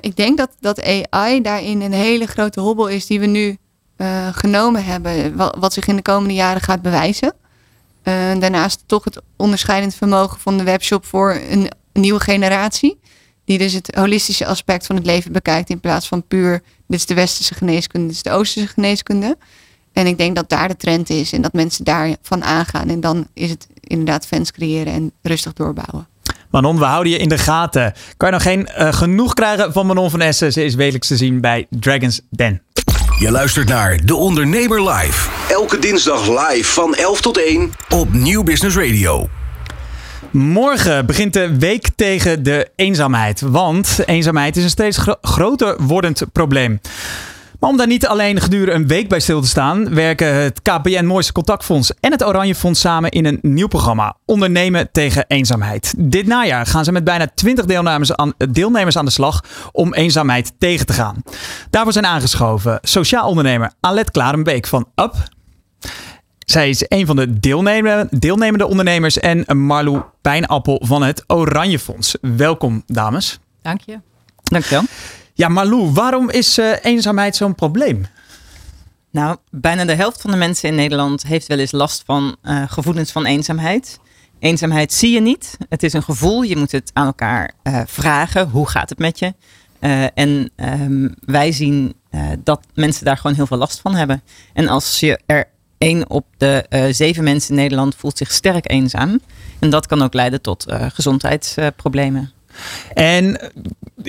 Ik 0.00 0.16
denk 0.16 0.38
dat, 0.38 0.50
dat 0.60 1.08
AI 1.10 1.40
daarin 1.40 1.80
een 1.80 1.92
hele 1.92 2.26
grote 2.26 2.60
hobbel 2.60 2.88
is 2.88 3.06
die 3.06 3.20
we 3.20 3.26
nu 3.26 3.58
uh, 3.96 4.28
genomen 4.32 4.84
hebben, 4.84 5.36
wat, 5.36 5.72
zich 5.72 5.86
in 5.86 5.96
de 5.96 6.02
komende 6.02 6.34
jaren 6.34 6.62
gaat 6.62 6.82
bewijzen. 6.82 7.34
Uh, 8.04 8.14
daarnaast 8.38 8.82
toch 8.86 9.04
het 9.04 9.20
onderscheidend 9.36 9.94
vermogen 9.94 10.40
van 10.40 10.58
de 10.58 10.64
webshop 10.64 11.06
voor 11.06 11.40
een, 11.48 11.70
nieuwe 11.92 12.20
generatie. 12.20 13.00
Die 13.44 13.58
dus 13.58 13.72
het 13.72 13.94
holistische 13.94 14.46
aspect 14.46 14.86
van 14.86 14.96
het 14.96 15.06
leven 15.06 15.32
bekijkt 15.32 15.70
in 15.70 15.80
plaats 15.80 16.08
van 16.08 16.26
puur 16.26 16.62
dit 16.86 16.98
is 16.98 17.06
de 17.06 17.14
westerse 17.14 17.54
geneeskunde, 17.54 18.06
dit 18.06 18.16
is 18.16 18.22
de 18.22 18.30
oosterse 18.30 18.68
geneeskunde. 18.68 19.36
En 19.92 20.06
ik 20.06 20.18
denk 20.18 20.36
dat 20.36 20.48
daar 20.48 20.68
de 20.68 20.76
trend 20.76 21.10
is 21.10 21.32
en 21.32 21.42
dat 21.42 21.52
mensen 21.52 21.84
daarvan 21.84 22.44
aangaan. 22.44 22.88
En 22.88 23.00
dan 23.00 23.26
is 23.34 23.50
het 23.50 23.66
inderdaad 23.80 24.26
fans 24.26 24.52
creëren 24.52 24.92
en 24.92 25.12
rustig 25.22 25.52
doorbouwen. 25.52 26.07
Manon, 26.50 26.78
we 26.78 26.84
houden 26.84 27.12
je 27.12 27.18
in 27.18 27.28
de 27.28 27.38
gaten. 27.38 27.92
Kan 28.16 28.28
je 28.28 28.34
nog 28.34 28.42
geen 28.42 28.68
uh, 28.78 28.92
genoeg 28.92 29.34
krijgen 29.34 29.72
van 29.72 29.86
Manon 29.86 30.10
van 30.10 30.20
Essen? 30.20 30.52
Ze 30.52 30.64
is 30.64 30.74
wekelijks 30.74 31.06
te 31.08 31.16
zien 31.16 31.40
bij 31.40 31.66
Dragons 31.70 32.20
Den. 32.30 32.62
Je 33.18 33.30
luistert 33.30 33.68
naar 33.68 34.00
De 34.04 34.14
Ondernemer 34.14 34.90
Live. 34.90 35.30
Elke 35.48 35.78
dinsdag 35.78 36.28
live 36.28 36.72
van 36.72 36.94
11 36.94 37.20
tot 37.20 37.38
1 37.38 37.72
op 37.88 38.12
Nieuw 38.12 38.42
Business 38.42 38.76
Radio. 38.76 39.28
Morgen 40.30 41.06
begint 41.06 41.32
de 41.32 41.58
week 41.58 41.88
tegen 41.96 42.42
de 42.42 42.68
eenzaamheid. 42.76 43.40
Want 43.40 43.98
eenzaamheid 44.06 44.56
is 44.56 44.62
een 44.62 44.70
steeds 44.70 44.98
groter 45.20 45.76
wordend 45.82 46.22
probleem. 46.32 46.80
Maar 47.58 47.70
om 47.70 47.76
daar 47.76 47.86
niet 47.86 48.06
alleen 48.06 48.40
gedurende 48.40 48.72
een 48.72 48.86
week 48.86 49.08
bij 49.08 49.20
stil 49.20 49.40
te 49.40 49.48
staan, 49.48 49.94
werken 49.94 50.34
het 50.34 50.62
KPN 50.62 51.04
Mooiste 51.04 51.32
Contactfonds 51.32 51.92
en 52.00 52.12
het 52.12 52.24
Oranje 52.24 52.54
Fonds 52.54 52.80
samen 52.80 53.10
in 53.10 53.24
een 53.24 53.38
nieuw 53.42 53.66
programma: 53.68 54.16
Ondernemen 54.24 54.88
tegen 54.92 55.24
eenzaamheid. 55.28 55.94
Dit 55.96 56.26
najaar 56.26 56.66
gaan 56.66 56.84
ze 56.84 56.92
met 56.92 57.04
bijna 57.04 57.26
20 57.34 57.64
deelnemers 57.64 58.14
aan, 58.14 58.32
deelnemers 58.50 58.96
aan 58.96 59.04
de 59.04 59.10
slag 59.10 59.44
om 59.72 59.94
eenzaamheid 59.94 60.52
tegen 60.58 60.86
te 60.86 60.92
gaan. 60.92 61.22
Daarvoor 61.70 61.92
zijn 61.92 62.06
aangeschoven 62.06 62.78
sociaal 62.82 63.28
ondernemer 63.28 63.72
Alet 63.80 64.10
Klarenbeek 64.10 64.66
van 64.66 64.88
UP. 64.94 65.14
Zij 66.38 66.68
is 66.68 66.84
een 66.88 67.06
van 67.06 67.16
de 67.16 67.38
deelnemende 68.18 68.66
ondernemers 68.66 69.18
en 69.18 69.58
Marlou 69.58 70.02
Pijnappel 70.22 70.82
van 70.84 71.02
het 71.02 71.24
Oranje 71.26 71.78
Fonds. 71.78 72.16
Welkom, 72.20 72.82
dames. 72.86 73.38
Dank 73.62 73.80
je. 73.80 74.00
Dank 74.42 74.64
je 74.64 74.70
wel. 74.70 74.84
Ja, 75.38 75.48
Marlou, 75.48 75.92
waarom 75.92 76.30
is 76.30 76.58
uh, 76.58 76.72
eenzaamheid 76.82 77.36
zo'n 77.36 77.54
probleem? 77.54 78.06
Nou, 79.10 79.36
bijna 79.50 79.84
de 79.84 79.94
helft 79.94 80.20
van 80.20 80.30
de 80.30 80.36
mensen 80.36 80.68
in 80.68 80.74
Nederland 80.74 81.22
heeft 81.22 81.46
wel 81.46 81.58
eens 81.58 81.72
last 81.72 82.02
van 82.06 82.36
uh, 82.42 82.62
gevoelens 82.66 83.12
van 83.12 83.24
eenzaamheid. 83.24 83.98
Eenzaamheid 84.38 84.92
zie 84.92 85.12
je 85.12 85.20
niet. 85.20 85.56
Het 85.68 85.82
is 85.82 85.92
een 85.92 86.02
gevoel. 86.02 86.42
Je 86.42 86.56
moet 86.56 86.72
het 86.72 86.90
aan 86.92 87.06
elkaar 87.06 87.52
uh, 87.62 87.80
vragen. 87.86 88.48
Hoe 88.48 88.68
gaat 88.68 88.88
het 88.88 88.98
met 88.98 89.18
je? 89.18 89.34
en 90.14 90.50
um, 90.56 91.14
wij 91.20 91.52
zien 91.52 91.94
dat 92.44 92.60
mensen 92.74 93.04
daar 93.04 93.16
gewoon 93.16 93.36
heel 93.36 93.46
veel 93.46 93.56
last 93.56 93.80
van 93.80 93.94
hebben. 93.94 94.22
En 94.52 94.68
als 94.68 95.00
je 95.00 95.20
er 95.26 95.48
één 95.78 96.10
op 96.10 96.26
de 96.36 96.64
zeven 96.90 97.24
mensen 97.24 97.50
in 97.50 97.60
Nederland 97.60 97.94
voelt 97.94 98.18
zich 98.18 98.32
sterk 98.32 98.70
eenzaam. 98.70 99.20
En 99.58 99.70
dat 99.70 99.86
kan 99.86 100.02
ook 100.02 100.14
leiden 100.14 100.42
tot 100.42 100.66
gezondheidsproblemen. 100.68 102.32
En 102.94 103.52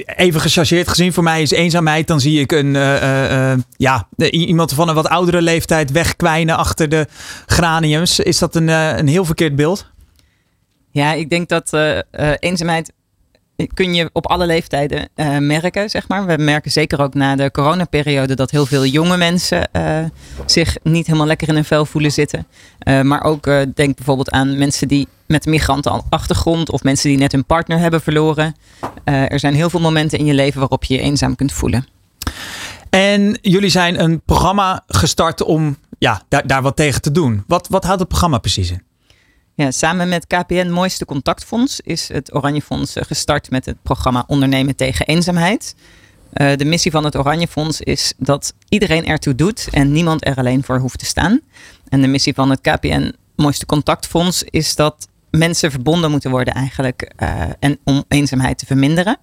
even 0.06 0.42
gechargeerd 0.42 0.88
gezien, 0.88 1.14
voor 1.14 1.24
mij 1.24 1.42
is 1.42 1.52
eenzaamheid. 1.52 2.08
Dan 2.08 2.20
zie 2.20 2.40
ik 2.40 2.52
een, 2.52 2.76
uh, 2.76 3.02
uh, 3.32 3.54
ja, 3.78 4.08
iemand 4.30 4.74
van 4.74 4.90
een 4.90 4.96
wat 4.96 5.08
oudere 5.08 5.42
leeftijd 5.42 5.92
wegkwijnen 5.92 6.58
achter 6.58 6.90
de 6.90 7.08
graniums. 7.46 8.20
Is 8.20 8.40
dat 8.40 8.56
een, 8.56 8.68
een 8.68 9.08
heel 9.08 9.26
verkeerd 9.26 9.56
beeld? 9.56 9.92
Ja, 10.92 11.14
ik 11.14 11.30
denk 11.30 11.50
dat 11.50 11.78
eenzaamheid 12.40 12.94
kun 13.74 13.94
je 13.94 14.10
op 14.14 14.28
alle 14.28 14.46
leeftijden 14.46 15.10
uh, 15.16 15.38
merken, 15.38 15.90
zeg 15.90 16.08
maar. 16.08 16.26
We 16.26 16.38
merken 16.38 16.72
zeker 16.72 17.02
ook 17.02 17.14
na 17.14 17.36
de 17.36 17.52
coronaperiode 17.52 18.36
dat 18.36 18.52
heel 18.52 18.66
veel 18.66 18.86
jonge 18.86 19.18
mensen 19.18 19.70
uh, 19.74 20.00
zich 20.46 20.78
niet 20.84 21.06
helemaal 21.06 21.28
lekker 21.28 21.48
in 21.48 21.54
hun 21.54 21.66
vel 21.66 21.86
voelen 21.86 22.12
zitten. 22.12 22.48
Uh, 22.84 23.02
maar 23.02 23.24
ook 23.24 23.46
denk 23.76 23.96
bijvoorbeeld 23.96 24.32
aan 24.32 24.58
mensen 24.58 24.88
die 24.88 25.08
met 25.28 25.46
een 25.46 25.52
migrantenachtergrond 25.52 26.72
of 26.72 26.84
mensen 26.84 27.10
die 27.10 27.18
net 27.18 27.32
hun 27.32 27.46
partner 27.46 27.80
hebben 27.80 28.02
verloren. 28.02 28.56
er 29.04 29.40
zijn 29.40 29.54
heel 29.56 29.70
veel 29.70 29.80
momenten 29.80 30.20
in 30.20 30.26
je 30.26 30.34
leven 30.34 30.60
waarop 30.60 30.84
je 30.84 30.94
je 30.94 31.02
eenzaam 31.02 31.36
kunt 31.36 31.54
voelen. 31.54 31.86
En 32.90 33.38
jullie 33.42 33.70
zijn 33.70 34.04
een 34.04 34.22
programma 34.26 34.84
gestart 34.88 35.44
om 35.44 35.78
ja, 35.98 36.22
daar, 36.28 36.48
daar 36.48 36.62
wat 36.62 36.76
tegen 36.76 37.02
te 37.02 37.12
doen. 37.12 37.44
Wat, 37.48 37.68
wat 37.68 37.84
houdt 37.84 38.00
het 38.00 38.10
programma 38.10 38.38
precies 38.38 38.72
in? 38.72 38.82
Ja, 39.60 39.72
samen 39.72 40.10
met 40.10 40.28
KPN 40.28 40.70
Mooiste 40.70 41.06
Contactfonds 41.06 41.80
is 41.80 42.08
het 42.08 42.36
Oranje 42.36 42.62
Fonds 42.62 42.96
eh, 42.96 43.04
gestart 43.04 43.50
met 43.50 43.66
het 43.66 43.76
programma 43.82 44.24
Ondernemen 44.28 44.76
tegen 44.76 45.06
Eenzaamheid. 45.06 45.76
Uh, 46.34 46.56
de 46.56 46.66
missie 46.66 46.92
van 46.92 47.04
het 47.04 47.18
Oranje 47.18 47.48
Fonds 47.48 47.82
is 47.82 48.14
dat 48.18 48.54
iedereen 48.70 49.06
ertoe 49.06 49.36
doet 49.36 49.68
en 49.72 49.92
niemand 49.92 50.28
er 50.28 50.36
alleen 50.36 50.64
voor 50.64 50.80
hoeft 50.80 51.00
te 51.00 51.06
staan. 51.06 51.42
En 51.90 52.02
de 52.02 52.08
missie 52.08 52.34
van 52.34 52.50
het 52.50 52.62
KPN 52.62 53.14
Mooiste 53.36 53.66
Contactfonds 53.66 54.44
is 54.44 54.76
dat 54.76 55.08
mensen 55.30 55.72
verbonden 55.72 56.12
moeten 56.12 56.32
worden 56.32 56.54
eigenlijk 56.54 57.14
uh, 57.18 57.42
en 57.60 57.78
om 57.84 58.04
eenzaamheid 58.08 58.58
te 58.58 58.66
verminderen. 58.66 59.18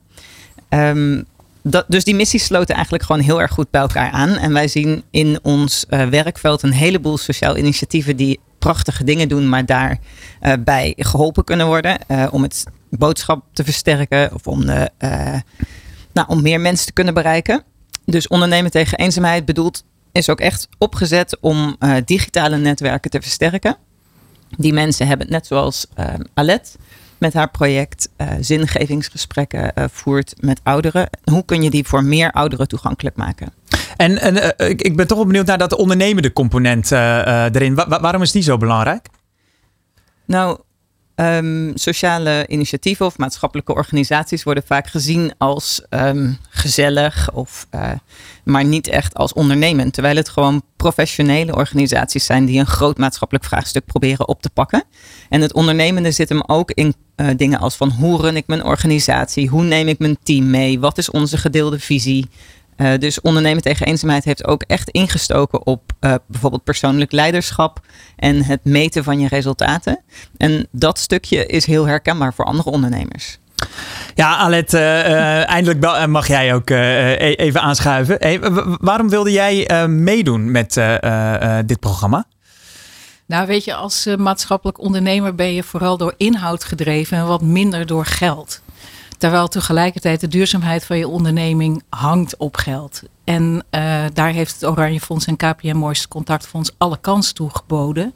Um, 0.68 1.25
dat, 1.62 1.85
dus 1.88 2.05
die 2.05 2.14
missies 2.14 2.44
sloten 2.44 2.75
eigenlijk 2.75 3.05
gewoon 3.05 3.22
heel 3.22 3.40
erg 3.40 3.53
goed 3.53 3.70
bij 3.70 3.81
elkaar 3.81 4.11
aan. 4.11 4.31
En 4.31 4.53
wij 4.53 4.68
zien 4.68 5.03
in 5.11 5.38
ons 5.42 5.85
werkveld 5.88 6.62
een 6.62 6.72
heleboel 6.72 7.18
sociaal 7.18 7.57
initiatieven 7.57 8.16
die 8.16 8.40
prachtige 8.58 9.04
dingen 9.04 9.28
doen, 9.28 9.48
maar 9.48 9.66
daarbij 9.66 10.00
uh, 10.42 10.64
bij 10.64 10.94
geholpen 10.96 11.44
kunnen 11.44 11.66
worden. 11.66 11.98
Uh, 12.08 12.26
om 12.30 12.42
het 12.42 12.64
boodschap 12.90 13.44
te 13.52 13.64
versterken 13.64 14.34
of 14.34 14.46
om, 14.46 14.66
de, 14.66 14.90
nou, 16.12 16.28
om 16.28 16.42
meer 16.42 16.60
mensen 16.60 16.86
te 16.86 16.92
kunnen 16.92 17.14
bereiken. 17.14 17.62
Dus 18.04 18.28
ondernemen 18.28 18.70
tegen 18.70 18.98
eenzaamheid 18.98 19.44
bedoelt 19.44 19.84
is 20.12 20.30
ook 20.30 20.40
echt 20.40 20.68
opgezet 20.78 21.40
om 21.40 21.76
digitale 22.04 22.56
netwerken 22.56 23.10
te 23.10 23.20
versterken. 23.20 23.76
Die 24.56 24.72
mensen 24.72 25.06
hebben, 25.06 25.30
net 25.30 25.46
zoals 25.46 25.86
Alet 26.34 26.76
met 27.18 27.35
haar 27.35 27.50
project, 27.50 28.09
uh, 28.16 28.29
zingevingsgesprekken 28.40 29.72
voert 29.92 30.35
met 30.40 30.61
ouderen. 30.62 31.09
Hoe 31.24 31.44
kun 31.44 31.62
je 31.62 31.70
die 31.70 31.87
voor 31.87 32.05
meer 32.05 32.33
ouderen 32.33 32.68
toegankelijk 32.68 33.16
maken? 33.16 33.52
En, 33.96 34.18
en 34.18 34.55
ik 34.79 34.96
ben 34.96 35.07
toch 35.07 35.16
wel 35.16 35.26
benieuwd 35.26 35.46
naar 35.46 35.59
dat 35.59 35.74
ondernemende 35.74 36.33
component 36.33 36.92
erin. 36.92 37.74
waarom 37.74 38.22
is 38.22 38.33
die 38.33 38.42
zo 38.42 38.57
belangrijk? 38.57 39.09
Nou, 40.24 40.59
Um, 41.20 41.72
sociale 41.74 42.44
initiatieven 42.48 43.07
of 43.07 43.18
maatschappelijke 43.18 43.74
organisaties 43.74 44.42
worden 44.42 44.62
vaak 44.66 44.87
gezien 44.87 45.35
als 45.38 45.83
um, 45.90 46.38
gezellig, 46.48 47.33
of, 47.33 47.66
uh, 47.74 47.90
maar 48.44 48.64
niet 48.64 48.88
echt 48.88 49.14
als 49.14 49.33
ondernemend. 49.33 49.92
Terwijl 49.92 50.16
het 50.16 50.29
gewoon 50.29 50.62
professionele 50.76 51.55
organisaties 51.55 52.26
zijn 52.26 52.44
die 52.44 52.61
een 52.61 52.66
groot 52.66 52.98
maatschappelijk 52.98 53.44
vraagstuk 53.46 53.85
proberen 53.85 54.29
op 54.29 54.42
te 54.42 54.50
pakken. 54.50 54.85
En 55.29 55.40
het 55.40 55.52
ondernemende 55.52 56.11
zit 56.11 56.29
hem 56.29 56.42
ook 56.46 56.70
in 56.70 56.94
uh, 57.16 57.29
dingen 57.37 57.59
als 57.59 57.76
van 57.76 57.90
hoe 57.90 58.20
run 58.20 58.37
ik 58.37 58.46
mijn 58.46 58.64
organisatie, 58.64 59.48
hoe 59.48 59.62
neem 59.62 59.88
ik 59.88 59.98
mijn 59.98 60.18
team 60.22 60.50
mee, 60.50 60.81
wat 60.81 60.98
is 60.98 61.11
onze 61.11 61.37
gedeelde 61.37 61.79
visie. 61.79 62.29
Uh, 62.76 62.98
dus 62.98 63.20
ondernemen 63.20 63.62
tegen 63.62 63.86
eenzaamheid 63.86 64.24
heeft 64.24 64.46
ook 64.46 64.62
echt 64.62 64.90
ingestoken 64.90 65.66
op 65.66 65.92
uh, 66.00 66.14
bijvoorbeeld 66.26 66.64
persoonlijk 66.64 67.12
leiderschap 67.12 67.80
en 68.16 68.42
het 68.42 68.64
meten 68.64 69.04
van 69.04 69.20
je 69.20 69.28
resultaten. 69.28 70.00
En 70.36 70.68
dat 70.70 70.98
stukje 70.98 71.46
is 71.46 71.66
heel 71.66 71.86
herkenbaar 71.86 72.34
voor 72.34 72.44
andere 72.44 72.70
ondernemers. 72.70 73.38
Ja, 74.14 74.36
Alet, 74.36 74.74
uh, 74.74 75.48
eindelijk 75.48 76.06
mag 76.06 76.26
jij 76.26 76.54
ook 76.54 76.70
e-, 76.70 77.14
even 77.14 77.60
aanschuiven. 77.60 78.16
Hey, 78.18 78.40
waarom 78.80 79.08
wilde 79.08 79.32
jij 79.32 79.86
meedoen 79.88 80.50
met 80.50 80.80
dit 81.66 81.80
programma? 81.80 82.26
Nou, 83.26 83.46
weet 83.46 83.64
je, 83.64 83.74
als 83.74 84.08
maatschappelijk 84.18 84.80
ondernemer 84.80 85.34
ben 85.34 85.54
je 85.54 85.62
vooral 85.62 85.96
door 85.96 86.14
inhoud 86.16 86.64
gedreven 86.64 87.18
en 87.18 87.26
wat 87.26 87.42
minder 87.42 87.86
door 87.86 88.04
geld. 88.04 88.60
Terwijl 89.18 89.48
tegelijkertijd 89.48 90.20
de 90.20 90.29
duurzaamheid 90.29 90.85
van 90.85 90.98
je 90.98 91.09
onderneming 91.09 91.83
hangt 91.88 92.37
op 92.37 92.57
geld. 92.57 93.02
En 93.24 93.64
uh, 93.70 94.05
daar 94.12 94.31
heeft 94.31 94.52
het 94.52 94.70
Oranje 94.70 95.00
Fonds 95.00 95.26
en 95.26 95.37
KPM 95.37 95.76
Mooiste 95.76 96.09
Contactfonds 96.09 96.70
alle 96.79 96.98
kans 97.00 97.33
toe 97.33 97.50
geboden. 97.50 98.12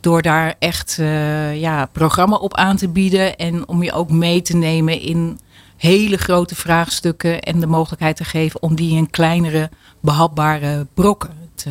Door 0.00 0.22
daar 0.22 0.54
echt 0.58 0.96
uh, 1.00 1.60
ja, 1.60 1.86
programma 1.86 2.36
op 2.36 2.54
aan 2.54 2.76
te 2.76 2.88
bieden. 2.88 3.36
En 3.36 3.68
om 3.68 3.82
je 3.82 3.92
ook 3.92 4.10
mee 4.10 4.42
te 4.42 4.56
nemen 4.56 5.00
in 5.00 5.38
hele 5.76 6.16
grote 6.16 6.54
vraagstukken. 6.54 7.40
En 7.40 7.60
de 7.60 7.66
mogelijkheid 7.66 8.16
te 8.16 8.24
geven 8.24 8.62
om 8.62 8.74
die 8.74 8.96
in 8.96 9.10
kleinere, 9.10 9.70
behapbare 10.00 10.86
brokken 10.94 11.30
te, 11.54 11.70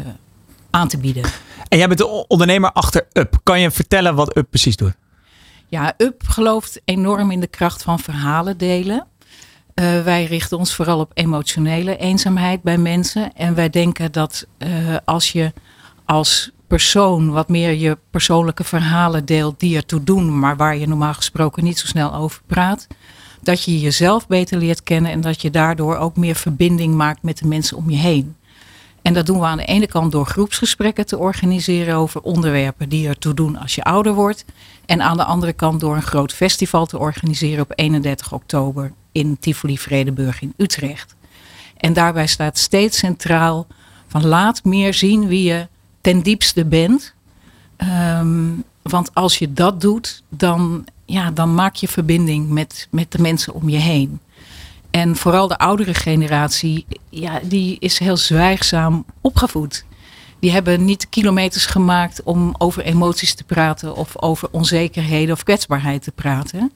aan 0.70 0.88
te 0.88 0.98
bieden. 0.98 1.24
En 1.68 1.78
jij 1.78 1.88
bent 1.88 2.00
de 2.00 2.26
ondernemer 2.28 2.72
achter 2.72 3.08
Up. 3.14 3.40
Kan 3.44 3.60
je 3.60 3.72
vertellen 3.72 4.16
wat 4.16 4.38
Up 4.38 4.48
precies 4.50 4.76
doet? 4.76 4.94
Ja, 5.74 5.94
UP 5.98 6.24
gelooft 6.28 6.82
enorm 6.86 7.32
in 7.32 7.40
de 7.40 7.48
kracht 7.48 7.84
van 7.84 8.00
verhalen 8.00 8.58
delen. 8.58 9.08
Uh, 9.76 10.04
wij 10.04 10.26
richten 10.26 10.58
ons 10.58 10.76
vooral 10.76 11.00
op 11.00 11.12
emotionele 11.14 11.98
eenzaamheid 11.98 12.62
bij 12.62 12.78
mensen. 12.78 13.34
En 13.36 13.56
wij 13.56 13.70
denken 13.70 14.12
dat 14.12 14.48
uh, 14.58 14.68
als 15.06 15.32
je 15.32 15.54
als 16.06 16.52
persoon 16.68 17.32
wat 17.32 17.50
meer 17.50 17.74
je 17.74 17.98
persoonlijke 18.10 18.64
verhalen 18.64 19.26
deelt 19.26 19.60
die 19.60 19.76
ertoe 19.76 20.04
doen, 20.04 20.40
maar 20.40 20.58
waar 20.58 20.78
je 20.78 20.88
normaal 20.88 21.14
gesproken 21.14 21.64
niet 21.64 21.80
zo 21.80 21.88
snel 21.88 22.14
over 22.14 22.42
praat, 22.46 22.88
dat 23.42 23.64
je 23.64 23.80
jezelf 23.80 24.28
beter 24.28 24.58
leert 24.58 24.84
kennen 24.84 25.12
en 25.12 25.22
dat 25.22 25.42
je 25.42 25.50
daardoor 25.50 25.98
ook 25.98 26.16
meer 26.16 26.36
verbinding 26.36 26.96
maakt 26.96 27.22
met 27.22 27.38
de 27.38 27.48
mensen 27.48 27.78
om 27.78 27.90
je 27.90 27.98
heen. 27.98 28.36
En 29.04 29.14
dat 29.14 29.26
doen 29.26 29.40
we 29.40 29.46
aan 29.46 29.58
de 29.58 29.66
ene 29.66 29.88
kant 29.88 30.12
door 30.12 30.26
groepsgesprekken 30.26 31.06
te 31.06 31.18
organiseren 31.18 31.96
over 31.96 32.22
onderwerpen 32.22 32.90
die 32.90 33.08
ertoe 33.08 33.34
doen 33.34 33.58
als 33.58 33.76
je 33.76 33.84
ouder 33.84 34.14
wordt. 34.14 34.46
En 34.86 35.02
aan 35.02 35.18
de 35.18 35.24
andere 35.24 35.54
kant 35.54 35.80
door 35.80 35.96
een 35.96 36.02
groot 36.02 36.34
festival 36.34 36.86
te 36.86 37.00
organiseren 37.00 37.64
op 37.64 37.72
31 37.76 38.34
oktober 38.34 38.92
in 39.12 39.38
Tivoli 39.40 39.78
Vredeburg 39.78 40.42
in 40.42 40.54
Utrecht. 40.58 41.16
En 41.78 41.94
daarbij 41.94 42.28
staat 42.28 42.58
steeds 42.58 42.98
centraal 42.98 43.68
van 44.08 44.26
laat 44.26 44.64
meer 44.64 44.94
zien 44.94 45.28
wie 45.28 45.44
je 45.44 45.68
ten 46.02 46.22
diepste 46.22 46.66
bent. 46.66 47.14
Um, 47.78 48.64
want 48.82 49.14
als 49.14 49.38
je 49.38 49.54
dat 49.54 49.82
doet, 49.82 50.24
dan, 50.30 50.86
ja, 51.06 51.32
dan 51.32 51.56
maak 51.56 51.76
je 51.76 51.88
verbinding 51.88 52.50
met, 52.50 52.88
met 52.92 53.12
de 53.12 53.22
mensen 53.22 53.54
om 53.54 53.70
je 53.70 53.78
heen. 53.78 54.20
En 54.94 55.16
vooral 55.16 55.48
de 55.48 55.58
oudere 55.58 55.94
generatie, 55.94 56.86
ja, 57.10 57.40
die 57.44 57.76
is 57.80 58.00
heel 58.00 58.18
zwijgzaam 58.18 59.06
opgevoed. 59.22 59.86
Die 60.40 60.52
hebben 60.52 60.86
niet 60.86 61.10
kilometers 61.10 61.66
gemaakt 61.66 62.24
om 62.24 62.56
over 62.58 62.84
emoties 62.84 63.34
te 63.34 63.44
praten 63.44 63.96
of 63.96 64.22
over 64.22 64.48
onzekerheden 64.52 65.36
of 65.36 65.44
kwetsbaarheid 65.44 66.04
te 66.04 66.12
praten. 66.12 66.72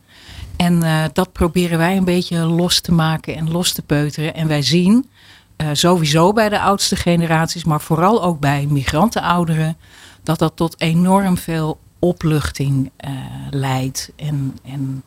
En 0.55 0.83
uh, 0.83 1.03
dat 1.13 1.31
proberen 1.31 1.77
wij 1.77 1.97
een 1.97 2.03
beetje 2.03 2.37
los 2.37 2.81
te 2.81 2.91
maken 2.91 3.35
en 3.35 3.51
los 3.51 3.71
te 3.71 3.81
peuteren. 3.81 4.33
En 4.33 4.47
wij 4.47 4.61
zien 4.61 5.09
uh, 5.57 5.67
sowieso 5.73 6.33
bij 6.33 6.49
de 6.49 6.59
oudste 6.59 6.95
generaties, 6.95 7.63
maar 7.63 7.81
vooral 7.81 8.23
ook 8.23 8.39
bij 8.39 8.67
migrantenouderen, 8.69 9.77
dat 10.23 10.39
dat 10.39 10.55
tot 10.55 10.81
enorm 10.81 11.37
veel 11.37 11.79
opluchting 11.99 12.91
uh, 13.05 13.11
leidt. 13.49 14.11
En, 14.15 14.57
en 14.63 15.03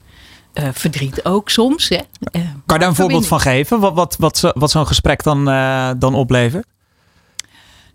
uh, 0.55 0.69
verdriet 0.73 1.25
ook 1.25 1.51
soms. 1.51 1.89
Hè. 1.89 1.97
Uh, 1.97 2.03
kan 2.33 2.43
je 2.67 2.79
daar 2.79 2.89
een 2.89 2.95
voorbeeld 2.95 3.27
van 3.27 3.41
geven? 3.41 3.81
Wat, 3.81 3.95
wat, 3.95 4.17
wat, 4.19 4.53
wat 4.55 4.71
zo'n 4.71 4.87
gesprek 4.87 5.23
dan, 5.23 5.49
uh, 5.49 5.91
dan 5.97 6.15
oplevert? 6.15 6.67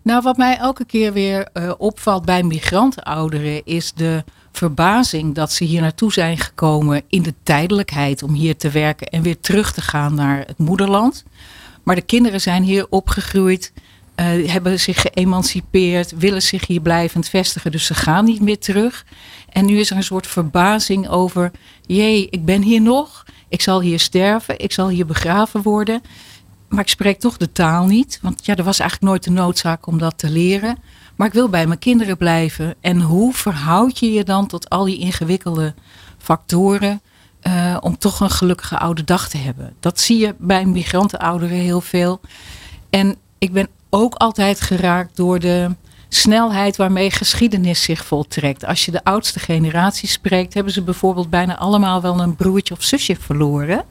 Nou, 0.02 0.22
wat 0.22 0.36
mij 0.36 0.56
elke 0.56 0.84
keer 0.84 1.12
weer 1.12 1.48
opvalt 1.78 2.24
bij 2.24 2.42
migrantenouderen 2.42 3.64
is 3.64 3.92
de 3.92 4.24
verbazing 4.52 5.34
dat 5.34 5.52
ze 5.52 5.64
hier 5.64 5.80
naartoe 5.80 6.12
zijn 6.12 6.38
gekomen 6.38 7.02
in 7.08 7.22
de 7.22 7.34
tijdelijkheid 7.42 8.22
om 8.22 8.32
hier 8.32 8.56
te 8.56 8.70
werken 8.70 9.06
en 9.06 9.22
weer 9.22 9.40
terug 9.40 9.72
te 9.72 9.80
gaan 9.80 10.14
naar 10.14 10.44
het 10.46 10.58
moederland. 10.58 11.24
Maar 11.82 11.94
de 11.94 12.02
kinderen 12.02 12.40
zijn 12.40 12.62
hier 12.62 12.86
opgegroeid, 12.90 13.72
hebben 14.24 14.80
zich 14.80 15.00
geëmancipeerd, 15.00 16.12
willen 16.18 16.42
zich 16.42 16.66
hier 16.66 16.80
blijvend 16.80 17.28
vestigen, 17.28 17.70
dus 17.70 17.86
ze 17.86 17.94
gaan 17.94 18.24
niet 18.24 18.40
meer 18.40 18.58
terug. 18.58 19.04
En 19.48 19.64
nu 19.64 19.78
is 19.78 19.90
er 19.90 19.96
een 19.96 20.02
soort 20.02 20.26
verbazing 20.26 21.08
over, 21.08 21.50
jee, 21.86 22.28
ik 22.30 22.44
ben 22.44 22.62
hier 22.62 22.80
nog, 22.80 23.24
ik 23.48 23.62
zal 23.62 23.80
hier 23.80 24.00
sterven, 24.00 24.58
ik 24.58 24.72
zal 24.72 24.88
hier 24.88 25.06
begraven 25.06 25.62
worden. 25.62 26.02
Maar 26.68 26.80
ik 26.80 26.88
spreek 26.88 27.20
toch 27.20 27.36
de 27.36 27.52
taal 27.52 27.86
niet, 27.86 28.18
want 28.22 28.46
ja, 28.46 28.56
er 28.56 28.64
was 28.64 28.78
eigenlijk 28.78 29.10
nooit 29.10 29.24
de 29.24 29.30
noodzaak 29.42 29.86
om 29.86 29.98
dat 29.98 30.18
te 30.18 30.30
leren. 30.30 30.78
Maar 31.16 31.26
ik 31.26 31.32
wil 31.32 31.48
bij 31.48 31.66
mijn 31.66 31.78
kinderen 31.78 32.16
blijven. 32.16 32.74
En 32.80 33.00
hoe 33.00 33.34
verhoud 33.34 33.98
je 33.98 34.12
je 34.12 34.24
dan 34.24 34.46
tot 34.46 34.68
al 34.70 34.84
die 34.84 34.98
ingewikkelde 34.98 35.74
factoren 36.18 37.00
uh, 37.42 37.76
om 37.80 37.98
toch 37.98 38.20
een 38.20 38.30
gelukkige 38.30 38.78
oude 38.78 39.04
dag 39.04 39.28
te 39.28 39.36
hebben? 39.36 39.74
Dat 39.80 40.00
zie 40.00 40.18
je 40.18 40.34
bij 40.38 40.64
migrantenouderen 40.64 41.58
heel 41.58 41.80
veel. 41.80 42.20
En 42.90 43.16
ik 43.38 43.52
ben 43.52 43.68
ook 43.96 44.14
altijd 44.14 44.60
geraakt 44.60 45.16
door 45.16 45.38
de 45.38 45.70
snelheid 46.08 46.76
waarmee 46.76 47.10
geschiedenis 47.10 47.82
zich 47.82 48.04
voltrekt. 48.04 48.64
Als 48.64 48.84
je 48.84 48.90
de 48.90 49.04
oudste 49.04 49.38
generatie 49.38 50.08
spreekt, 50.08 50.54
hebben 50.54 50.72
ze 50.72 50.82
bijvoorbeeld 50.82 51.30
bijna 51.30 51.56
allemaal 51.56 52.02
wel 52.02 52.20
een 52.20 52.36
broertje 52.36 52.74
of 52.74 52.82
zusje 52.82 53.16
verloren 53.20 53.84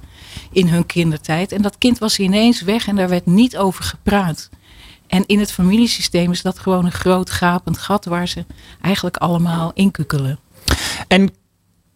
in 0.51 0.67
hun 0.67 0.85
kindertijd. 0.85 1.51
En 1.51 1.61
dat 1.61 1.77
kind 1.77 1.97
was 1.97 2.19
ineens 2.19 2.61
weg 2.61 2.87
en 2.87 2.95
daar 2.95 3.09
werd 3.09 3.25
niet 3.25 3.57
over 3.57 3.83
gepraat. 3.83 4.49
En 5.07 5.25
in 5.25 5.39
het 5.39 5.51
familiesysteem 5.51 6.31
is 6.31 6.41
dat 6.41 6.59
gewoon 6.59 6.85
een 6.85 6.91
groot 6.91 7.29
gapend 7.29 7.77
gat 7.77 8.05
waar 8.05 8.27
ze 8.27 8.45
eigenlijk 8.81 9.17
allemaal 9.17 9.71
inkukelen. 9.73 10.39
En 11.07 11.33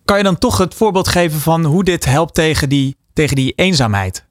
kan 0.06 0.18
je 0.18 0.24
dan 0.24 0.38
toch 0.38 0.58
het 0.58 0.74
voorbeeld 0.74 1.08
geven 1.08 1.40
van 1.40 1.66
hoe 1.66 1.84
dit 1.84 2.06
helpt 2.06 2.34
tegen 2.34 2.70
die, 2.70 2.96
tegen 3.14 3.36
die 3.36 3.54
eenzaamheid? 3.56 4.29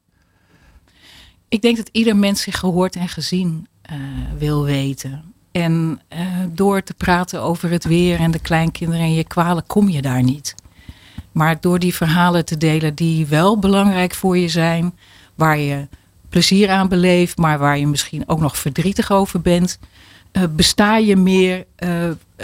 Ik 1.48 1.62
denk 1.62 1.76
dat 1.76 1.88
ieder 1.92 2.16
mens 2.16 2.42
zich 2.42 2.58
gehoord 2.58 2.96
en 2.96 3.08
gezien 3.08 3.66
uh, 3.90 3.96
wil 4.38 4.64
weten. 4.64 5.34
En 5.52 6.00
uh, 6.12 6.18
door 6.52 6.82
te 6.82 6.94
praten 6.94 7.42
over 7.42 7.70
het 7.70 7.84
weer 7.84 8.18
en 8.18 8.30
de 8.30 8.38
kleinkinderen 8.38 9.04
en 9.04 9.14
je 9.14 9.24
kwalen 9.24 9.66
kom 9.66 9.88
je 9.88 10.02
daar 10.02 10.22
niet. 10.22 10.54
Maar 11.32 11.60
door 11.60 11.78
die 11.78 11.94
verhalen 11.94 12.44
te 12.44 12.56
delen 12.56 12.94
die 12.94 13.26
wel 13.26 13.58
belangrijk 13.58 14.14
voor 14.14 14.38
je 14.38 14.48
zijn, 14.48 14.94
waar 15.34 15.58
je 15.58 15.88
plezier 16.28 16.70
aan 16.70 16.88
beleeft, 16.88 17.36
maar 17.36 17.58
waar 17.58 17.78
je 17.78 17.86
misschien 17.86 18.28
ook 18.28 18.40
nog 18.40 18.58
verdrietig 18.58 19.10
over 19.10 19.40
bent, 19.40 19.78
uh, 20.32 20.42
besta 20.50 20.96
je 20.96 21.16
meer 21.16 21.66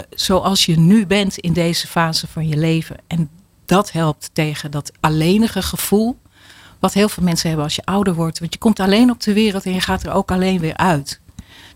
zoals 0.09 0.65
je 0.65 0.79
nu 0.79 1.05
bent 1.05 1.37
in 1.37 1.53
deze 1.53 1.87
fase 1.87 2.27
van 2.27 2.47
je 2.47 2.57
leven. 2.57 2.95
En 3.07 3.29
dat 3.65 3.91
helpt 3.91 4.29
tegen 4.33 4.71
dat 4.71 4.91
alleenige 4.99 5.61
gevoel, 5.61 6.17
wat 6.79 6.93
heel 6.93 7.09
veel 7.09 7.23
mensen 7.23 7.47
hebben 7.47 7.65
als 7.65 7.75
je 7.75 7.85
ouder 7.85 8.13
wordt. 8.13 8.39
Want 8.39 8.53
je 8.53 8.59
komt 8.59 8.79
alleen 8.79 9.11
op 9.11 9.21
de 9.21 9.33
wereld 9.33 9.65
en 9.65 9.73
je 9.73 9.81
gaat 9.81 10.03
er 10.03 10.11
ook 10.11 10.31
alleen 10.31 10.59
weer 10.59 10.77
uit. 10.77 11.19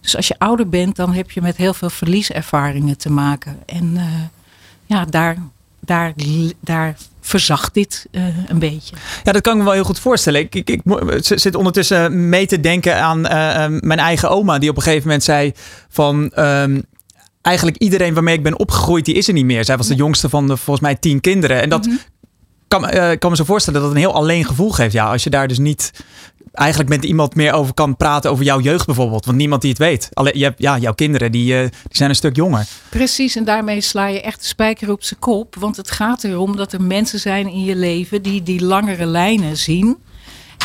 Dus 0.02 0.16
als 0.16 0.28
je 0.28 0.36
ouder 0.40 0.70
bent, 0.70 0.96
dan 0.96 1.14
heb 1.14 1.32
je 1.32 1.42
met 1.42 1.58
heel 1.58 1.74
veel 1.74 1.90
verlieservaringen 1.90 2.98
te 2.98 3.12
maken. 3.12 3.58
En 3.66 3.94
uh, 3.96 4.04
ja, 4.86 5.06
daar, 5.06 5.38
daar, 5.80 6.14
daar 6.60 6.96
verzacht 7.22 7.74
dit 7.74 8.08
uh, 8.12 8.24
een 8.48 8.60
beetje. 8.60 8.96
Ja, 9.24 9.32
dat 9.32 9.42
kan 9.42 9.54
ik 9.54 9.60
me 9.60 9.66
wel 9.66 9.74
heel 9.74 9.84
goed 9.84 10.00
voorstellen. 10.00 10.40
Ik, 10.40 10.56
ik, 10.56 10.68
ik 10.68 10.82
zit 11.22 11.56
ondertussen 11.56 12.30
mee 12.30 12.46
te 12.46 12.60
denken 12.60 13.02
aan 13.02 13.20
uh, 13.20 13.80
mijn 13.80 14.00
eigen 14.00 14.30
oma, 14.30 14.60
die 14.60 14.70
op 14.70 14.76
een 14.76 14.84
gegeven 14.84 15.08
moment 15.08 15.24
zei 15.24 15.54
van. 15.90 16.32
Um, 16.38 16.84
eigenlijk 17.42 17.78
iedereen 17.78 18.14
waarmee 18.14 18.36
ik 18.36 18.44
ben 18.44 18.60
opgegroeid, 18.60 19.06
die 19.06 19.16
is 19.16 19.28
er 19.28 19.34
niet 19.34 19.46
meer. 19.46 19.66
Zij 19.66 19.78
was 19.78 19.88
de 19.88 19.96
jongste 19.96 20.30
van 20.30 20.48
de, 20.48 20.58
volgens 20.58 20.86
mij 20.86 20.96
tien 20.96 21.22
kinderen. 21.22 21.62
En 21.62 21.70
dat 21.70 21.86
mm 21.86 21.92
-hmm. 21.92 22.00
Kan, 22.70 22.96
uh, 22.96 23.12
kan 23.20 23.30
me 23.30 23.36
zo 23.36 23.44
voorstellen 23.44 23.80
dat 23.80 23.90
het 23.90 23.98
een 23.98 24.06
heel 24.06 24.16
alleen 24.16 24.46
gevoel 24.46 24.70
geeft. 24.70 24.94
Ja, 24.94 25.12
als 25.12 25.24
je 25.24 25.30
daar 25.30 25.48
dus 25.48 25.60
niet 25.60 25.92
eigenlijk 26.54 26.90
met 26.90 27.04
iemand 27.04 27.36
meer 27.36 27.54
over 27.54 27.74
kan 27.74 27.96
praten 27.96 28.32
over 28.32 28.46
jouw 28.46 28.60
jeugd 28.60 28.86
bijvoorbeeld. 28.86 29.26
Want 29.26 29.38
niemand 29.38 29.62
die 29.62 29.70
het 29.70 29.80
weet. 29.80 30.10
Alleen, 30.14 30.38
je 30.38 30.44
hebt, 30.44 30.62
ja, 30.62 30.78
jouw 30.78 30.94
kinderen 30.94 31.32
die, 31.32 31.54
uh, 31.54 31.60
die 31.62 31.72
zijn 31.90 32.10
een 32.10 32.16
stuk 32.16 32.36
jonger. 32.36 32.68
Precies, 32.90 33.36
en 33.36 33.44
daarmee 33.44 33.82
sla 33.82 34.08
je 34.08 34.22
echt 34.22 34.40
de 34.40 34.48
spijker 34.48 34.92
op 34.92 35.04
zijn 35.04 35.20
kop. 35.20 35.56
Want 35.56 35.78
het 35.78 35.92
gaat 35.92 36.24
erom 36.24 36.56
dat 36.56 36.74
er 36.74 36.82
mensen 36.82 37.20
zijn 37.20 37.48
in 37.48 37.64
je 37.64 37.76
leven 37.76 38.22
die 38.22 38.44
die 38.44 38.66
langere 38.66 39.06
lijnen 39.06 39.58
zien. 39.58 39.98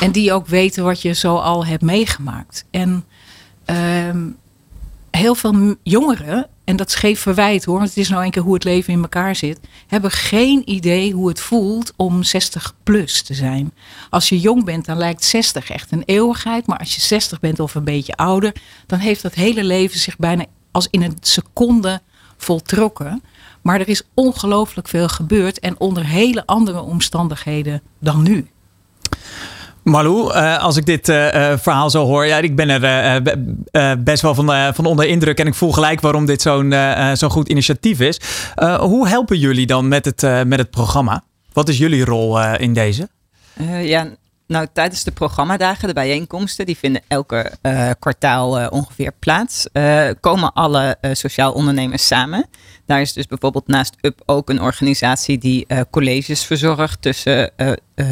En 0.01 0.13
die 0.13 0.33
ook 0.33 0.47
weten 0.47 0.85
wat 0.85 1.03
je 1.03 1.13
zo 1.13 1.37
al 1.37 1.67
hebt 1.67 1.83
meegemaakt. 1.83 2.65
En 2.71 3.05
uh, 3.71 3.77
heel 5.17 5.35
veel 5.35 5.75
jongeren, 5.83 6.49
en 6.65 6.77
dat 6.77 6.89
is 6.89 6.95
geen 6.95 7.17
verwijt 7.17 7.65
hoor, 7.65 7.77
want 7.77 7.89
het 7.89 7.99
is 7.99 8.09
nou 8.09 8.25
een 8.25 8.31
keer 8.31 8.43
hoe 8.43 8.55
het 8.55 8.65
leven 8.65 8.93
in 8.93 9.03
elkaar 9.03 9.37
zit, 9.37 9.61
hebben 9.87 10.11
geen 10.11 10.71
idee 10.71 11.13
hoe 11.13 11.29
het 11.29 11.41
voelt 11.41 11.93
om 11.97 12.23
60 12.23 12.75
plus 12.83 13.23
te 13.23 13.35
zijn. 13.35 13.73
Als 14.11 14.29
je 14.29 14.41
jong 14.41 14.65
bent, 14.65 14.85
dan 14.85 14.97
lijkt 14.97 15.25
60 15.25 15.71
echt 15.71 15.93
een 15.93 16.03
eeuwigheid, 16.05 16.67
maar 16.67 16.79
als 16.79 16.95
je 16.95 17.01
60 17.01 17.41
bent 17.41 17.61
of 17.61 17.75
een 17.75 17.85
beetje 17.85 18.17
ouder, 18.17 18.55
dan 18.87 18.99
heeft 18.99 19.23
dat 19.23 19.35
hele 19.35 19.65
leven 19.65 19.99
zich 19.99 20.17
bijna 20.17 20.45
als 20.71 20.89
in 20.91 21.03
een 21.03 21.17
seconde 21.21 22.01
voltrokken. 22.37 23.23
Maar 23.63 23.81
er 23.81 23.89
is 23.89 24.03
ongelooflijk 24.15 24.89
veel 24.89 25.09
gebeurd 25.09 25.59
en 25.59 25.81
onder 25.81 26.07
hele 26.07 26.47
andere 26.47 26.81
omstandigheden 26.81 27.83
dan 27.99 28.23
nu. 28.23 28.49
Malou, 29.85 30.35
uh, 30.35 30.59
als 30.59 30.77
ik 30.77 30.87
dit 30.87 31.09
uh, 31.09 31.53
verhaal 31.57 31.91
zo 31.91 32.05
hoor, 32.05 32.27
ja, 32.27 32.39
ik 32.39 32.57
ben 32.57 32.69
er 32.69 34.03
best 34.05 34.23
wel 34.23 34.35
van, 34.35 34.75
van 34.75 34.85
onder 34.85 35.07
indruk 35.07 35.39
en 35.39 35.47
ik 35.47 35.55
voel 35.55 35.73
gelijk 35.73 36.01
waarom 36.01 36.27
dit 36.27 36.43
zo'n 36.43 36.75
zo'n 37.13 37.31
goed 37.31 37.49
initiatief 37.49 38.01
is. 38.01 38.21
hoe 38.79 39.09
helpen 39.09 39.39
jullie 39.39 39.67
dan 39.67 39.89
met 39.89 40.05
het, 40.05 40.47
met 40.47 40.59
het 40.59 40.71
programma? 40.71 41.23
Wat 41.53 41.69
is 41.69 41.79
jullie 41.79 42.05
rol 42.05 42.43
in 42.43 42.73
deze? 42.73 43.09
ja, 43.83 44.07
nou, 44.47 44.67
tijdens 44.73 45.05
de 45.05 45.11
programmadagen, 45.11 45.89
de 45.89 45.95
bijeenkomsten, 45.95 46.67
die 46.67 46.77
vinden 46.77 47.03
elke 47.09 47.53
kwartaal 47.99 48.69
ongeveer 48.69 49.13
plaats, 49.19 49.67
komen 50.21 50.53
alle 50.53 50.97
sociaal 51.13 51.53
ondernemers 51.53 52.07
samen. 52.07 52.47
Daar 52.87 53.01
is 53.01 53.13
dus 53.13 53.27
bijvoorbeeld 53.27 53.67
naast 53.67 53.97
UP 54.01 54.23
ook 54.27 54.51
een 54.51 54.61
organisatie 54.61 55.39
die 55.39 55.67
colleges 55.91 56.45
verzorgt 56.45 57.03
tussen 57.03 57.51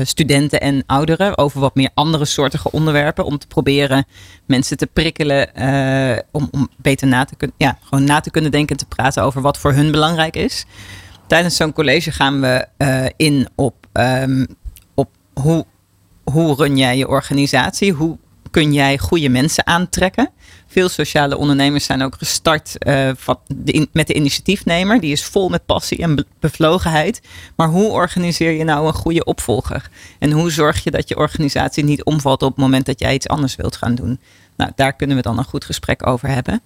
studenten 0.02 0.60
en 0.60 0.82
ouderen 0.86 1.38
over 1.38 1.60
wat 1.60 1.74
meer 1.74 1.90
andere 1.94 2.24
soortige 2.24 2.70
onderwerpen. 2.70 3.24
Om 3.24 3.38
te 3.38 3.46
proberen 3.46 4.04
mensen 4.46 4.76
te 4.76 4.86
prikkelen 4.86 5.50
om, 6.30 6.48
om 6.50 6.68
beter 6.76 7.06
na 7.06 7.24
te 7.24 7.36
kunnen, 7.36 7.56
ja, 7.58 7.78
gewoon 7.82 8.04
na 8.04 8.20
te 8.20 8.30
kunnen 8.30 8.50
denken 8.50 8.76
en 8.76 8.86
te 8.88 8.94
praten 8.96 9.22
over 9.22 9.40
wat 9.42 9.58
voor 9.58 9.72
hun 9.72 9.90
belangrijk 9.90 10.36
is. 10.36 10.64
Tijdens 11.26 11.56
zo'n 11.56 11.72
college 11.72 12.12
gaan 12.12 12.40
we 12.40 12.66
in 13.16 13.48
op, 13.54 13.86
um, 13.92 14.46
op 14.94 15.10
hoe, 15.32 15.64
hoe 16.24 16.54
run 16.54 16.76
jij 16.76 16.96
je 16.96 17.08
organisatie? 17.08 17.92
Hoe 17.92 18.18
kun 18.50 18.72
jij 18.72 18.98
goede 18.98 19.28
mensen 19.28 19.66
aantrekken? 19.66 20.30
Veel 20.66 20.88
sociale 20.88 21.36
ondernemers 21.36 21.84
zijn 21.84 22.02
ook 22.02 22.14
gestart 22.18 22.76
de 22.78 23.88
met 23.92 24.06
de 24.06 24.14
initiatiefnemer. 24.14 25.00
Die 25.00 25.12
is 25.12 25.24
vol 25.24 25.48
met 25.48 25.66
passie 25.66 25.98
en 25.98 26.26
bevlogenheid. 26.40 27.20
Maar 27.56 27.68
hoe 27.68 27.90
organiseer 27.90 28.50
je 28.50 28.64
nou 28.64 28.86
een 28.86 28.92
goede 28.92 29.24
opvolger? 29.24 29.90
En 30.18 30.30
hoe 30.30 30.50
zorg 30.50 30.84
je 30.84 30.90
dat 30.90 31.08
je 31.08 31.16
organisatie 31.16 31.84
niet 31.84 32.04
omvalt 32.04 32.42
op 32.42 32.50
het 32.50 32.58
moment 32.58 32.86
dat 32.86 33.00
jij 33.00 33.14
iets 33.14 33.28
anders 33.28 33.56
wilt 33.56 33.76
gaan 33.76 33.94
doen? 33.94 34.20
Nou, 34.56 34.70
daar 34.74 34.92
kunnen 34.92 35.16
we 35.16 35.22
dan 35.22 35.38
een 35.38 35.44
goed 35.44 35.64
gesprek 35.64 36.06
over 36.06 36.28
hebben. 36.28 36.60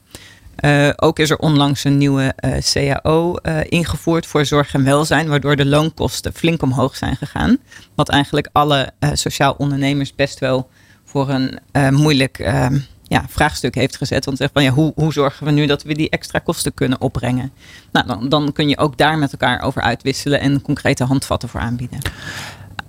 Uh, 0.61 0.91
ook 0.97 1.19
is 1.19 1.31
er 1.31 1.39
onlangs 1.39 1.85
een 1.85 1.99
nieuwe 1.99 2.35
uh, 2.45 2.57
CAO 2.61 3.35
uh, 3.43 3.61
ingevoerd 3.69 4.27
voor 4.27 4.45
zorg 4.45 4.75
en 4.75 4.85
welzijn, 4.85 5.29
waardoor 5.29 5.57
de 5.57 5.67
loonkosten 5.67 6.33
flink 6.33 6.63
omhoog 6.63 6.97
zijn 6.97 7.17
gegaan. 7.17 7.59
Wat 7.95 8.09
eigenlijk 8.09 8.49
alle 8.53 8.91
sociaal 9.13 9.55
ondernemers 9.59 10.15
best 10.15 10.39
wel 10.39 10.69
voor 11.05 11.29
een 11.29 11.59
moeilijk 11.91 12.39
ehm, 12.39 12.79
ja, 13.09 13.25
vraagstuk 13.29 13.75
heeft 13.75 13.97
gezet. 13.97 14.25
Want 14.25 14.37
zegt 14.39 14.53
van 14.53 14.63
ja, 14.63 14.71
hoe, 14.71 14.93
hoe 14.95 15.13
zorgen 15.13 15.47
we 15.47 15.53
nu 15.53 15.67
dat 15.67 15.83
we 15.83 15.95
die 15.95 16.11
extra 16.11 16.39
kosten 16.39 16.75
kunnen 16.75 17.01
opbrengen? 17.01 17.53
Nou, 17.93 18.07
dan, 18.07 18.29
dan 18.29 18.53
kun 18.53 18.69
je 18.69 18.79
ook 18.79 18.99
daar 18.99 19.19
met 19.19 19.33
elkaar 19.33 19.63
over 19.63 19.83
uitwisselen 19.83 20.41
en 20.41 20.63
concrete 20.63 21.05
handvatten 21.05 21.49
voor 21.49 21.61
aanbieden. 21.61 21.99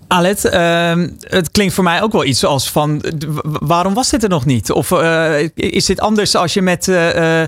Alet, 0.07 0.45
uh, 0.45 1.05
het 1.19 1.51
klinkt 1.51 1.73
voor 1.73 1.83
mij 1.83 2.01
ook 2.01 2.11
wel 2.11 2.25
iets 2.25 2.45
als 2.45 2.71
van 2.71 3.03
waarom 3.43 3.93
was 3.93 4.09
dit 4.09 4.23
er 4.23 4.29
nog 4.29 4.45
niet? 4.45 4.71
Of 4.71 4.91
uh, 4.91 5.49
is 5.53 5.85
dit 5.85 5.99
anders 5.99 6.35
als 6.35 6.53
je 6.53 6.61
met, 6.61 6.87
uh, 6.87 7.43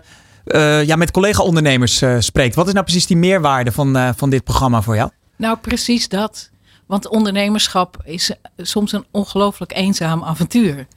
ja, 0.85 0.95
met 0.95 1.11
collega-ondernemers 1.11 2.03
spreekt? 2.19 2.55
Wat 2.55 2.67
is 2.67 2.73
nou 2.73 2.85
precies 2.85 3.07
die 3.07 3.17
meerwaarde 3.17 3.71
van, 3.71 4.13
van 4.15 4.29
dit 4.29 4.43
programma 4.43 4.81
voor 4.81 4.95
jou? 4.95 5.09
Nou, 5.35 5.57
precies 5.57 6.07
dat. 6.07 6.49
Want 6.85 7.07
ondernemerschap 7.07 7.97
is 8.03 8.31
soms 8.57 8.91
een 8.91 9.05
ongelooflijk 9.11 9.73
eenzaam 9.73 10.23
avontuur. 10.23 10.87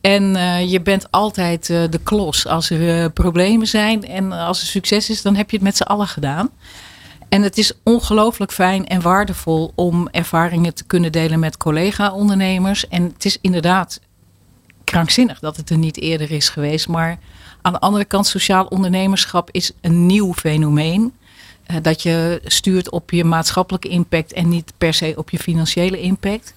En 0.00 0.22
je 0.68 0.80
bent 0.82 1.10
altijd 1.10 1.66
de 1.66 2.00
klos 2.02 2.46
als 2.46 2.70
er 2.70 3.10
problemen 3.10 3.66
zijn. 3.66 4.04
En 4.04 4.32
als 4.32 4.60
er 4.60 4.66
succes 4.66 5.10
is, 5.10 5.22
dan 5.22 5.36
heb 5.36 5.50
je 5.50 5.56
het 5.56 5.64
met 5.64 5.76
z'n 5.76 5.82
allen 5.82 6.08
gedaan. 6.08 6.50
En 7.28 7.42
het 7.42 7.58
is 7.58 7.72
ongelooflijk 7.82 8.52
fijn 8.52 8.86
en 8.86 9.00
waardevol 9.00 9.72
om 9.74 10.08
ervaringen 10.08 10.74
te 10.74 10.84
kunnen 10.84 11.12
delen 11.12 11.38
met 11.38 11.56
collega-ondernemers. 11.56 12.88
En 12.88 13.02
het 13.02 13.24
is 13.24 13.38
inderdaad 13.40 14.00
krankzinnig 14.84 15.38
dat 15.38 15.56
het 15.56 15.70
er 15.70 15.78
niet 15.78 16.00
eerder 16.00 16.30
is 16.30 16.48
geweest. 16.48 16.88
Maar 16.88 17.18
aan 17.62 17.72
de 17.72 17.80
andere 17.80 18.04
kant, 18.04 18.26
sociaal 18.26 18.64
ondernemerschap 18.64 19.48
is 19.50 19.72
een 19.80 20.06
nieuw 20.06 20.34
fenomeen. 20.34 21.12
dat 21.82 22.02
je 22.02 22.40
stuurt 22.44 22.90
op 22.90 23.10
je 23.10 23.24
maatschappelijke 23.24 23.88
impact 23.88 24.32
en 24.32 24.48
niet 24.48 24.72
per 24.78 24.94
se 24.94 25.14
op 25.16 25.30
je 25.30 25.38
financiële 25.38 26.00
impact. 26.00 26.54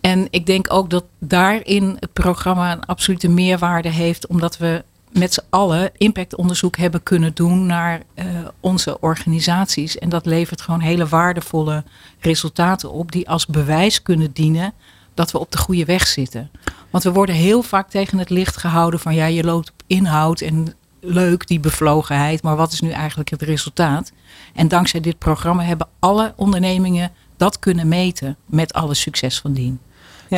En 0.00 0.26
ik 0.30 0.46
denk 0.46 0.72
ook 0.72 0.90
dat 0.90 1.04
daarin 1.18 1.96
het 1.98 2.12
programma 2.12 2.72
een 2.72 2.84
absolute 2.86 3.28
meerwaarde 3.28 3.88
heeft, 3.88 4.26
omdat 4.26 4.56
we 4.56 4.84
met 5.12 5.32
z'n 5.32 5.44
allen 5.50 5.90
impactonderzoek 5.96 6.76
hebben 6.76 7.02
kunnen 7.02 7.34
doen 7.34 7.66
naar 7.66 8.02
uh, 8.14 8.24
onze 8.60 9.00
organisaties. 9.00 9.98
En 9.98 10.08
dat 10.08 10.26
levert 10.26 10.60
gewoon 10.60 10.80
hele 10.80 11.06
waardevolle 11.06 11.84
resultaten 12.20 12.90
op, 12.90 13.12
die 13.12 13.28
als 13.28 13.46
bewijs 13.46 14.02
kunnen 14.02 14.32
dienen 14.32 14.72
dat 15.14 15.30
we 15.30 15.38
op 15.38 15.52
de 15.52 15.58
goede 15.58 15.84
weg 15.84 16.06
zitten. 16.06 16.50
Want 16.90 17.04
we 17.04 17.12
worden 17.12 17.34
heel 17.34 17.62
vaak 17.62 17.90
tegen 17.90 18.18
het 18.18 18.30
licht 18.30 18.56
gehouden 18.56 19.00
van 19.00 19.14
ja, 19.14 19.26
je 19.26 19.44
loopt 19.44 19.70
op 19.70 19.82
inhoud 19.86 20.40
en 20.40 20.74
leuk 21.00 21.46
die 21.46 21.60
bevlogenheid, 21.60 22.42
maar 22.42 22.56
wat 22.56 22.72
is 22.72 22.80
nu 22.80 22.90
eigenlijk 22.90 23.30
het 23.30 23.42
resultaat? 23.42 24.12
En 24.54 24.68
dankzij 24.68 25.00
dit 25.00 25.18
programma 25.18 25.62
hebben 25.62 25.88
alle 25.98 26.32
ondernemingen 26.36 27.12
dat 27.36 27.58
kunnen 27.58 27.88
meten 27.88 28.36
met 28.46 28.72
alle 28.72 28.94
succes 28.94 29.40
van 29.40 29.52
dien. 29.52 29.80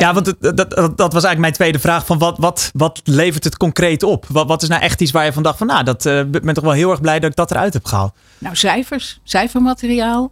Ja, 0.01 0.13
want 0.13 0.25
dat, 0.25 0.57
dat, 0.57 0.69
dat, 0.75 0.97
was 0.97 1.23
eigenlijk 1.23 1.39
mijn 1.39 1.53
tweede 1.53 1.79
vraag. 1.79 2.05
Van 2.05 2.17
wat, 2.17 2.37
wat, 2.37 2.71
wat 2.73 3.01
levert 3.03 3.43
het 3.43 3.57
concreet 3.57 4.03
op? 4.03 4.25
Wat, 4.29 4.47
wat 4.47 4.61
is 4.61 4.67
nou 4.67 4.81
echt 4.81 5.01
iets 5.01 5.11
waar 5.11 5.25
je 5.25 5.33
van 5.33 5.43
dacht 5.43 5.57
van 5.57 5.67
nou, 5.67 5.83
dat 5.83 6.05
uh, 6.05 6.21
ben 6.23 6.53
toch 6.53 6.63
wel 6.63 6.73
heel 6.73 6.91
erg 6.91 7.01
blij 7.01 7.19
dat 7.19 7.29
ik 7.29 7.35
dat 7.35 7.51
eruit 7.51 7.73
heb 7.73 7.85
gehaald? 7.85 8.13
Nou, 8.37 8.55
cijfers, 8.55 9.19
cijfermateriaal. 9.23 10.31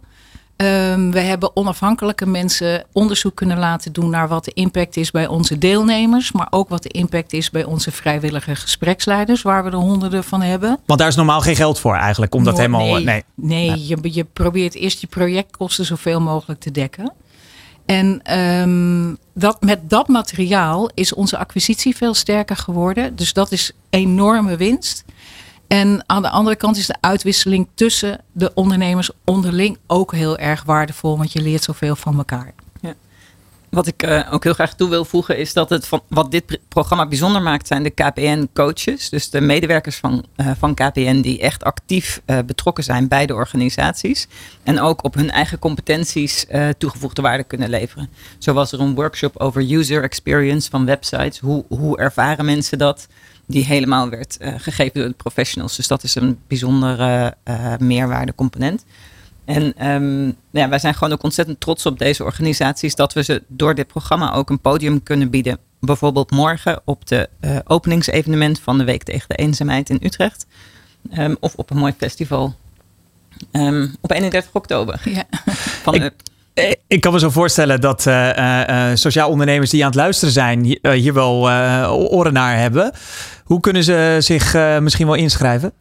Um, 0.56 1.10
we 1.10 1.20
hebben 1.20 1.56
onafhankelijke 1.56 2.26
mensen 2.26 2.84
onderzoek 2.92 3.34
kunnen 3.34 3.58
laten 3.58 3.92
doen 3.92 4.10
naar 4.10 4.28
wat 4.28 4.44
de 4.44 4.52
impact 4.52 4.96
is 4.96 5.10
bij 5.10 5.26
onze 5.26 5.58
deelnemers, 5.58 6.32
maar 6.32 6.46
ook 6.50 6.68
wat 6.68 6.82
de 6.82 6.88
impact 6.88 7.32
is 7.32 7.50
bij 7.50 7.64
onze 7.64 7.90
vrijwillige 7.90 8.54
gespreksleiders, 8.54 9.42
waar 9.42 9.64
we 9.64 9.70
er 9.70 9.76
honderden 9.76 10.24
van 10.24 10.42
hebben. 10.42 10.78
Want 10.86 10.98
daar 10.98 11.08
is 11.08 11.16
normaal 11.16 11.40
geen 11.40 11.56
geld 11.56 11.78
voor 11.78 11.94
eigenlijk, 11.94 12.32
helemaal. 12.34 12.80
Nee, 12.80 13.04
nee, 13.04 13.24
nee. 13.34 13.86
Je, 13.86 13.98
je 14.02 14.24
probeert 14.24 14.74
eerst 14.74 15.00
je 15.00 15.06
projectkosten 15.06 15.84
zoveel 15.84 16.20
mogelijk 16.20 16.60
te 16.60 16.70
dekken. 16.70 17.12
En 17.86 18.38
um, 18.40 19.18
dat, 19.34 19.62
met 19.62 19.90
dat 19.90 20.08
materiaal 20.08 20.90
is 20.94 21.14
onze 21.14 21.38
acquisitie 21.38 21.96
veel 21.96 22.14
sterker 22.14 22.56
geworden. 22.56 23.16
Dus 23.16 23.32
dat 23.32 23.52
is 23.52 23.72
enorme 23.90 24.56
winst. 24.56 25.04
En 25.66 26.04
aan 26.06 26.22
de 26.22 26.30
andere 26.30 26.56
kant 26.56 26.76
is 26.76 26.86
de 26.86 26.96
uitwisseling 27.00 27.68
tussen 27.74 28.20
de 28.32 28.54
ondernemers 28.54 29.10
onderling 29.24 29.78
ook 29.86 30.12
heel 30.12 30.38
erg 30.38 30.62
waardevol, 30.62 31.16
want 31.18 31.32
je 31.32 31.42
leert 31.42 31.62
zoveel 31.62 31.96
van 31.96 32.16
elkaar. 32.18 32.54
Wat 33.74 33.86
ik 33.86 34.02
uh, 34.02 34.28
ook 34.32 34.44
heel 34.44 34.52
graag 34.52 34.74
toe 34.74 34.88
wil 34.88 35.04
voegen 35.04 35.38
is 35.38 35.52
dat 35.52 35.70
het 35.70 35.86
van, 35.86 36.02
wat 36.08 36.30
dit 36.30 36.58
programma 36.68 37.06
bijzonder 37.06 37.42
maakt 37.42 37.66
zijn 37.66 37.82
de 37.82 37.90
KPN-coaches. 37.90 39.08
Dus 39.08 39.30
de 39.30 39.40
medewerkers 39.40 39.96
van, 39.96 40.24
uh, 40.36 40.50
van 40.58 40.74
KPN 40.74 41.20
die 41.20 41.40
echt 41.40 41.64
actief 41.64 42.22
uh, 42.26 42.38
betrokken 42.46 42.84
zijn 42.84 43.08
bij 43.08 43.26
de 43.26 43.34
organisaties. 43.34 44.28
En 44.62 44.80
ook 44.80 45.04
op 45.04 45.14
hun 45.14 45.30
eigen 45.30 45.58
competenties 45.58 46.46
toegevoegde 46.78 47.22
waarde 47.22 47.44
kunnen 47.44 47.70
leveren. 47.70 48.08
Zo 48.38 48.52
was 48.52 48.72
er 48.72 48.80
een 48.80 48.94
workshop 48.94 49.36
over 49.36 49.72
user 49.72 50.02
experience 50.02 50.70
van 50.70 50.84
websites. 50.84 51.38
Hoe, 51.38 51.64
hoe 51.68 51.98
ervaren 51.98 52.44
mensen 52.44 52.78
dat? 52.78 53.08
Die 53.46 53.64
helemaal 53.64 54.08
werd 54.08 54.36
gegeven 54.40 55.00
door 55.00 55.08
de 55.08 55.14
professionals. 55.14 55.76
Dus 55.76 55.88
dat 55.88 56.02
is 56.02 56.14
een 56.14 56.38
bijzondere 56.46 57.36
meerwaardecomponent. 57.78 58.84
En 59.44 59.74
ehm, 59.76 60.26
ja, 60.50 60.68
wij 60.68 60.78
zijn 60.78 60.94
gewoon 60.94 61.12
ook 61.12 61.22
ontzettend 61.22 61.60
trots 61.60 61.86
op 61.86 61.98
deze 61.98 62.24
organisaties 62.24 62.94
dat 62.94 63.12
we 63.12 63.22
ze 63.22 63.42
door 63.48 63.74
dit 63.74 63.86
programma 63.86 64.32
ook 64.32 64.50
een 64.50 64.60
podium 64.60 65.02
kunnen 65.02 65.30
bieden. 65.30 65.58
Bijvoorbeeld 65.80 66.30
morgen 66.30 66.80
op 66.84 67.06
de 67.06 67.28
uh, 67.40 67.58
openingsevenement 67.64 68.60
van 68.60 68.78
de 68.78 68.84
Week 68.84 69.02
tegen 69.02 69.28
de 69.28 69.34
Eenzaamheid 69.34 69.90
in 69.90 69.98
Utrecht. 70.02 70.46
Um, 71.18 71.36
of 71.40 71.54
op 71.54 71.70
een 71.70 71.76
mooi 71.76 71.94
festival 71.98 72.54
um, 73.52 73.94
op 74.00 74.10
31 74.10 74.54
oktober. 74.54 75.00
Ja. 75.04 75.24
Van 75.82 75.94
ik, 75.94 76.12
ik 76.86 77.00
kan 77.00 77.12
me 77.12 77.18
zo 77.18 77.30
voorstellen 77.30 77.80
dat 77.80 78.06
uh, 78.06 78.36
uh, 78.36 78.90
sociaal 78.94 79.30
ondernemers 79.30 79.70
die 79.70 79.80
aan 79.80 79.90
het 79.90 79.98
luisteren 79.98 80.32
zijn 80.32 80.64
hier 80.82 81.14
wel 81.14 81.50
oren 81.90 82.32
naar 82.32 82.58
hebben. 82.58 82.92
Hoe 83.44 83.60
kunnen 83.60 83.84
ze 83.84 84.16
zich 84.18 84.54
misschien 84.80 85.06
wel 85.06 85.14
inschrijven? 85.14 85.72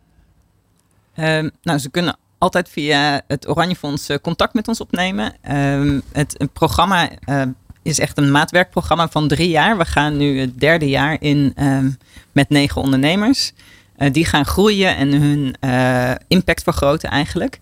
nou, 1.61 1.77
ze 1.77 1.89
kunnen 1.89 2.15
altijd 2.41 2.69
via 2.69 3.21
het 3.27 3.49
Oranje 3.49 3.75
Fonds 3.75 4.09
eh, 4.09 4.17
contact 4.21 4.53
met 4.53 4.67
ons 4.67 4.81
opnemen. 4.81 5.33
Ehm, 5.41 5.99
het 6.11 6.37
programma 6.53 7.09
uh, 7.25 7.41
is 7.81 7.99
echt 7.99 8.17
een 8.17 8.31
maatwerkprogramma 8.31 9.09
van 9.09 9.27
drie 9.27 9.49
jaar. 9.49 9.77
We 9.77 9.85
gaan 9.85 10.17
nu 10.17 10.39
het 10.39 10.59
derde 10.59 10.89
jaar 10.89 11.17
in 11.19 11.51
ehm, 11.55 11.89
met 12.31 12.49
negen 12.49 12.81
ondernemers. 12.81 13.51
Uh, 13.97 14.11
die 14.11 14.25
gaan 14.25 14.45
groeien 14.45 14.95
en 14.95 15.11
hun 15.11 15.55
impact 16.27 16.63
vergroten 16.63 17.09
eigenlijk. 17.09 17.59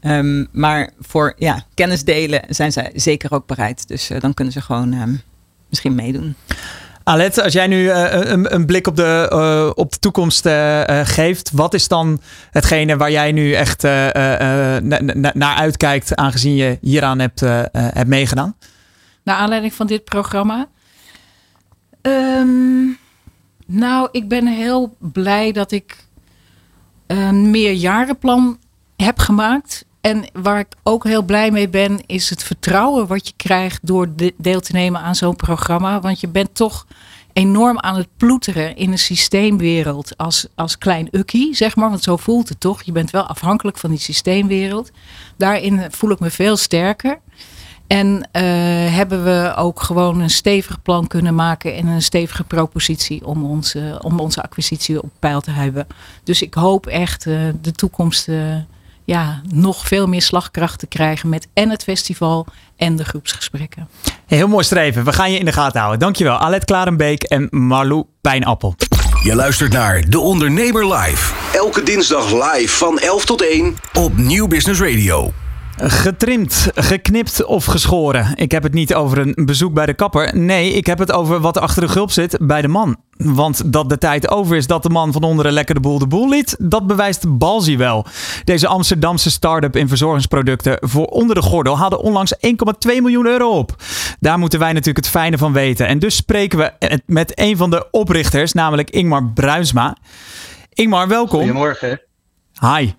Um, 0.00 0.48
maar 0.52 0.90
voor 1.00 1.34
ja, 1.38 1.64
kennis 1.74 2.04
delen 2.04 2.42
zijn 2.48 2.72
zij 2.72 2.92
zeker 2.94 3.32
ook 3.32 3.46
bereid. 3.46 3.88
Dus 3.88 4.10
dan 4.18 4.34
kunnen 4.34 4.52
ze 4.52 4.60
gewoon 4.60 5.20
misschien 5.68 5.94
meedoen. 5.94 6.34
Alet, 7.04 7.40
als 7.40 7.52
jij 7.52 7.66
nu 7.66 7.82
uh, 7.82 8.12
een, 8.12 8.54
een, 8.54 8.66
blik 8.66 8.86
op 8.86 8.96
de, 8.96 9.30
uh, 9.32 9.70
op 9.74 9.92
de 9.92 9.98
toekomst 9.98 10.46
uh, 10.46 10.82
geeft, 11.04 11.50
wat 11.52 11.74
is 11.74 11.88
dan 11.88 12.20
hetgene 12.50 12.96
waar 12.96 13.10
jij 13.10 13.32
nu 13.32 13.52
echt 13.52 13.82
naar 15.32 15.54
uitkijkt, 15.56 16.16
aangezien 16.16 16.54
je 16.54 16.78
hieraan 16.80 17.18
hebt, 17.18 17.40
hebt 17.72 18.08
meegedaan? 18.08 18.56
Naar 19.22 19.36
aanleiding 19.36 19.74
van 19.74 19.86
dit 19.86 20.04
programma? 20.04 20.68
Um, 22.02 22.98
nou, 23.66 24.08
ik 24.12 24.28
ben 24.28 24.46
heel 24.46 24.96
blij 24.98 25.52
dat 25.52 25.72
ik 25.72 26.06
een 27.06 27.50
meerjarenplan 27.50 28.58
heb 28.96 29.18
gemaakt. 29.18 29.84
En 30.04 30.24
waar 30.32 30.58
ik 30.58 30.74
ook 30.82 31.04
heel 31.04 31.22
blij 31.22 31.50
mee 31.50 31.68
ben, 31.68 32.00
is 32.06 32.30
het 32.30 32.42
vertrouwen 32.42 33.06
wat 33.06 33.26
je 33.26 33.32
krijgt 33.36 33.86
door 33.86 34.08
deel 34.36 34.60
te 34.60 34.72
nemen 34.72 35.00
aan 35.00 35.14
zo'n 35.14 35.36
programma. 35.36 36.00
Want 36.00 36.20
je 36.20 36.28
bent 36.28 36.54
toch 36.54 36.86
enorm 37.32 37.78
aan 37.78 37.96
het 37.96 38.08
ploeteren 38.16 38.76
in 38.76 38.92
een 38.92 38.98
systeemwereld 38.98 40.16
als, 40.16 40.46
als 40.54 40.78
klein 40.78 41.08
ukkie, 41.10 41.54
zeg 41.54 41.76
maar. 41.76 41.88
Want 41.88 42.02
zo 42.02 42.16
voelt 42.16 42.48
het 42.48 42.60
toch. 42.60 42.82
Je 42.82 42.92
bent 42.92 43.10
wel 43.10 43.22
afhankelijk 43.22 43.78
van 43.78 43.90
die 43.90 43.98
systeemwereld. 43.98 44.90
Daarin 45.36 45.86
voel 45.90 46.10
ik 46.10 46.20
me 46.20 46.30
veel 46.30 46.56
sterker. 46.56 47.18
En 47.86 48.16
uh, 48.16 48.42
hebben 48.94 49.24
we 49.24 49.54
ook 49.56 49.82
gewoon 49.82 50.20
een 50.20 50.30
stevig 50.30 50.82
plan 50.82 51.06
kunnen 51.06 51.34
maken 51.34 51.74
en 51.74 51.86
een 51.86 52.02
stevige 52.02 52.44
propositie 52.44 53.26
om 53.26 53.44
onze, 53.44 53.98
om 54.02 54.20
onze 54.20 54.42
acquisitie 54.42 55.02
op 55.02 55.10
peil 55.18 55.40
te 55.40 55.50
hebben. 55.50 55.86
Dus 56.24 56.42
ik 56.42 56.54
hoop 56.54 56.86
echt 56.86 57.26
uh, 57.26 57.40
de 57.60 57.72
toekomst 57.72 58.28
ja, 59.04 59.40
nog 59.52 59.86
veel 59.86 60.06
meer 60.06 60.22
slagkracht 60.22 60.78
te 60.78 60.86
krijgen 60.86 61.28
met 61.28 61.48
en 61.52 61.70
het 61.70 61.82
festival 61.82 62.46
en 62.76 62.96
de 62.96 63.04
groepsgesprekken. 63.04 63.88
Heel 64.26 64.48
mooi 64.48 64.64
streven. 64.64 65.04
We 65.04 65.12
gaan 65.12 65.32
je 65.32 65.38
in 65.38 65.44
de 65.44 65.52
gaten 65.52 65.78
houden. 65.78 66.00
Dankjewel 66.00 66.36
Alet 66.36 66.64
Klarenbeek 66.64 67.22
en 67.22 67.48
Marlou 67.50 68.04
Pijnappel. 68.20 68.74
Je 69.22 69.34
luistert 69.34 69.72
naar 69.72 70.10
De 70.10 70.18
Ondernemer 70.18 70.94
Live. 70.94 71.34
Elke 71.52 71.82
dinsdag 71.82 72.32
live 72.32 72.76
van 72.76 72.98
11 72.98 73.24
tot 73.24 73.42
1 73.42 73.76
op 73.92 74.16
Nieuw 74.16 74.46
Business 74.46 74.80
Radio. 74.80 75.43
Getrimd, 75.76 76.68
geknipt 76.74 77.44
of 77.44 77.64
geschoren. 77.64 78.32
Ik 78.34 78.50
heb 78.50 78.62
het 78.62 78.72
niet 78.72 78.94
over 78.94 79.18
een 79.18 79.34
bezoek 79.46 79.74
bij 79.74 79.86
de 79.86 79.94
kapper. 79.94 80.36
Nee, 80.36 80.72
ik 80.72 80.86
heb 80.86 80.98
het 80.98 81.12
over 81.12 81.40
wat 81.40 81.56
er 81.56 81.62
achter 81.62 81.82
de 81.82 81.88
gulp 81.88 82.10
zit 82.10 82.38
bij 82.40 82.62
de 82.62 82.68
man. 82.68 82.96
Want 83.16 83.72
dat 83.72 83.88
de 83.88 83.98
tijd 83.98 84.30
over 84.30 84.56
is 84.56 84.66
dat 84.66 84.82
de 84.82 84.88
man 84.88 85.12
van 85.12 85.22
onderen 85.22 85.52
lekker 85.52 85.74
de 85.74 85.80
boel 85.80 85.98
de 85.98 86.06
boel 86.06 86.28
liet, 86.28 86.56
dat 86.58 86.86
bewijst 86.86 87.38
Balzi 87.38 87.76
wel. 87.76 88.06
Deze 88.44 88.66
Amsterdamse 88.66 89.30
start-up 89.30 89.76
in 89.76 89.88
verzorgingsproducten 89.88 90.78
voor 90.80 91.06
onder 91.06 91.34
de 91.34 91.42
gordel 91.42 91.78
haalde 91.78 92.02
onlangs 92.02 92.34
1,2 92.34 92.50
miljoen 92.82 93.26
euro 93.26 93.58
op. 93.58 93.76
Daar 94.20 94.38
moeten 94.38 94.58
wij 94.58 94.72
natuurlijk 94.72 95.04
het 95.04 95.14
fijne 95.14 95.38
van 95.38 95.52
weten. 95.52 95.86
En 95.86 95.98
dus 95.98 96.16
spreken 96.16 96.58
we 96.58 96.98
met 97.06 97.40
een 97.40 97.56
van 97.56 97.70
de 97.70 97.86
oprichters, 97.90 98.52
namelijk 98.52 98.90
Ingmar 98.90 99.30
Bruinsma. 99.34 99.96
Ingmar, 100.72 101.08
welkom. 101.08 101.38
Goedemorgen. 101.38 102.00
Hi. 102.60 102.92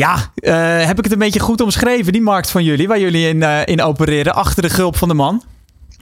Ja, 0.00 0.16
uh, 0.34 0.86
heb 0.86 0.98
ik 0.98 1.04
het 1.04 1.12
een 1.12 1.18
beetje 1.18 1.40
goed 1.40 1.60
omschreven, 1.60 2.12
die 2.12 2.22
markt 2.22 2.50
van 2.50 2.64
jullie, 2.64 2.88
waar 2.88 3.00
jullie 3.00 3.28
in, 3.28 3.36
uh, 3.36 3.60
in 3.64 3.82
opereren, 3.82 4.34
achter 4.34 4.62
de 4.62 4.70
gulp 4.70 4.96
van 4.96 5.08
de 5.08 5.14
man? 5.14 5.42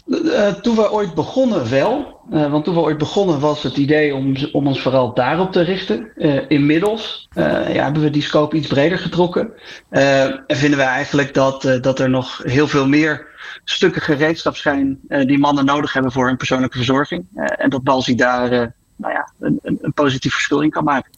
Uh, 0.06 0.48
toen 0.48 0.76
we 0.76 0.92
ooit 0.92 1.14
begonnen 1.14 1.70
wel. 1.70 2.20
want 2.30 2.64
toen 2.64 2.74
we 2.74 2.80
ooit 2.80 2.98
begonnen 2.98 3.40
was 3.40 3.62
het 3.62 3.76
idee 3.76 4.14
om, 4.14 4.36
om 4.52 4.66
ons 4.66 4.80
vooral 4.80 5.14
daarop 5.14 5.52
te 5.52 5.60
richten. 5.60 6.12
inmiddels 6.48 7.28
ja, 7.34 7.82
hebben 7.82 8.02
we 8.02 8.10
die 8.10 8.22
scope 8.22 8.56
iets 8.56 8.66
breder 8.66 8.98
getrokken. 8.98 9.50
en 9.88 10.44
vinden 10.46 10.78
wij 10.78 10.86
eigenlijk 10.86 11.34
dat, 11.34 11.78
dat 11.80 11.98
er 11.98 12.10
nog 12.10 12.42
heel 12.44 12.68
veel 12.68 12.88
meer 12.88 13.26
stukken 13.64 14.02
gereedschap 14.02 14.56
zijn 14.56 14.98
die 15.08 15.38
mannen 15.38 15.64
nodig 15.64 15.92
hebben 15.92 16.12
voor 16.12 16.26
hun 16.26 16.36
persoonlijke 16.36 16.76
verzorging. 16.76 17.26
en 17.34 17.70
dat 17.70 17.82
Balzi 17.82 18.14
daar 18.14 18.76
nou 18.98 19.12
ja, 19.12 19.32
een, 19.40 19.58
een, 19.62 19.78
een, 19.82 19.92
positief 19.92 20.32
verschil 20.32 20.60
in 20.60 20.70
kan 20.70 20.84
maken. 20.84 21.10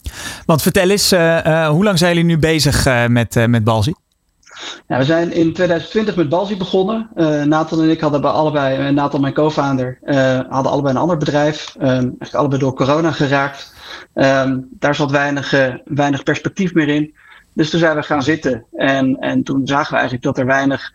Want 0.45 0.61
vertel 0.61 0.89
eens, 0.89 1.13
uh, 1.13 1.45
uh, 1.45 1.67
hoe 1.67 1.83
lang 1.83 1.97
zijn 1.97 2.15
jullie 2.15 2.29
nu 2.29 2.37
bezig 2.37 2.85
uh, 2.87 3.07
met, 3.07 3.47
met 3.47 3.63
Balzi? 3.63 3.93
Ja, 4.87 4.97
we 4.97 5.03
zijn 5.03 5.31
in 5.31 5.53
2020 5.53 6.15
met 6.15 6.29
Balzi 6.29 6.57
begonnen. 6.57 7.09
Nathan 7.47 7.81
en 7.81 7.89
ik 7.89 8.01
hadden 8.01 8.21
bij 8.21 8.31
allebei, 8.31 8.91
Nathan 8.91 9.21
mijn 9.21 9.33
co-founder, 9.33 9.97
hadden 10.49 10.71
allebei 10.71 10.95
een 10.95 11.01
ander 11.01 11.17
bedrijf. 11.17 11.75
eigenlijk 11.79 12.35
allebei 12.35 12.61
door 12.61 12.73
corona 12.73 13.11
geraakt. 13.11 13.73
Um, 14.13 14.67
daar 14.71 14.95
zat 14.95 15.11
weinig, 15.11 15.53
weinig 15.85 16.23
perspectief 16.23 16.73
meer 16.73 16.87
in. 16.87 17.13
Dus 17.53 17.69
toen 17.69 17.79
zijn 17.79 17.95
we 17.95 18.03
gaan 18.03 18.23
zitten. 18.23 18.65
En, 18.73 19.17
en 19.19 19.43
toen 19.43 19.61
zagen 19.67 19.89
we 19.89 19.99
eigenlijk 19.99 20.23
dat 20.23 20.37
er 20.37 20.45
weinig 20.45 20.91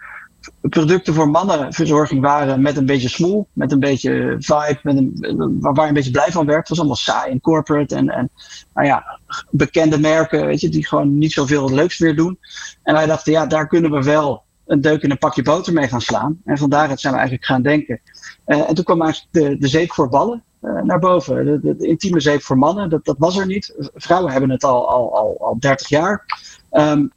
producten 0.60 1.14
voor 1.14 1.30
mannenverzorging 1.30 2.20
waren 2.20 2.62
met 2.62 2.76
een 2.76 2.86
beetje 2.86 3.08
smoel, 3.08 3.46
met 3.52 3.72
een 3.72 3.80
beetje 3.80 4.36
vibe, 4.38 4.78
met 4.82 4.96
een, 4.96 5.58
waar, 5.60 5.74
je 5.74 5.88
een 5.88 5.94
beetje 5.94 6.10
blij 6.10 6.30
van 6.30 6.46
werd. 6.46 6.58
Het 6.58 6.68
was 6.68 6.78
allemaal 6.78 6.96
saai 6.96 7.30
en 7.30 7.40
corporate 7.40 7.94
en, 7.94 8.08
en 8.08 8.30
nou 8.74 8.86
ja, 8.86 9.18
bekende 9.50 9.98
merken, 9.98 10.46
weet 10.46 10.60
je, 10.60 10.68
die 10.68 10.86
gewoon 10.86 11.18
niet 11.18 11.32
zoveel 11.32 11.70
leuks 11.70 11.98
meer 11.98 12.16
doen. 12.16 12.38
En 12.82 12.94
wij 12.94 13.06
dachten, 13.06 13.32
ja, 13.32 13.46
daar 13.46 13.68
kunnen 13.68 13.90
we 13.90 14.02
wel 14.02 14.44
een 14.66 14.80
deuk 14.80 15.02
in 15.02 15.10
een 15.10 15.18
pakje 15.18 15.42
boter 15.42 15.72
mee 15.72 15.88
gaan 15.88 16.00
slaan. 16.00 16.40
En 16.44 16.58
vandaar 16.58 16.98
zijn 16.98 17.12
we 17.12 17.18
eigenlijk 17.18 17.48
gaan 17.48 17.62
denken. 17.62 18.00
Uh, 18.46 18.68
en 18.68 18.74
toen 18.74 18.84
kwam 18.84 19.02
eigenlijk 19.02 19.32
de, 19.32 19.58
de 19.58 19.68
zeep 19.68 19.92
voor 19.92 20.08
ballen 20.08 20.42
uh, 20.62 20.82
naar 20.82 20.98
boven. 20.98 21.60
De, 21.62 21.76
intieme 21.78 22.20
zeep 22.20 22.42
voor 22.42 22.58
mannen, 22.58 22.90
dat, 22.90 23.04
dat 23.04 23.16
was 23.18 23.36
er 23.36 23.46
niet. 23.46 23.90
Vrouwen 23.94 24.32
hebben 24.32 24.50
het 24.50 24.64
al, 24.64 24.88
al, 24.88 25.16
al, 25.16 25.36
al 25.40 25.56
30 25.58 25.88
jaar. 25.88 26.24
Um, 26.70 27.12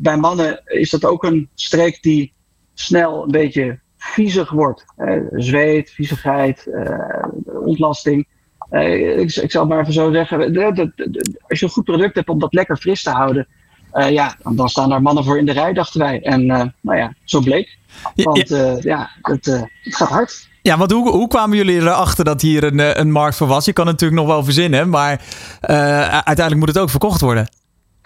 bij 0.00 0.16
mannen 0.16 0.62
is 0.64 0.90
dat 0.90 1.04
ook 1.04 1.24
een 1.24 1.48
streek 1.54 2.02
die 2.02 2.32
snel 2.74 3.22
een 3.22 3.30
beetje 3.30 3.78
viezig 4.02 4.50
wordt. 4.50 4.84
zweet, 5.30 5.90
viezigheid, 5.90 6.66
uh, 6.68 7.24
ontlasting. 7.64 8.26
Uh, 8.70 9.18
ik, 9.18 9.36
ik 9.36 9.50
zal 9.50 9.66
maar 9.66 9.80
even 9.80 9.92
zo 9.92 10.12
zeggen, 10.12 10.38
als 11.48 11.58
je 11.58 11.64
een 11.64 11.72
goed 11.72 11.84
product 11.84 12.14
hebt 12.14 12.28
om 12.28 12.38
dat 12.38 12.54
lekker 12.54 12.76
fris 12.76 13.02
te 13.02 13.10
houden, 13.10 13.46
uh, 13.94 14.10
ja, 14.10 14.36
dan 14.42 14.68
staan 14.68 14.88
daar 14.88 15.02
mannen 15.02 15.24
voor 15.24 15.38
in 15.38 15.46
de 15.46 15.52
rij, 15.52 15.72
dachten 15.72 16.00
wij. 16.00 16.22
En 16.22 16.46
nou 16.46 16.98
ja, 16.98 17.14
zo 17.24 17.40
bleek. 17.40 17.78
Want 18.14 18.48
ja, 18.48 18.76
ja 18.80 19.10
het, 19.22 19.46
het, 19.46 19.96
gaat 19.96 20.08
hard. 20.08 20.48
Ja, 20.62 20.78
want 20.78 20.90
hoe, 20.90 21.10
hoe 21.10 21.28
kwamen 21.28 21.56
jullie 21.56 21.80
erachter 21.80 22.24
dat 22.24 22.40
hier 22.40 22.64
een, 22.64 23.00
een 23.00 23.10
markt 23.10 23.36
voor 23.36 23.46
was? 23.46 23.64
Je 23.64 23.72
kan 23.72 23.86
het 23.86 24.00
natuurlijk 24.00 24.22
nog 24.22 24.30
wel 24.30 24.44
verzinnen, 24.44 24.88
maar 24.88 25.20
uiteindelijk 25.60 26.56
moet 26.56 26.68
het 26.68 26.78
ook 26.78 26.90
verkocht 26.90 27.20
worden. 27.20 27.48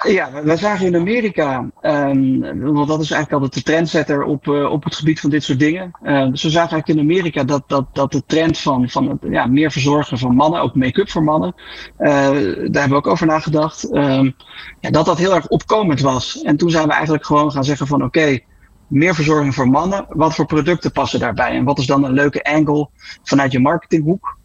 Ja, 0.04 0.42
we 0.42 0.56
zagen 0.56 0.86
in 0.86 0.96
Amerika, 0.96 1.70
um, 1.82 2.62
want 2.72 2.88
dat 2.88 3.00
is 3.00 3.10
eigenlijk 3.10 3.32
altijd 3.32 3.54
de 3.54 3.72
trendsetter 3.72 4.22
op, 4.22 4.46
uh, 4.46 4.70
op 4.70 4.84
het 4.84 4.94
gebied 4.94 5.20
van 5.20 5.30
dit 5.30 5.44
soort 5.44 5.58
dingen. 5.58 5.90
Uh, 6.02 6.30
dus 6.30 6.42
we 6.42 6.50
zagen 6.50 6.70
eigenlijk 6.70 6.88
in 6.88 7.10
Amerika 7.10 7.44
dat, 7.44 7.62
dat, 7.66 7.86
dat 7.92 8.12
de 8.12 8.22
trend 8.26 8.58
van, 8.58 8.88
van 8.88 9.08
het, 9.08 9.18
ja, 9.30 9.46
meer 9.46 9.70
verzorgen 9.70 10.18
van 10.18 10.34
mannen, 10.34 10.60
ook 10.60 10.74
make-up 10.74 11.10
voor 11.10 11.24
mannen, 11.24 11.54
uh, 11.98 12.08
daar 12.08 12.32
hebben 12.62 12.88
we 12.88 12.94
ook 12.94 13.06
over 13.06 13.26
nagedacht, 13.26 13.94
um, 13.94 14.34
ja, 14.80 14.90
dat 14.90 15.06
dat 15.06 15.18
heel 15.18 15.34
erg 15.34 15.48
opkomend 15.48 16.00
was. 16.00 16.42
En 16.42 16.56
toen 16.56 16.70
zijn 16.70 16.86
we 16.86 16.92
eigenlijk 16.92 17.26
gewoon 17.26 17.52
gaan 17.52 17.64
zeggen 17.64 17.86
van 17.86 18.04
oké, 18.04 18.38
meer 18.86 19.14
verzorging 19.14 19.54
voor 19.54 19.68
mannen, 19.68 20.06
wat 20.08 20.34
voor 20.34 20.46
producten 20.46 20.92
passen 20.92 21.20
daarbij? 21.20 21.50
En 21.50 21.64
wat 21.64 21.78
is 21.78 21.86
dan 21.86 22.04
een 22.04 22.12
leuke 22.12 22.44
angle 22.44 22.88
vanuit 23.22 23.52
je 23.52 23.60
marketinghoek? 23.60 24.38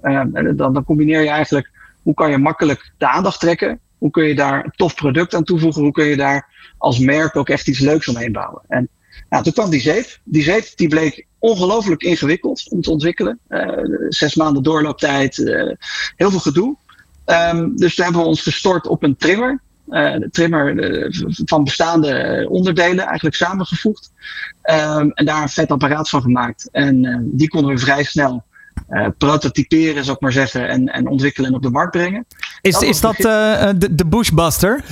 dan, 0.56 0.74
dan 0.74 0.84
combineer 0.84 1.22
je 1.22 1.30
eigenlijk, 1.30 1.72
hoe 2.02 2.14
kan 2.14 2.30
je 2.30 2.38
makkelijk 2.38 2.93
de 2.97 3.08
aandacht 3.08 3.39
trekken? 3.39 3.80
Hoe 4.02 4.12
kun 4.12 4.24
je 4.24 4.36
daar 4.36 4.66
een 4.66 4.74
tof 4.76 4.95
product 4.95 5.36
aan 5.36 5.43
toevoegen? 5.43 5.82
Hoe 5.82 5.91
kun 5.91 6.06
je 6.06 6.16
daar 6.16 6.74
als 6.78 6.99
merk 6.99 7.36
ook 7.36 7.49
echt 7.49 7.68
iets 7.68 7.80
leuks 7.80 8.08
omheen 8.08 8.32
bouwen? 8.32 8.62
En 8.68 8.89
nou, 9.30 9.43
toen 9.43 9.54
kwam 9.54 9.70
die 9.70 9.82
zeep. 9.82 10.20
Die 10.24 10.43
zeep 10.43 10.66
die 10.76 10.88
bleek 10.88 11.28
ongelooflijk 11.39 12.02
ingewikkeld 12.02 12.70
om 12.70 12.82
te 12.82 12.91
ontwikkelen. 12.91 13.39
Uh, 13.49 14.08
zes 14.10 14.36
maanden 14.36 14.64
doorlooptijd, 14.64 15.38
uh, 15.38 15.72
heel 16.16 16.30
veel 16.30 16.39
gedoe. 16.39 16.76
Um, 17.26 17.76
dus 17.76 17.95
toen 17.95 18.04
hebben 18.04 18.22
we 18.22 18.28
ons 18.28 18.41
gestort 18.41 18.88
op 18.88 19.04
een 19.04 19.16
trimmer. 19.16 19.62
de 19.86 20.30
trimmer 20.32 20.76
van 21.45 21.64
bestaande 21.64 22.45
onderdelen, 22.49 23.06
eigenlijk 23.06 23.36
samengevoegd. 23.36 24.12
Ehm, 24.62 25.10
en 25.10 25.26
daar 25.26 25.41
een 25.41 25.49
vet 25.49 25.72
apparaat 25.72 26.10
van 26.10 26.22
gemaakt. 26.22 26.70
En 26.72 27.30
die 27.34 27.49
konden 27.49 27.74
we 27.74 27.80
vrij 27.80 28.04
snel 28.04 28.43
prototyperen, 29.18 30.04
zou 30.04 30.16
ik 30.16 30.22
maar 30.22 30.32
zeggen, 30.32 30.70
en, 30.70 30.88
en 30.88 31.08
ontwikkelen 31.08 31.50
en 31.50 31.56
op 31.56 31.62
de 31.62 31.70
markt 31.70 31.92
brengen. 31.92 32.26
Is 32.62 32.74
dat, 32.74 32.84
is 32.84 33.02
dat 33.02 33.16
de, 33.16 33.96
de 33.96 34.06
Bushbuster? 34.06 34.84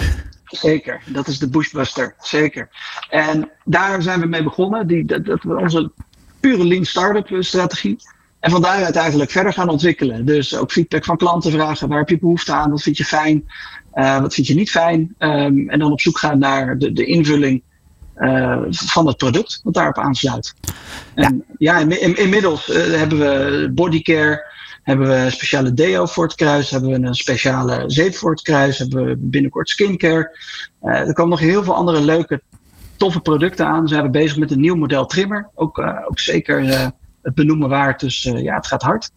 Zeker, 0.46 1.02
dat 1.06 1.28
is 1.28 1.40
de 1.40 1.50
Bushbuster, 1.50 2.16
zeker. 2.20 2.70
En 3.10 3.50
daar 3.64 4.02
zijn 4.02 4.20
we 4.20 4.26
mee 4.26 4.44
begonnen. 4.44 4.88
Die, 4.88 5.06
dat, 5.06 5.26
dat 5.26 5.46
onze 5.46 5.92
pure 6.40 6.66
lean 6.66 6.86
startup 6.86 7.44
strategie. 7.44 7.98
En 8.40 8.52
van 8.52 8.62
daaruit 8.62 8.96
eigenlijk 8.96 9.32
verder 9.32 9.54
gaan 9.54 9.70
ontwikkelen. 9.70 10.26
Dus 10.26 10.58
ook 10.58 10.72
feedback 10.72 11.06
van 11.06 11.18
klanten 11.18 11.52
vragen. 11.52 11.88
Waar 11.88 11.98
heb 11.98 12.10
je 12.10 12.20
behoefte 12.20 12.54
aan? 12.54 12.70
Wat 12.70 12.82
vind 12.82 12.98
je 12.98 13.06
fijn? 13.06 13.50
Uh, 13.94 14.20
wat 14.22 14.34
vind 14.34 14.48
je 14.48 14.56
niet 14.56 14.72
fijn? 14.72 15.16
Um, 15.20 15.70
en 15.70 15.80
dan 15.80 15.92
op 15.92 16.02
zoek 16.02 16.18
gaan 16.18 16.40
naar 16.40 16.78
de, 16.78 16.94
de 16.94 17.06
invulling 17.06 17.64
uh, 18.20 18.62
van 18.70 19.08
het 19.08 19.18
product 19.18 19.60
wat 19.64 19.74
daarop 19.74 19.98
aansluit. 19.98 20.54
En 21.14 21.46
ja, 21.58 21.78
ja 21.78 21.80
in, 21.80 22.02
in, 22.02 22.18
inmiddels 22.18 22.70
uh, 22.70 22.76
hebben 22.76 23.20
we 23.20 23.70
bodycare, 23.74 24.52
hebben 24.84 25.08
we 25.08 25.30
speciale 25.30 25.74
deo 25.74 26.06
voor 26.06 26.24
het 26.24 26.36
kruis, 26.36 26.70
hebben 26.70 26.90
we 26.90 27.08
een 27.08 27.16
speciale 27.16 27.84
zeep 27.88 28.16
voor 28.16 28.32
het 28.32 28.42
kruis, 28.42 28.78
hebben 28.78 29.06
we 29.06 29.16
binnenkort 29.18 29.70
skincare. 29.70 30.38
er 30.82 31.14
komen 31.14 31.30
nog 31.30 31.40
heel 31.40 31.64
veel 31.64 31.76
andere 31.76 32.02
leuke 32.02 32.42
toffe 32.98 33.20
producten 33.20 33.66
aan. 33.66 33.88
Ze 33.88 33.94
zijn 33.94 34.12
bezig 34.12 34.38
met 34.38 34.52
een 34.52 34.60
nieuw 34.60 34.76
model 34.76 35.06
trimmer. 35.06 35.50
Ook, 35.56 35.80
ook 35.80 36.20
zeker 36.20 36.68
het 37.22 37.36
benoemen 37.36 37.70
waard. 37.70 38.00
Dus 38.00 38.24
ja, 38.24 38.56
het 38.56 38.68
gaat 38.68 38.82
hard. 38.82 39.12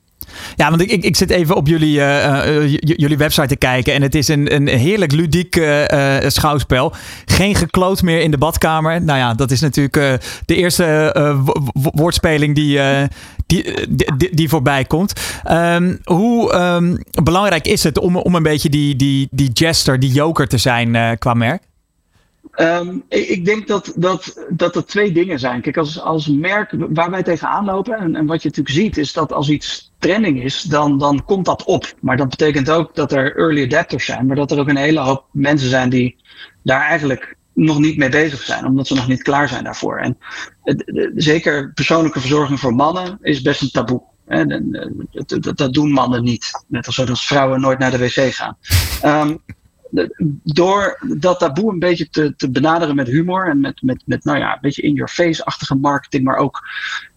Ja, 0.57 0.69
want 0.69 0.81
ik, 0.81 0.91
ik, 0.91 1.05
ik 1.05 1.17
zit 1.17 1.31
even 1.31 1.57
op 1.57 1.67
jullie, 1.67 1.95
jullie 2.81 3.17
website 3.17 3.47
te 3.47 3.57
kijken. 3.57 3.95
En 3.95 4.03
het 4.03 4.15
is 4.15 4.29
een, 4.29 4.55
een 4.55 4.69
heerlijk 4.69 5.13
ludiek 5.13 5.63
schouwspel. 6.27 6.93
Geen 7.25 7.55
gekloot 7.55 8.03
meer 8.03 8.21
in 8.21 8.31
de 8.31 8.39
badkamer. 8.39 9.03
Nou 9.03 9.19
ja, 9.19 9.35
dat 9.35 9.51
is 9.51 9.61
natuurlijk 9.61 10.21
de 10.47 10.55
eerste 10.55 11.15
woordspeling 11.73 12.55
die, 12.55 12.81
die, 13.47 13.87
die, 14.17 14.35
die, 14.35 14.49
voorbij 14.49 14.85
komt. 14.85 15.13
Um, 15.51 15.99
hoe 16.05 16.55
um, 16.55 16.99
belangrijk 17.23 17.67
is 17.67 17.83
het 17.83 17.99
om, 17.99 18.17
om 18.17 18.35
een 18.35 18.43
beetje 18.43 18.69
die, 18.69 18.97
die, 18.97 19.29
die 19.31 19.51
jester, 19.53 19.99
die 19.99 20.13
joker 20.13 20.49
te 20.49 20.59
zijn 20.59 21.19
qua 21.19 21.35
merk? 21.35 21.63
Um, 22.61 23.03
ik 23.09 23.45
denk 23.45 23.67
dat, 23.67 23.93
dat, 23.97 24.47
dat 24.49 24.77
er 24.77 24.87
twee 24.87 25.13
dingen 25.13 25.39
zijn. 25.39 25.61
Kijk, 25.61 25.77
als, 25.77 26.01
als 26.01 26.29
merk 26.29 26.75
waar 26.89 27.11
wij 27.11 27.23
tegenaan 27.23 27.65
lopen, 27.65 27.99
en, 27.99 28.17
en 28.17 28.27
wat 28.27 28.43
je 28.43 28.49
natuurlijk 28.49 28.77
ziet, 28.77 28.97
is 28.97 29.13
dat 29.13 29.33
als 29.33 29.49
iets 29.49 29.93
trending 29.99 30.43
is, 30.43 30.63
dan, 30.63 30.99
dan 30.99 31.25
komt 31.25 31.45
dat 31.45 31.65
op. 31.65 31.95
Maar 32.01 32.17
dat 32.17 32.29
betekent 32.29 32.71
ook 32.71 32.95
dat 32.95 33.13
er 33.13 33.37
early 33.37 33.65
adapters 33.65 34.05
zijn, 34.05 34.27
maar 34.27 34.37
dat 34.37 34.51
er 34.51 34.59
ook 34.59 34.69
een 34.69 34.77
hele 34.77 35.01
hoop 35.01 35.25
mensen 35.33 35.69
zijn 35.69 35.91
die 35.91 36.17
daar 36.63 36.81
eigenlijk 36.81 37.37
nog 37.55 37.79
niet 37.79 37.97
mee 37.97 38.09
bezig 38.09 38.41
zijn, 38.41 38.67
omdat 38.67 38.87
ze 38.87 38.95
nog 38.95 39.09
niet 39.09 39.23
klaar 39.23 39.49
zijn 39.49 39.65
daarvoor. 39.65 39.99
En 39.99 40.19
zeker 41.15 41.73
persoonlijke 41.73 42.21
verzorging 42.21 42.61
voor 42.61 42.75
mannen 42.75 43.19
is 43.21 43.43
best 43.43 43.63
een 43.63 43.71
taboe. 43.71 44.03
Dat, 45.27 45.57
dat, 45.57 45.73
doen 45.73 45.91
mannen 45.91 46.23
niet. 46.23 46.51
Net 46.69 46.87
als 46.87 46.95
zoals 46.95 47.27
vrouwen 47.27 47.61
nooit 47.61 47.79
naar 47.79 47.91
de 47.91 47.99
wc 47.99 48.35
gaan. 48.35 48.57
Um, 49.05 49.43
door 50.43 50.99
dat 51.19 51.39
taboe 51.39 51.73
een 51.73 51.79
beetje 51.79 52.09
te, 52.09 52.35
te 52.37 52.51
benaderen 52.51 52.95
met 52.95 53.07
humor 53.07 53.49
en 53.49 53.61
met, 53.61 53.83
met, 53.83 54.03
met 54.07 54.25
nou 54.25 54.39
ja, 54.39 54.53
een 54.53 54.59
beetje 54.61 54.83
in-your-face-achtige 54.83 55.75
marketing, 55.75 56.25
maar 56.25 56.37
ook 56.37 56.69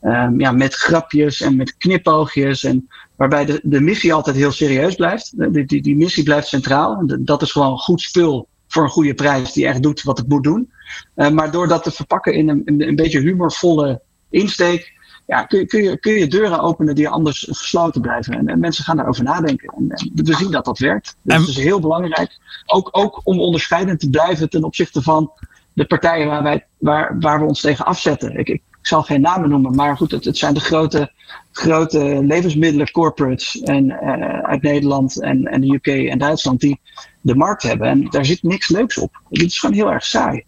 um, 0.02 0.40
ja, 0.40 0.52
met 0.52 0.76
grapjes 0.76 1.42
en 1.42 1.56
met 1.56 1.78
knipoogjes. 1.78 2.64
En 2.64 2.90
waarbij 3.16 3.46
de, 3.46 3.60
de 3.64 3.82
missie 3.82 4.14
altijd 4.14 4.36
heel 4.36 4.52
serieus 4.52 4.96
blijft. 4.96 5.34
Die, 5.54 5.66
die, 5.66 5.82
die 5.82 5.96
missie 5.96 6.24
blijft 6.24 6.48
centraal. 6.48 7.04
Dat 7.20 7.42
is 7.42 7.52
gewoon 7.52 7.78
goed 7.78 8.02
spul 8.02 8.48
voor 8.68 8.84
een 8.84 8.90
goede 8.90 9.14
prijs 9.14 9.54
die 9.54 9.68
echt 9.68 9.84
doet 9.84 10.04
wat 10.04 10.18
het 10.18 10.30
moet 10.30 10.44
doen. 10.44 10.72
Uh, 11.16 11.30
maar 11.30 11.52
door 11.52 11.68
dat 11.68 11.84
te 11.84 11.92
verpakken 11.92 12.34
in 12.34 12.50
een, 12.50 12.64
een 12.66 12.96
beetje 12.96 13.20
humorvolle 13.20 14.02
insteek, 14.30 14.94
ja, 15.28 15.44
kun, 15.44 15.60
je, 15.60 15.66
kun, 15.66 15.84
je, 15.84 16.00
kun 16.00 16.14
je 16.14 16.28
deuren 16.28 16.60
openen 16.60 16.96
die 16.96 17.10
anders 17.10 17.48
gesloten 17.50 18.02
blijven. 18.02 18.34
En, 18.34 18.48
en 18.48 18.60
mensen 18.60 18.84
gaan 18.84 18.96
daarover 18.96 19.24
nadenken. 19.24 19.74
En, 19.78 19.90
en, 19.90 20.12
we 20.26 20.36
zien 20.36 20.52
dat 20.52 20.66
dat 20.66 20.80
werkt. 20.80 21.18
Dus 21.22 21.38
dat 21.38 21.48
is 21.48 21.58
heel 21.58 21.80
belangrijk. 21.80 22.38
Ook, 22.66 22.90
ook 22.92 23.22
om 23.24 23.40
onderscheidend 23.40 24.00
te 24.00 24.10
blijven 24.10 24.50
ten 24.50 24.64
opzichte 24.64 25.02
van 25.02 25.32
de 25.74 25.86
partijen 25.86 26.28
waar, 26.28 26.44
wij, 26.44 26.66
waar, 26.78 27.20
waar 27.20 27.40
we 27.40 27.46
ons 27.46 27.62
tegen 27.62 27.86
afzetten. 27.86 28.38
Ik, 28.38 28.48
ik, 28.48 28.62
zal 28.82 29.04
geen 29.04 29.22
namen 29.22 29.50
noemen, 29.50 29.76
maar 29.76 29.98
goed, 29.98 30.12
het, 30.12 30.26
het 30.26 30.38
zijn 30.38 30.54
de 30.54 30.60
grote, 30.60 31.12
grote 31.52 32.24
levensmiddelen 32.24 32.92
corporates 32.92 33.62
en, 33.62 33.86
uh, 33.86 34.40
uit 34.40 34.62
Nederland 34.62 35.22
en, 35.22 35.46
en 35.46 35.62
de 35.62 35.74
UK 35.74 35.88
en 35.88 36.18
Duitsland 36.18 36.60
die 36.60 36.80
de 37.22 37.36
markt 37.36 37.64
hebben. 37.64 37.88
En 37.88 38.10
daar 38.10 38.26
zit 38.26 38.44
niks 38.44 38.70
leuks 38.70 38.98
op. 38.98 39.22
Dit 39.30 39.46
is 39.46 39.60
gewoon 39.60 39.76
heel 39.76 39.92
erg 39.92 40.06
saai. 40.06 40.44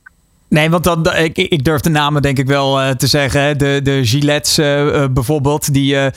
Nee, 0.49 0.69
want 0.69 0.83
dan, 0.83 1.15
ik, 1.15 1.37
ik 1.37 1.63
durf 1.63 1.81
de 1.81 1.89
namen 1.89 2.21
denk 2.21 2.37
ik 2.37 2.47
wel 2.47 2.81
uh, 2.81 2.89
te 2.89 3.07
zeggen. 3.07 3.57
De, 3.57 3.79
de 3.83 4.05
Gillettes 4.05 4.59
uh, 4.59 5.05
bijvoorbeeld, 5.11 5.73
die 5.73 6.11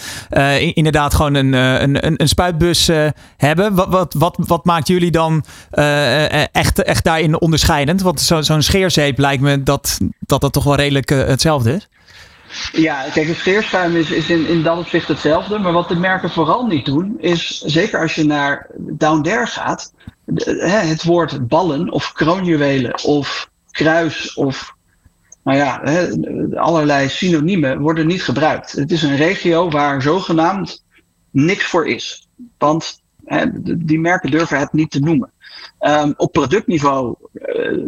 inderdaad 0.75 1.15
gewoon 1.15 1.35
een, 1.35 1.53
een, 1.53 2.21
een 2.21 2.29
spuitbus 2.29 2.91
hebben. 3.37 3.75
Wat, 3.75 3.89
wat, 3.89 4.15
wat, 4.19 4.37
wat 4.39 4.65
maakt 4.65 4.89
jullie 4.89 5.11
dan 5.11 5.45
echt, 6.53 6.83
echt 6.83 7.05
daarin 7.05 7.41
onderscheidend? 7.41 8.03
Want 8.03 8.21
zo'n 8.21 8.45
zo 8.45 8.61
scheerzeep 8.61 9.19
lijkt 9.19 9.43
me 9.43 9.63
dat, 9.63 9.99
dat 10.19 10.41
dat 10.41 10.53
toch 10.53 10.65
wel 10.65 10.75
redelijk 10.75 11.09
hetzelfde 11.09 11.75
is. 11.75 11.89
Ja, 12.73 13.05
kijk, 13.13 13.29
een 13.29 13.35
scheerschuim 13.35 13.97
is, 13.97 14.11
is 14.11 14.29
in, 14.29 14.47
in 14.47 14.63
dat 14.63 14.79
opzicht 14.79 15.09
hetzelfde. 15.09 15.59
Maar 15.59 15.73
wat 15.73 15.89
de 15.89 15.97
merken 15.97 16.31
vooral 16.31 16.67
niet 16.67 16.85
doen, 16.85 17.17
is 17.19 17.61
zeker 17.61 18.01
als 18.01 18.15
je 18.15 18.25
naar 18.25 18.67
down 18.77 19.23
there 19.23 19.47
gaat, 19.47 19.93
het 20.59 21.05
woord 21.05 21.49
ballen 21.49 21.91
of 21.91 22.13
kroonjuwelen 22.13 23.05
of 23.05 23.50
kruis 23.83 24.35
of 24.35 24.75
nou 25.45 25.59
ja, 25.59 25.83
allerlei 26.55 27.09
synoniemen 27.09 27.81
worden 27.81 28.07
niet 28.07 28.23
gebruikt. 28.23 28.73
Het 28.73 28.93
is 28.93 29.03
een 29.03 29.17
regio 29.17 29.71
waar 29.71 30.03
zogenaamd 30.03 30.85
niks 31.31 31.65
voor 31.65 31.89
is. 31.89 32.29
Want 32.59 33.01
die 33.79 34.01
merken 34.01 34.31
durven 34.31 34.59
het 34.59 34.73
niet 34.73 34.91
te 34.91 35.01
noemen. 35.01 35.33
Um, 35.81 36.15
op 36.17 36.33
productniveau 36.33 37.15
uh, 37.35 37.85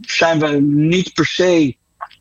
zijn 0.00 0.38
we 0.38 0.48
niet 0.60 1.14
per 1.14 1.26
se 1.26 1.76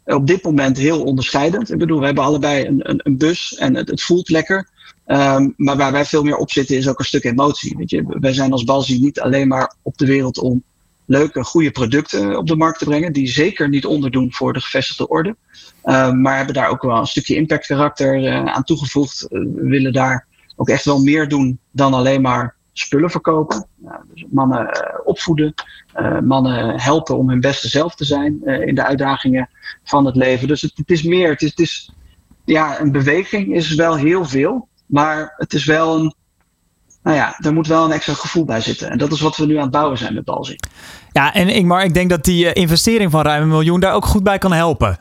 op 0.05 0.27
dit 0.27 0.43
moment 0.43 0.77
heel 0.77 1.03
onderscheidend. 1.03 1.71
Ik 1.71 1.77
bedoel, 1.77 1.99
we 1.99 2.05
hebben 2.05 2.23
allebei 2.23 2.65
een, 2.65 2.89
een, 2.89 2.99
een 3.03 3.17
bus 3.17 3.55
en 3.55 3.75
het, 3.75 4.01
voelt 4.01 4.29
lekker. 4.29 4.69
Um, 5.05 5.53
maar 5.57 5.77
waar 5.77 5.91
wij 5.91 6.05
veel 6.05 6.23
meer 6.23 6.38
op 6.38 6.51
zitten 6.51 6.77
is 6.77 6.88
ook 6.88 6.99
een 6.99 7.05
stuk 7.05 7.23
emotie. 7.23 7.77
Weet 7.77 7.89
je? 7.89 8.17
Wij 8.19 8.33
zijn 8.33 8.51
als 8.51 8.63
Balzi 8.63 8.99
niet 8.99 9.19
alleen 9.19 9.47
maar 9.47 9.75
op 9.81 9.97
de 9.97 10.05
wereld 10.05 10.38
om 10.38 10.63
leuke, 11.08 11.43
goede 11.43 11.72
producten 11.72 12.38
op 12.38 12.47
de 12.47 12.55
markt 12.55 12.80
te 12.80 12.86
brengen. 12.86 13.14
Die 13.14 13.28
zeker 13.28 13.70
niet 13.70 13.86
onderdoen 13.86 14.34
voor 14.34 14.53
de 14.53 14.62
gevestigde 14.62 15.08
orde. 15.08 15.36
Uh, 15.84 16.12
maar 16.12 16.36
hebben 16.36 16.53
daar 16.53 16.70
ook 16.70 16.82
wel 16.82 16.97
een 16.97 17.08
stukje 17.08 17.36
impact 17.36 17.66
karakter 17.66 18.24
uh, 18.24 18.45
aan 18.45 18.64
toegevoegd. 18.64 19.28
Uh, 19.30 19.39
we 19.39 19.68
willen 19.68 19.93
daar 19.93 20.26
ook 20.55 20.70
echt 20.70 20.86
wel 20.86 20.99
meer 20.99 21.28
doen 21.28 21.60
dan 21.72 21.93
alleen 21.93 22.22
maar 22.22 22.55
spullen 22.74 23.10
verkopen. 23.10 23.68
dus 24.14 24.26
mannen 24.30 24.70
opvoeden. 25.05 25.53
mannen 26.24 26.80
helpen 26.80 27.18
om 27.18 27.30
hun 27.30 27.39
beste 27.39 27.68
zelf 27.68 27.95
te 27.95 28.05
zijn 28.05 28.43
in 28.43 28.76
de 28.76 28.84
uitdagingen 28.84 29.49
van 29.84 30.05
het 30.05 30.16
leven. 30.16 30.47
Dus 30.47 30.62
het, 30.62 30.72
het 30.76 30.91
is 30.91 31.03
meer. 31.03 31.30
Het 31.30 31.41
is, 31.41 31.49
het 31.49 31.60
is, 31.60 31.91
ja, 32.45 32.80
een 32.80 32.91
beweging 32.91 33.55
is 33.55 33.76
wel 33.76 33.95
heel 33.95 34.26
veel. 34.26 34.68
Maar 34.86 35.34
het 35.38 35.53
is 35.53 35.66
wel 35.66 35.99
een 35.99 36.14
nou 37.08 37.20
ja, 37.20 37.36
er 37.39 37.53
moet 37.53 37.68
wel 37.68 37.86
een 37.86 37.91
extra 37.91 38.14
gevoel 38.14 38.45
bij 38.45 38.62
zitten. 38.62 38.89
En 38.89 38.97
dat 38.97 39.12
is 39.12 39.22
wat 39.22 39.38
we 39.38 39.45
nu 39.45 39.55
aan 39.55 39.62
het 39.62 39.72
bouwen 39.72 39.97
zijn 39.97 40.14
met 40.14 40.24
Balzi. 40.24 40.55
Ja, 41.12 41.34
en 41.34 41.47
Ingmar, 41.47 41.84
ik 41.84 41.93
denk 41.93 42.10
dat 42.10 42.24
die 42.24 42.51
eh, 42.51 42.62
investering 42.62 43.12
van 43.12 43.22
ruim 43.22 43.41
een 43.41 43.47
miljoen 43.47 43.80
daar 43.80 43.93
ook 43.93 44.05
goed 44.05 44.24
bij 44.24 44.38
kan 44.38 44.53
helpen. 44.53 44.97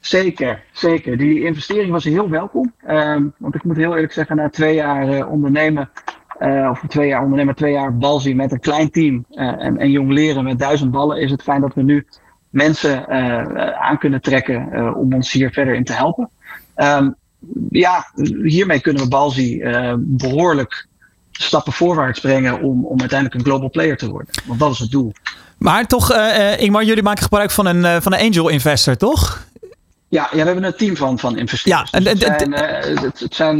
Zeker, 0.00 0.62
zeker. 0.72 1.16
Die 1.16 1.44
investering 1.44 1.90
was 1.90 2.04
heel 2.04 2.30
welkom. 2.30 2.72
Um, 2.88 3.32
want 3.38 3.54
ik 3.54 3.64
moet 3.64 3.76
heel 3.76 3.94
eerlijk 3.94 4.12
zeggen, 4.12 4.36
na 4.36 4.50
twee 4.50 4.74
jaar 4.74 5.08
uh, 5.08 5.30
ondernemen, 5.30 5.90
uh, 6.40 6.68
of 6.70 6.82
twee 6.88 7.08
jaar 7.08 7.22
ondernemen, 7.22 7.54
twee 7.54 7.72
jaar 7.72 7.96
balzie 7.96 8.34
met 8.34 8.52
een 8.52 8.60
klein 8.60 8.90
team 8.90 9.24
uh, 9.30 9.64
en, 9.64 9.78
en 9.78 9.90
jong 9.90 10.10
leren 10.10 10.44
met 10.44 10.58
duizend 10.58 10.90
ballen, 10.90 11.20
is 11.20 11.30
het 11.30 11.42
fijn 11.42 11.60
dat 11.60 11.74
we 11.74 11.82
nu 11.82 12.06
mensen 12.48 13.08
aan 13.78 13.98
kunnen 13.98 14.20
trekken 14.20 14.94
om 14.96 15.14
ons 15.14 15.32
hier 15.32 15.50
verder 15.50 15.74
in 15.74 15.84
te 15.84 15.92
helpen. 15.92 16.30
Um, 16.76 17.14
ja, 17.70 18.04
hiermee 18.42 18.80
kunnen 18.80 19.02
we 19.02 19.08
balzie 19.08 19.64
behoorlijk 19.98 20.86
stappen 21.42 21.72
voorwaarts 21.72 22.20
brengen 22.20 22.62
om, 22.62 22.86
om 22.86 23.00
uiteindelijk 23.00 23.40
een 23.40 23.46
global 23.46 23.70
player 23.70 23.96
te 23.96 24.08
worden. 24.08 24.34
Want 24.44 24.60
dat 24.60 24.72
is 24.72 24.78
het 24.78 24.90
doel. 24.90 25.12
Maar 25.58 25.86
toch, 25.86 26.12
uh, 26.12 26.60
Ingmar, 26.60 26.84
jullie 26.84 27.02
maken 27.02 27.22
gebruik 27.22 27.50
van 27.50 27.66
een, 27.66 27.84
uh, 27.84 27.96
van 28.00 28.12
een 28.12 28.20
angel 28.20 28.48
investor, 28.48 28.96
toch? 28.96 29.46
Ja, 30.08 30.28
ja, 30.30 30.38
we 30.38 30.44
hebben 30.44 30.64
een 30.64 30.76
team 30.76 30.96
van, 30.96 31.18
van 31.18 31.38
investeerders. 31.38 31.90
Ja, 31.90 32.00
dus 32.00 32.10
het, 32.10 32.20
zijn, 32.38 32.52
uh, 32.52 33.02
het, 33.02 33.18
het 33.18 33.34
zijn 33.34 33.58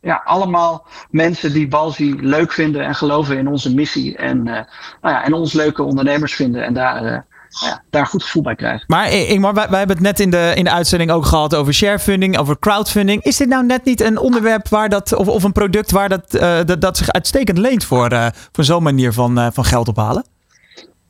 ja, 0.00 0.22
allemaal 0.24 0.86
mensen 1.10 1.52
die 1.52 1.68
Balzi 1.68 2.14
leuk 2.20 2.52
vinden 2.52 2.84
en 2.84 2.94
geloven 2.94 3.38
in 3.38 3.48
onze 3.48 3.74
missie. 3.74 4.16
En, 4.16 4.42
nou 4.42 4.64
ja, 5.00 5.24
en 5.24 5.32
ons 5.32 5.52
leuke 5.52 5.82
ondernemers 5.82 6.34
vinden. 6.34 6.64
En 6.64 6.74
daar 6.74 7.26
ja, 7.60 7.82
daar 7.90 8.06
goed 8.06 8.22
gevoel 8.22 8.42
bij 8.42 8.54
krijgen. 8.54 8.84
Maar 8.86 9.06
eh, 9.06 9.30
Ingmar, 9.30 9.54
wij, 9.54 9.68
wij, 9.68 9.78
hebben 9.78 9.96
het 9.96 10.04
net 10.04 10.20
in 10.20 10.30
de, 10.30 10.52
in 10.54 10.64
de 10.64 10.70
uitzending 10.70 11.10
ook 11.10 11.24
gehad 11.24 11.54
over 11.54 11.74
sharefunding, 11.74 12.38
over 12.38 12.58
crowdfunding. 12.58 13.22
Is 13.22 13.36
dit 13.36 13.48
nou 13.48 13.66
net 13.66 13.84
niet 13.84 14.00
een 14.00 14.18
onderwerp 14.18 14.68
waar 14.68 14.88
dat, 14.88 15.14
of, 15.14 15.28
of 15.28 15.42
een 15.42 15.52
product 15.52 15.90
waar 15.90 16.08
dat, 16.08 16.34
uh, 16.34 16.58
dat, 16.64 16.80
dat 16.80 16.96
zich 16.96 17.12
uitstekend 17.12 17.58
leent 17.58 17.84
voor, 17.84 18.12
uh, 18.12 18.26
voor 18.52 18.64
zo'n 18.64 18.82
manier 18.82 19.12
van, 19.12 19.38
uh, 19.38 19.46
van 19.52 19.64
geld 19.64 19.88
ophalen? 19.88 20.24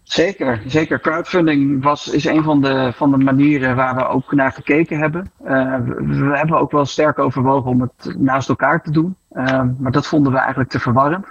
Zeker, 0.02 0.62
zeker. 0.66 1.00
Crowdfunding 1.00 1.82
was, 1.82 2.08
is 2.08 2.24
een 2.24 2.42
van 2.42 2.60
de, 2.60 2.92
van 2.94 3.10
de 3.10 3.16
manieren 3.16 3.76
waar 3.76 3.94
we 3.94 4.06
ook 4.06 4.32
naar 4.32 4.52
gekeken 4.52 4.98
hebben. 4.98 5.30
Uh, 5.44 5.76
we, 5.84 6.28
we, 6.28 6.36
hebben 6.36 6.58
ook 6.58 6.70
wel 6.70 6.84
sterk 6.84 7.18
overwogen 7.18 7.70
om 7.70 7.80
het 7.80 8.14
naast 8.18 8.48
elkaar 8.48 8.82
te 8.82 8.90
doen. 8.90 9.16
Uh, 9.32 9.62
maar 9.78 9.92
dat 9.92 10.06
vonden 10.06 10.32
we 10.32 10.38
eigenlijk 10.38 10.70
te 10.70 10.80
verwarrend. 10.80 11.26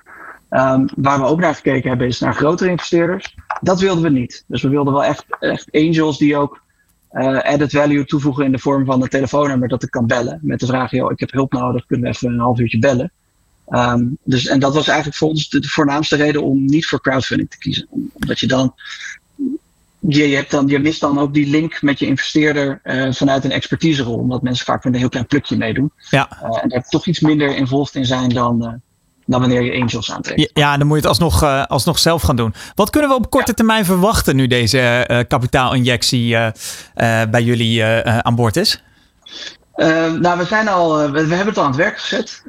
Um, 0.52 0.90
waar 0.96 1.20
we 1.20 1.26
ook 1.26 1.40
naar 1.40 1.56
gekeken 1.56 1.90
hebben 1.90 2.08
is 2.08 2.20
naar 2.20 2.34
grotere 2.34 2.70
investeerders. 2.70 3.36
Dat 3.62 3.80
wilden 3.80 4.04
we 4.04 4.10
niet. 4.10 4.44
Dus 4.48 4.62
we 4.62 4.70
wilden 4.70 4.94
wel 4.94 5.04
echt, 5.04 5.26
echt 5.40 5.68
angels 5.72 6.18
die 6.18 6.38
ook 6.38 6.62
uh, 7.14 7.42
added 7.42 7.72
value 7.72 8.06
toevoegen 8.06 8.46
in 8.46 8.52
de 8.52 8.60
vorm 8.60 8.86
van 8.86 9.02
een 9.02 9.10
telefoonnummer 9.10 9.68
dat 9.68 9.84
ik 9.84 9.90
kan 9.90 10.08
bellen. 10.08 10.40
Met 10.42 10.60
de 10.60 10.66
vraag, 10.66 10.92
joh, 10.92 11.12
ik 11.12 11.20
heb 11.20 11.32
hulp 11.32 11.52
nodig, 11.52 11.86
kunnen 11.86 12.10
we 12.10 12.16
even 12.16 12.34
een 12.34 12.40
half 12.40 12.60
uurtje 12.60 12.80
bellen. 12.80 13.12
Um, 13.70 14.18
dus, 14.24 14.48
en 14.48 14.60
dat 14.60 14.74
was 14.74 14.88
eigenlijk 14.88 15.18
voor 15.18 15.30
ons 15.30 15.50
de, 15.50 15.60
de, 15.60 15.68
voornaamste 15.68 16.16
reden 16.16 16.44
om 16.44 16.66
niet 16.66 16.86
voor 16.86 17.02
crowdfunding 17.02 17.50
te 17.50 17.58
kiezen. 17.58 17.88
Omdat 18.14 18.40
je 18.40 18.48
dan, 18.48 18.74
je, 20.00 20.30
je, 20.30 20.36
hebt 20.36 20.52
dan, 20.52 20.68
je 20.68 20.80
mist 20.80 21.00
dan 21.00 21.20
ook 21.20 21.34
die 21.34 21.48
link 21.48 21.82
met 21.82 22.00
je 22.00 22.06
investeerder 22.06 22.82
uh, 22.84 23.12
vanuit 23.12 23.44
een 23.44 23.52
expertiserol. 23.52 24.18
Omdat 24.18 24.42
mensen 24.42 24.66
vaak 24.66 24.84
met 24.84 24.94
een 24.94 25.00
heel 25.00 25.10
klein 25.10 25.28
plukje 25.28 25.58
meedoen. 25.58 25.92
Ja. 26.10 26.30
Uh, 26.44 26.64
en 26.64 26.70
daar 26.70 26.84
toch 26.84 27.06
iets 27.06 27.20
minder 27.20 27.56
involved 27.56 27.96
in 27.96 28.06
zijn 28.06 28.30
dan, 28.30 28.82
dan 29.32 29.40
wanneer 29.40 29.62
je 29.62 29.82
angels 29.82 30.12
aantrekt. 30.12 30.50
Ja, 30.54 30.78
dan 30.78 30.88
moet 30.88 30.96
je 30.96 31.02
het 31.02 31.10
alsnog, 31.10 31.44
uh, 31.44 31.66
alsnog 31.66 32.00
zelf 32.00 32.22
gaan 32.22 32.36
doen. 32.36 32.54
Wat 32.76 32.90
kunnen 32.90 33.10
we 33.10 33.16
op 33.16 33.30
korte 33.30 33.54
termijn 33.54 33.86
verwachten 33.86 34.36
nu 34.36 34.48
deze 34.48 35.08
uh, 35.08 35.20
kapitaalinjectie 35.28 36.34
uh, 36.34 36.48
bij 37.30 37.44
jullie 37.44 37.86
aan 38.06 38.36
boord 38.36 38.56
is? 38.56 38.84
Uh, 39.76 40.12
nou, 40.12 40.38
we 40.38 40.46
zijn 40.46 40.68
al, 40.68 40.98
we, 40.98 41.28
we, 41.28 41.36
hebben 41.36 41.54
het 41.54 41.58
al 41.58 41.64
aan 41.64 41.70
het 41.70 41.80
werk 41.80 42.00
gezet. 42.00 42.44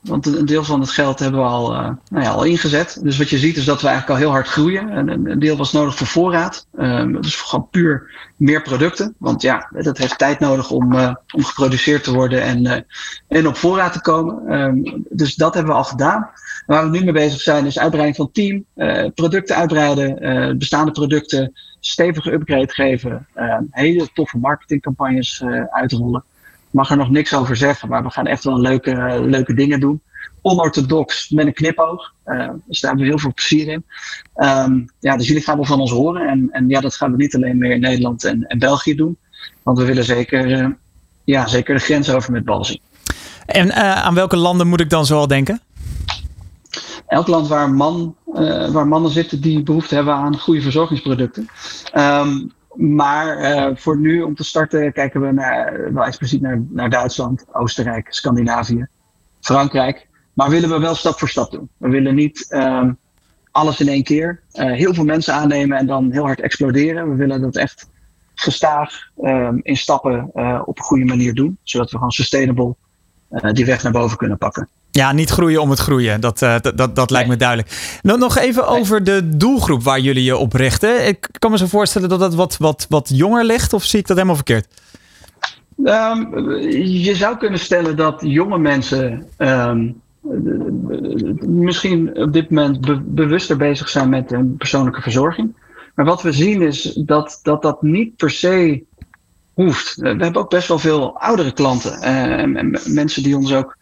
Want 0.00 0.26
een 0.26 0.46
deel 0.46 0.64
van 0.64 0.80
het 0.80 0.90
geld 0.90 1.18
hebben 1.18 1.40
we 1.40 1.46
al, 1.46 1.70
nou 2.08 2.24
ja, 2.24 2.30
al 2.30 2.44
ingezet. 2.44 2.98
Dus 3.02 3.18
wat 3.18 3.30
je 3.30 3.38
ziet 3.38 3.56
is 3.56 3.64
dat 3.64 3.80
we 3.80 3.88
eigenlijk 3.88 4.18
al 4.18 4.24
heel 4.24 4.34
hard 4.34 4.48
groeien. 4.48 4.90
En 4.90 5.08
een, 5.08 5.38
deel 5.38 5.56
was 5.56 5.72
nodig 5.72 5.94
voor 5.94 6.06
voorraad. 6.06 6.66
dus 7.20 7.36
gewoon 7.36 7.68
puur 7.70 8.10
meer 8.36 8.62
producten. 8.62 9.14
Want 9.18 9.42
ja, 9.42 9.70
dat 9.70 9.98
heeft 9.98 10.18
tijd 10.18 10.38
nodig 10.38 10.70
om, 10.70 10.94
om 11.34 11.44
geproduceerd 11.44 12.04
te 12.04 12.12
worden 12.12 12.42
en, 12.42 12.86
en 13.28 13.46
op 13.46 13.56
voorraad 13.56 13.92
te 13.92 14.00
komen. 14.00 14.46
Ehm, 14.48 15.00
dus 15.08 15.34
dat 15.34 15.54
hebben 15.54 15.72
we 15.72 15.78
al 15.78 15.84
gedaan. 15.84 16.30
Waar 16.66 16.90
we 16.90 16.98
nu 16.98 17.04
mee 17.04 17.12
bezig 17.12 17.40
zijn 17.40 17.66
is 17.66 17.78
uitbreiding 17.78 18.16
van 18.16 18.32
team. 18.32 18.64
producten 19.14 19.56
uitbreiden. 19.56 20.58
bestaande 20.58 20.92
producten 20.92 21.52
stevige 21.80 22.32
upgrade 22.32 22.72
geven. 22.72 23.26
hele 23.70 24.08
toffe 24.12 24.38
marketingcampagnes 24.38 25.44
uitrollen 25.70 26.24
mag 26.70 26.90
er 26.90 26.96
nog 26.96 27.10
niks 27.10 27.34
over 27.34 27.56
zeggen, 27.56 27.88
maar 27.88 28.02
we 28.02 28.10
gaan 28.10 28.26
echt 28.26 28.44
wel 28.44 28.60
leuke, 28.60 29.20
leuke 29.24 29.54
dingen 29.54 29.80
doen. 29.80 30.00
Onorthodox 30.42 31.28
met 31.28 31.46
een 31.46 31.52
knipoog. 31.52 32.12
Uh, 32.26 32.48
dus 32.66 32.80
daar 32.80 32.90
hebben 32.90 33.08
we 33.08 33.12
heel 33.12 33.18
veel 33.18 33.34
plezier 33.34 33.68
in. 33.68 33.84
Um, 34.36 34.90
ja, 34.98 35.16
dus 35.16 35.26
jullie 35.26 35.42
gaan 35.42 35.56
wel 35.56 35.64
van 35.64 35.80
ons 35.80 35.90
horen. 35.90 36.28
En, 36.28 36.48
en 36.50 36.68
ja, 36.68 36.80
dat 36.80 36.94
gaan 36.94 37.10
we 37.10 37.16
niet 37.16 37.34
alleen 37.34 37.58
meer 37.58 37.70
in 37.70 37.80
Nederland 37.80 38.24
en, 38.24 38.46
en 38.46 38.58
België 38.58 38.94
doen. 38.94 39.16
Want 39.62 39.78
we 39.78 39.84
willen 39.84 40.04
zeker, 40.04 40.50
uh, 40.50 40.68
ja, 41.24 41.46
zeker 41.46 41.74
de 41.74 41.80
grens 41.80 42.10
over 42.10 42.32
met 42.32 42.44
Balzi. 42.44 42.80
En 43.46 43.66
uh, 43.66 43.92
aan 43.92 44.14
welke 44.14 44.36
landen 44.36 44.66
moet 44.66 44.80
ik 44.80 44.90
dan 44.90 45.06
zoal 45.06 45.26
denken? 45.26 45.60
Elk 47.06 47.26
land 47.26 47.48
waar, 47.48 47.70
man, 47.70 48.14
waar 48.72 48.88
mannen 48.88 49.10
zitten 49.10 49.40
die 49.40 49.62
behoefte 49.62 49.94
hebben 49.94 50.14
aan 50.14 50.38
goede 50.38 50.62
verzorgingsproducten. 50.62 51.48
Um, 51.94 52.52
maar 52.80 53.40
uh, 53.40 53.76
voor 53.76 53.98
nu, 53.98 54.22
om 54.22 54.34
te 54.34 54.44
starten, 54.44 54.92
kijken 54.92 55.20
we 55.20 55.32
naar, 55.32 55.92
wel 55.92 56.04
expliciet 56.04 56.40
naar, 56.40 56.62
naar 56.68 56.90
Duitsland, 56.90 57.44
Oostenrijk, 57.52 58.06
Scandinavië, 58.10 58.86
Frankrijk. 59.40 60.08
Maar 60.32 60.50
willen 60.50 60.68
we 60.68 60.78
wel 60.78 60.94
stap 60.94 61.18
voor 61.18 61.28
stap 61.28 61.50
doen. 61.50 61.68
We 61.76 61.88
willen 61.88 62.14
niet 62.14 62.46
um, 62.50 62.98
alles 63.50 63.80
in 63.80 63.88
één 63.88 64.02
keer. 64.02 64.40
Uh, 64.52 64.72
heel 64.72 64.94
veel 64.94 65.04
mensen 65.04 65.34
aannemen 65.34 65.78
en 65.78 65.86
dan 65.86 66.10
heel 66.10 66.24
hard 66.24 66.40
exploderen. 66.40 67.10
We 67.10 67.16
willen 67.16 67.40
dat 67.40 67.56
echt 67.56 67.90
gestaag 68.34 69.10
um, 69.22 69.60
in 69.62 69.76
stappen 69.76 70.30
uh, 70.34 70.62
op 70.64 70.78
een 70.78 70.84
goede 70.84 71.04
manier 71.04 71.34
doen. 71.34 71.58
Zodat 71.62 71.90
we 71.90 71.96
gewoon 71.96 72.10
sustainable 72.10 72.74
die 73.52 73.64
weg 73.64 73.82
naar 73.82 73.92
boven 73.92 74.16
kunnen 74.16 74.38
pakken. 74.38 74.68
Ja, 74.90 75.12
niet 75.12 75.30
groeien 75.30 75.60
om 75.60 75.70
het 75.70 75.78
groeien. 75.78 76.20
Dat, 76.20 76.42
uh, 76.42 76.54
dat, 76.60 76.76
dat, 76.76 76.96
dat 76.96 77.10
lijkt 77.10 77.28
nee. 77.28 77.36
me 77.36 77.42
duidelijk. 77.42 77.98
Nog, 78.02 78.18
nog 78.18 78.38
even 78.38 78.64
nee. 78.64 78.80
over 78.80 79.04
de 79.04 79.36
doelgroep 79.36 79.82
waar 79.82 80.00
jullie 80.00 80.24
je 80.24 80.36
op 80.36 80.52
richten. 80.52 81.06
Ik 81.06 81.28
kan 81.38 81.50
me 81.50 81.58
zo 81.58 81.66
voorstellen 81.66 82.08
dat 82.08 82.18
dat 82.18 82.34
wat, 82.34 82.56
wat, 82.56 82.86
wat 82.88 83.10
jonger 83.14 83.44
ligt. 83.44 83.72
Of 83.72 83.84
zie 83.84 83.98
ik 83.98 84.06
dat 84.06 84.16
helemaal 84.16 84.36
verkeerd? 84.36 84.66
Um, 85.84 86.50
je 86.82 87.14
zou 87.14 87.36
kunnen 87.36 87.58
stellen 87.58 87.96
dat 87.96 88.20
jonge 88.24 88.58
mensen 88.58 89.26
um, 89.38 90.00
misschien 91.40 92.16
op 92.16 92.32
dit 92.32 92.50
moment 92.50 92.80
be 92.80 93.00
bewuster 93.04 93.56
bezig 93.56 93.88
zijn 93.88 94.08
met 94.08 94.30
hun 94.30 94.56
persoonlijke 94.56 95.02
verzorging. 95.02 95.56
Maar 95.94 96.04
wat 96.04 96.22
we 96.22 96.32
zien 96.32 96.62
is 96.62 96.82
dat 96.82 97.40
dat, 97.42 97.62
dat 97.62 97.82
niet 97.82 98.16
per 98.16 98.30
se 98.30 98.82
hoeft. 99.54 99.96
We 99.96 100.08
hebben 100.08 100.36
ook 100.36 100.50
best 100.50 100.68
wel 100.68 100.78
veel 100.78 101.18
oudere 101.18 101.52
klanten. 101.52 101.98
Uh, 101.98 102.22
en, 102.22 102.56
en 102.56 102.80
mensen 102.84 103.22
die 103.22 103.36
ons 103.36 103.54
ook 103.54 103.76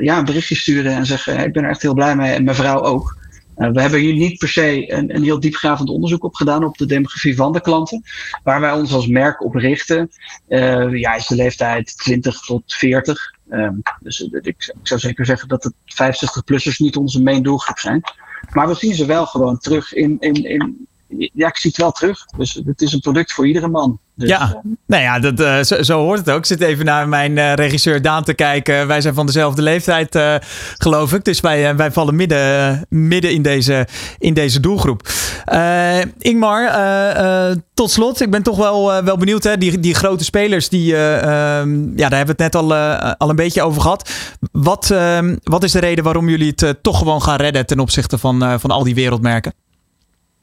ja, 0.00 0.18
een 0.18 0.24
berichtje 0.24 0.54
sturen 0.54 0.92
en 0.92 1.06
zeggen: 1.06 1.44
Ik 1.44 1.52
ben 1.52 1.64
er 1.64 1.70
echt 1.70 1.82
heel 1.82 1.94
blij 1.94 2.16
mee 2.16 2.32
en 2.32 2.44
mijn 2.44 2.56
vrouw 2.56 2.82
ook. 2.82 3.22
Uh, 3.56 3.70
we 3.70 3.80
hebben 3.80 4.00
hier 4.00 4.14
niet 4.14 4.38
per 4.38 4.48
se 4.48 4.92
een, 4.92 5.14
een 5.14 5.22
heel 5.22 5.40
diepgravend 5.40 5.88
onderzoek 5.88 6.24
op 6.24 6.34
gedaan 6.34 6.64
op 6.64 6.78
de 6.78 6.86
demografie 6.86 7.36
van 7.36 7.52
de 7.52 7.60
klanten. 7.60 8.02
Waar 8.42 8.60
wij 8.60 8.72
ons 8.72 8.92
als 8.92 9.06
merk 9.06 9.44
op 9.44 9.54
richten, 9.54 10.10
uh, 10.48 10.94
ja, 10.94 11.14
is 11.14 11.26
de 11.26 11.34
leeftijd 11.34 11.98
20 11.98 12.40
tot 12.40 12.62
40. 12.66 13.32
Um, 13.50 13.82
dus 14.00 14.20
ik, 14.20 14.74
zou 14.82 15.00
zeker 15.00 15.26
zeggen 15.26 15.48
dat 15.48 15.62
de 15.62 15.72
65-plussers 15.86 16.76
niet 16.76 16.96
onze 16.96 17.22
main 17.22 17.42
doelgroep 17.42 17.78
zijn. 17.78 18.02
Maar 18.52 18.68
we 18.68 18.74
zien 18.74 18.94
ze 18.94 19.06
wel 19.06 19.26
gewoon 19.26 19.58
terug 19.58 19.92
in, 19.92 20.16
in, 20.20 20.44
in, 20.44 20.86
ja, 21.16 21.48
ik 21.48 21.56
zie 21.56 21.70
het 21.70 21.80
wel 21.80 21.92
terug. 21.92 22.24
Dus 22.36 22.60
het 22.64 22.82
is 22.82 22.92
een 22.92 23.00
product 23.00 23.32
voor 23.32 23.46
iedere 23.46 23.68
man. 23.68 23.98
Dus, 24.16 24.28
ja, 24.28 24.48
uh, 24.48 24.72
nou 24.86 25.02
ja, 25.02 25.18
dat, 25.18 25.40
uh, 25.40 25.62
zo, 25.62 25.82
zo, 25.82 26.00
hoort 26.00 26.18
het 26.18 26.30
ook. 26.30 26.38
Ik 26.38 26.46
zit 26.46 26.60
even 26.60 26.84
naar 26.84 27.08
mijn 27.08 27.36
uh, 27.36 27.54
regisseur 27.54 28.02
Daan 28.02 28.24
te 28.24 28.34
kijken. 28.34 28.86
Wij 28.86 29.00
zijn 29.00 29.14
van 29.14 29.26
dezelfde 29.26 29.62
leeftijd, 29.62 30.18
geloof 30.78 31.12
ik. 31.12 31.24
Dus 31.24 31.40
wij, 31.40 31.76
wij 31.76 31.92
vallen 31.92 32.16
midden, 32.16 32.86
midden 32.88 33.32
in, 33.32 33.42
deze, 33.42 33.86
in 34.18 34.34
deze 34.34 34.60
doelgroep. 34.60 35.08
Ingmar, 36.18 36.70
tot 37.74 37.90
slot. 37.90 38.20
Ik 38.20 38.30
ben 38.30 38.42
toch 38.42 38.56
wel, 38.56 39.04
wel 39.04 39.16
benieuwd. 39.16 39.44
Hè? 39.44 39.58
Die, 39.58 39.80
die 39.80 39.94
grote 39.94 40.24
spelers, 40.24 40.68
die, 40.68 40.96
ehm, 40.96 41.82
ja, 41.96 42.08
daar 42.08 42.18
hebben 42.18 42.36
we 42.36 42.42
het 42.42 42.52
net 42.52 42.54
al, 42.54 42.74
al 43.16 43.30
een 43.30 43.36
beetje 43.36 43.62
over 43.62 43.82
gehad. 43.82 44.10
Wat, 44.52 44.90
ehm, 44.90 45.36
wat 45.42 45.64
is 45.64 45.72
de 45.72 45.80
reden 45.80 46.04
waarom 46.04 46.28
jullie 46.28 46.52
het 46.56 46.82
toch 46.82 46.98
gewoon 46.98 47.22
gaan 47.22 47.36
redden 47.36 47.66
ten 47.66 47.80
opzichte 47.80 48.18
van, 48.18 48.60
van 48.60 48.70
al 48.70 48.84
die 48.84 48.94
wereldmerken? 48.94 49.52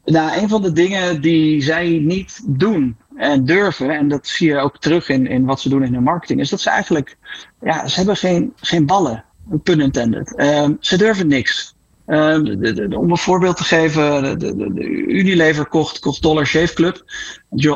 Nou, 0.05 0.41
een 0.41 0.49
van 0.49 0.61
de 0.61 0.71
dingen 0.71 1.21
die 1.21 1.61
zij 1.61 1.87
niet 1.89 2.41
doen 2.45 2.97
en 3.15 3.45
durven, 3.45 3.89
en 3.89 4.07
dat 4.07 4.27
zie 4.27 4.47
je 4.47 4.57
ook 4.57 4.77
terug 4.77 5.09
in, 5.09 5.27
in 5.27 5.45
wat 5.45 5.59
ze 5.59 5.69
doen 5.69 5.83
in 5.83 5.93
hun 5.93 6.03
marketing, 6.03 6.39
is 6.39 6.49
dat 6.49 6.61
ze 6.61 6.69
eigenlijk, 6.69 7.17
ja, 7.61 7.87
ze 7.87 7.95
hebben 7.95 8.17
geen, 8.17 8.53
geen 8.55 8.85
ballen, 8.85 9.23
pun 9.63 9.79
intended. 9.79 10.33
Um, 10.39 10.77
ze 10.79 10.97
durven 10.97 11.27
niks. 11.27 11.75
De, 12.05 12.87
om 12.97 13.11
een 13.11 13.17
voorbeeld 13.17 13.57
te 13.57 13.63
geven, 13.63 14.39
de, 14.39 14.83
Unilever 15.07 15.65
kocht, 15.65 15.99
kocht 15.99 16.21
Dollar 16.21 16.45
Shave 16.45 16.73
Club. 16.73 17.03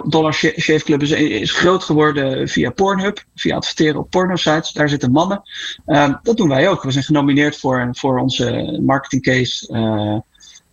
Dollar 0.05 0.34
Shave 0.34 0.84
Club 0.84 1.01
is, 1.01 1.11
is 1.11 1.51
groot 1.51 1.84
geworden 1.84 2.47
via 2.47 2.69
Pornhub, 2.69 3.23
via 3.36 3.55
adverteren 3.55 3.99
op 3.99 4.09
porno-sites. 4.09 4.71
Daar 4.71 4.89
zitten 4.89 5.11
mannen. 5.11 5.41
Um, 5.88 6.19
dat 6.23 6.38
doen 6.38 6.49
wij 6.49 6.69
ook. 6.69 6.84
We 6.84 6.91
zijn 6.91 7.03
genomineerd 7.03 7.57
voor, 7.57 7.88
voor 7.91 8.19
onze 8.19 8.80
marketingcase. 8.86 9.73
Uh, 9.73 10.19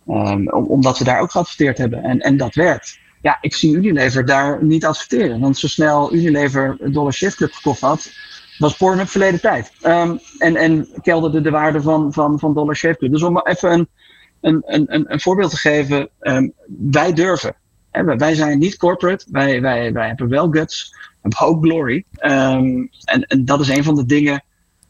Um, 0.07 0.49
omdat 0.49 0.97
we 0.97 1.03
daar 1.03 1.19
ook 1.19 1.31
geadverteerd 1.31 1.77
hebben. 1.77 2.03
En, 2.03 2.19
en 2.19 2.37
dat 2.37 2.55
werkt. 2.55 2.99
Ja, 3.21 3.37
ik 3.41 3.55
zie 3.55 3.75
Unilever 3.75 4.25
daar 4.25 4.63
niet 4.63 4.85
adverteren. 4.85 5.39
Want 5.39 5.57
zo 5.57 5.67
snel 5.67 6.13
Unilever 6.13 6.77
Dollar 6.91 7.13
Shift 7.13 7.35
Club 7.35 7.51
gekocht 7.51 7.81
had, 7.81 8.11
was 8.57 8.77
Pornhub 8.77 9.09
verleden 9.09 9.41
tijd. 9.41 9.71
Um, 9.85 10.19
en, 10.37 10.55
en 10.55 10.87
kelderde 11.01 11.41
de 11.41 11.49
waarde 11.49 11.81
van, 11.81 12.13
van, 12.13 12.39
van 12.39 12.53
Dollar 12.53 12.75
Shave 12.75 12.97
Club. 12.97 13.11
Dus 13.11 13.23
om 13.23 13.41
even 13.43 13.71
een, 13.71 13.87
een, 14.65 14.83
een, 14.93 15.11
een 15.13 15.21
voorbeeld 15.21 15.51
te 15.51 15.57
geven. 15.57 16.09
Um, 16.21 16.53
wij 16.67 17.13
durven. 17.13 17.55
Hè, 17.91 18.03
wij 18.03 18.35
zijn 18.35 18.59
niet 18.59 18.77
corporate. 18.77 19.25
Wij, 19.31 19.61
wij, 19.61 19.93
wij 19.93 20.07
hebben 20.07 20.29
wel 20.29 20.49
guts. 20.49 20.89
We 20.91 21.29
hebben 21.29 21.47
ook 21.47 21.65
glory. 21.65 22.05
en, 22.17 22.89
en 23.27 23.45
dat 23.45 23.59
is 23.59 23.69
een 23.69 23.83
van 23.83 23.95
de 23.95 24.05
dingen 24.05 24.43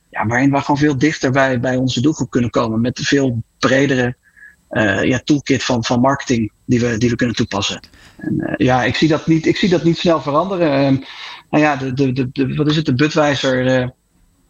ja, 0.09 0.25
waarin 0.25 0.51
we 0.51 0.59
gewoon 0.59 0.77
veel 0.77 0.97
dichter 0.97 1.31
bij, 1.31 1.59
bij 1.59 1.75
onze 1.75 2.01
doelgroep 2.01 2.29
kunnen 2.29 2.49
komen. 2.49 2.81
Met 2.81 2.99
veel 3.03 3.43
bredere 3.59 4.15
uh, 4.73 5.03
ja, 5.03 5.21
toolkit 5.23 5.63
van, 5.63 5.83
van 5.83 5.99
marketing 5.99 6.51
die 6.65 6.79
we, 6.79 6.97
die 6.97 7.09
we 7.09 7.15
kunnen 7.15 7.35
toepassen. 7.35 7.79
En, 8.17 8.33
uh, 8.37 8.53
ja, 8.57 8.83
ik 8.83 8.95
zie, 8.95 9.07
dat 9.07 9.27
niet, 9.27 9.45
ik 9.45 9.57
zie 9.57 9.69
dat 9.69 9.83
niet 9.83 9.97
snel 9.97 10.21
veranderen. 10.21 10.93
Uh, 10.93 10.99
nou 11.49 11.63
ja, 11.63 11.75
de, 11.75 11.93
de, 11.93 12.31
de, 12.31 12.55
wat 12.55 12.67
is 12.67 12.75
het? 12.75 12.85
De 12.85 12.93
Budweiser 12.93 13.93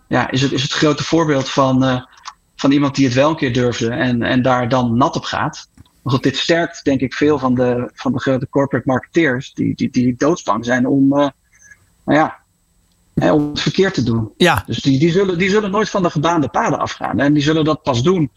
ja, 0.08 0.32
is, 0.32 0.42
het, 0.42 0.52
is 0.52 0.62
het 0.62 0.72
grote 0.72 1.04
voorbeeld 1.04 1.50
van, 1.50 2.08
van 2.56 2.72
iemand 2.72 2.96
die 2.96 3.06
het 3.06 3.14
wel 3.14 3.30
een 3.30 3.36
keer 3.36 3.54
durfde 3.54 3.90
en, 3.90 4.24
en 4.24 4.42
daar 4.42 4.70
dan 4.70 4.98
nat 4.98 5.16
op 5.16 5.24
gaat. 5.24 5.70
Goed, 6.04 6.24
dit 6.24 6.38
sterkt 6.38 6.84
denk 6.84 7.00
ik 7.00 7.14
veel 7.14 7.40
van 7.40 7.56
de, 7.56 7.92
van 7.94 8.12
de 8.12 8.20
grote 8.20 8.50
corporate 8.50 8.88
marketeers 8.88 9.54
die, 9.54 9.76
die, 9.76 9.90
die 9.90 10.16
doodsbang 10.16 10.66
zijn 10.66 10.88
om 10.88 11.08
nou 11.08 11.32
ja, 12.06 12.43
hè, 13.16 13.32
om 13.32 13.50
het 13.50 13.62
verkeerd 13.62 13.94
te 13.94 14.04
doen. 14.04 14.32
Ja, 14.38 14.64
Dus 14.66 14.82
die, 14.82 15.00
die, 15.00 15.12
zullen, 15.12 15.38
die 15.38 15.50
zullen 15.50 15.72
nooit 15.72 15.90
van 15.90 16.04
de 16.04 16.10
gebaande 16.10 16.48
paden 16.48 16.80
afgaan. 16.80 17.20
En 17.20 17.34
die 17.34 17.44
zullen 17.44 17.64
dat 17.66 17.84
pas 17.84 18.04
doen 18.04 18.32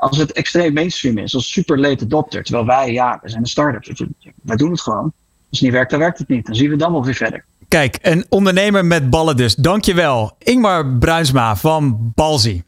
als 0.00 0.16
het 0.18 0.32
extreem 0.32 0.72
mainstream 0.72 1.18
is, 1.18 1.34
als 1.34 1.52
super 1.52 1.78
late 1.80 2.04
adopter. 2.04 2.42
Terwijl 2.44 2.66
wij, 2.66 2.92
ja, 2.92 3.18
we 3.22 3.28
zijn 3.28 3.42
een 3.42 3.48
start-up. 3.48 3.84
Dus 3.84 4.06
wij 4.42 4.56
doen 4.56 4.70
het 4.70 4.80
gewoon. 4.80 5.12
Als 5.50 5.60
het 5.60 5.60
niet 5.60 5.72
werkt, 5.72 5.90
dan 5.90 5.98
werkt 6.00 6.18
het 6.18 6.28
niet. 6.28 6.46
Dan 6.46 6.54
zien 6.54 6.70
we 6.70 6.76
dan 6.76 6.92
wel 6.92 7.04
weer 7.04 7.14
verder. 7.14 7.44
kijk, 7.68 7.98
een 8.02 8.26
ondernemer 8.28 8.84
met 8.84 9.10
ballen 9.10 9.36
dus. 9.36 9.54
Dankjewel. 9.54 10.36
Ingmar 10.38 10.86
Bruinsma 10.86 11.56
van 11.56 12.12
Balzi. 12.14 12.62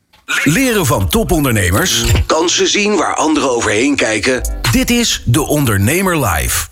Leren 0.44 0.86
van 0.86 1.08
topondernemers. 1.08 2.04
Kansen 2.26 2.68
zien 2.68 2.96
waar 2.96 3.14
anderen 3.14 3.50
overheen 3.50 3.96
kijken. 3.96 4.42
Dit 4.72 4.90
is 4.90 5.22
De 5.26 5.42
Ondernemer 5.42 6.26
Live. 6.26 6.66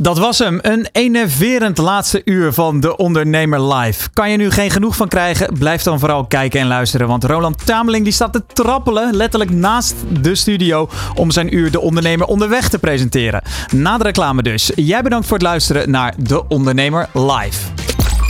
Dat 0.00 0.18
was 0.18 0.38
hem. 0.38 0.58
Een 0.62 0.88
enerverend 0.92 1.78
laatste 1.78 2.22
uur 2.24 2.52
van 2.52 2.80
De 2.80 2.96
Ondernemer 2.96 3.74
Live. 3.74 4.08
Kan 4.12 4.30
je 4.30 4.36
nu 4.36 4.50
geen 4.50 4.70
genoeg 4.70 4.96
van 4.96 5.08
krijgen? 5.08 5.58
Blijf 5.58 5.82
dan 5.82 5.98
vooral 5.98 6.26
kijken 6.26 6.60
en 6.60 6.66
luisteren. 6.66 7.06
Want 7.06 7.24
Roland 7.24 7.66
Tameling 7.66 8.04
die 8.04 8.12
staat 8.12 8.32
te 8.32 8.42
trappelen, 8.52 9.14
letterlijk 9.14 9.50
naast 9.50 9.94
de 10.20 10.34
studio, 10.34 10.88
om 11.14 11.30
zijn 11.30 11.54
uur 11.56 11.70
De 11.70 11.80
Ondernemer 11.80 12.26
onderweg 12.26 12.68
te 12.68 12.78
presenteren. 12.78 13.42
Na 13.74 13.98
de 13.98 14.04
reclame 14.04 14.42
dus. 14.42 14.72
Jij 14.74 15.02
bedankt 15.02 15.26
voor 15.26 15.36
het 15.36 15.46
luisteren 15.46 15.90
naar 15.90 16.14
De 16.16 16.48
Ondernemer 16.48 17.08
Live. 17.12 17.66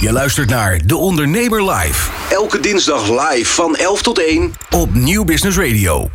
Je 0.01 0.13
luistert 0.13 0.51
naar 0.51 0.81
De 0.87 0.97
Ondernemer 0.97 1.71
Live. 1.71 2.11
Elke 2.31 2.61
dinsdag 2.61 3.09
live 3.09 3.53
van 3.55 3.77
11 3.77 4.03
tot 4.03 4.19
1 4.19 4.53
op 4.71 4.95
Nieuw 4.95 5.25
Business 5.25 5.57
Radio. 5.57 6.07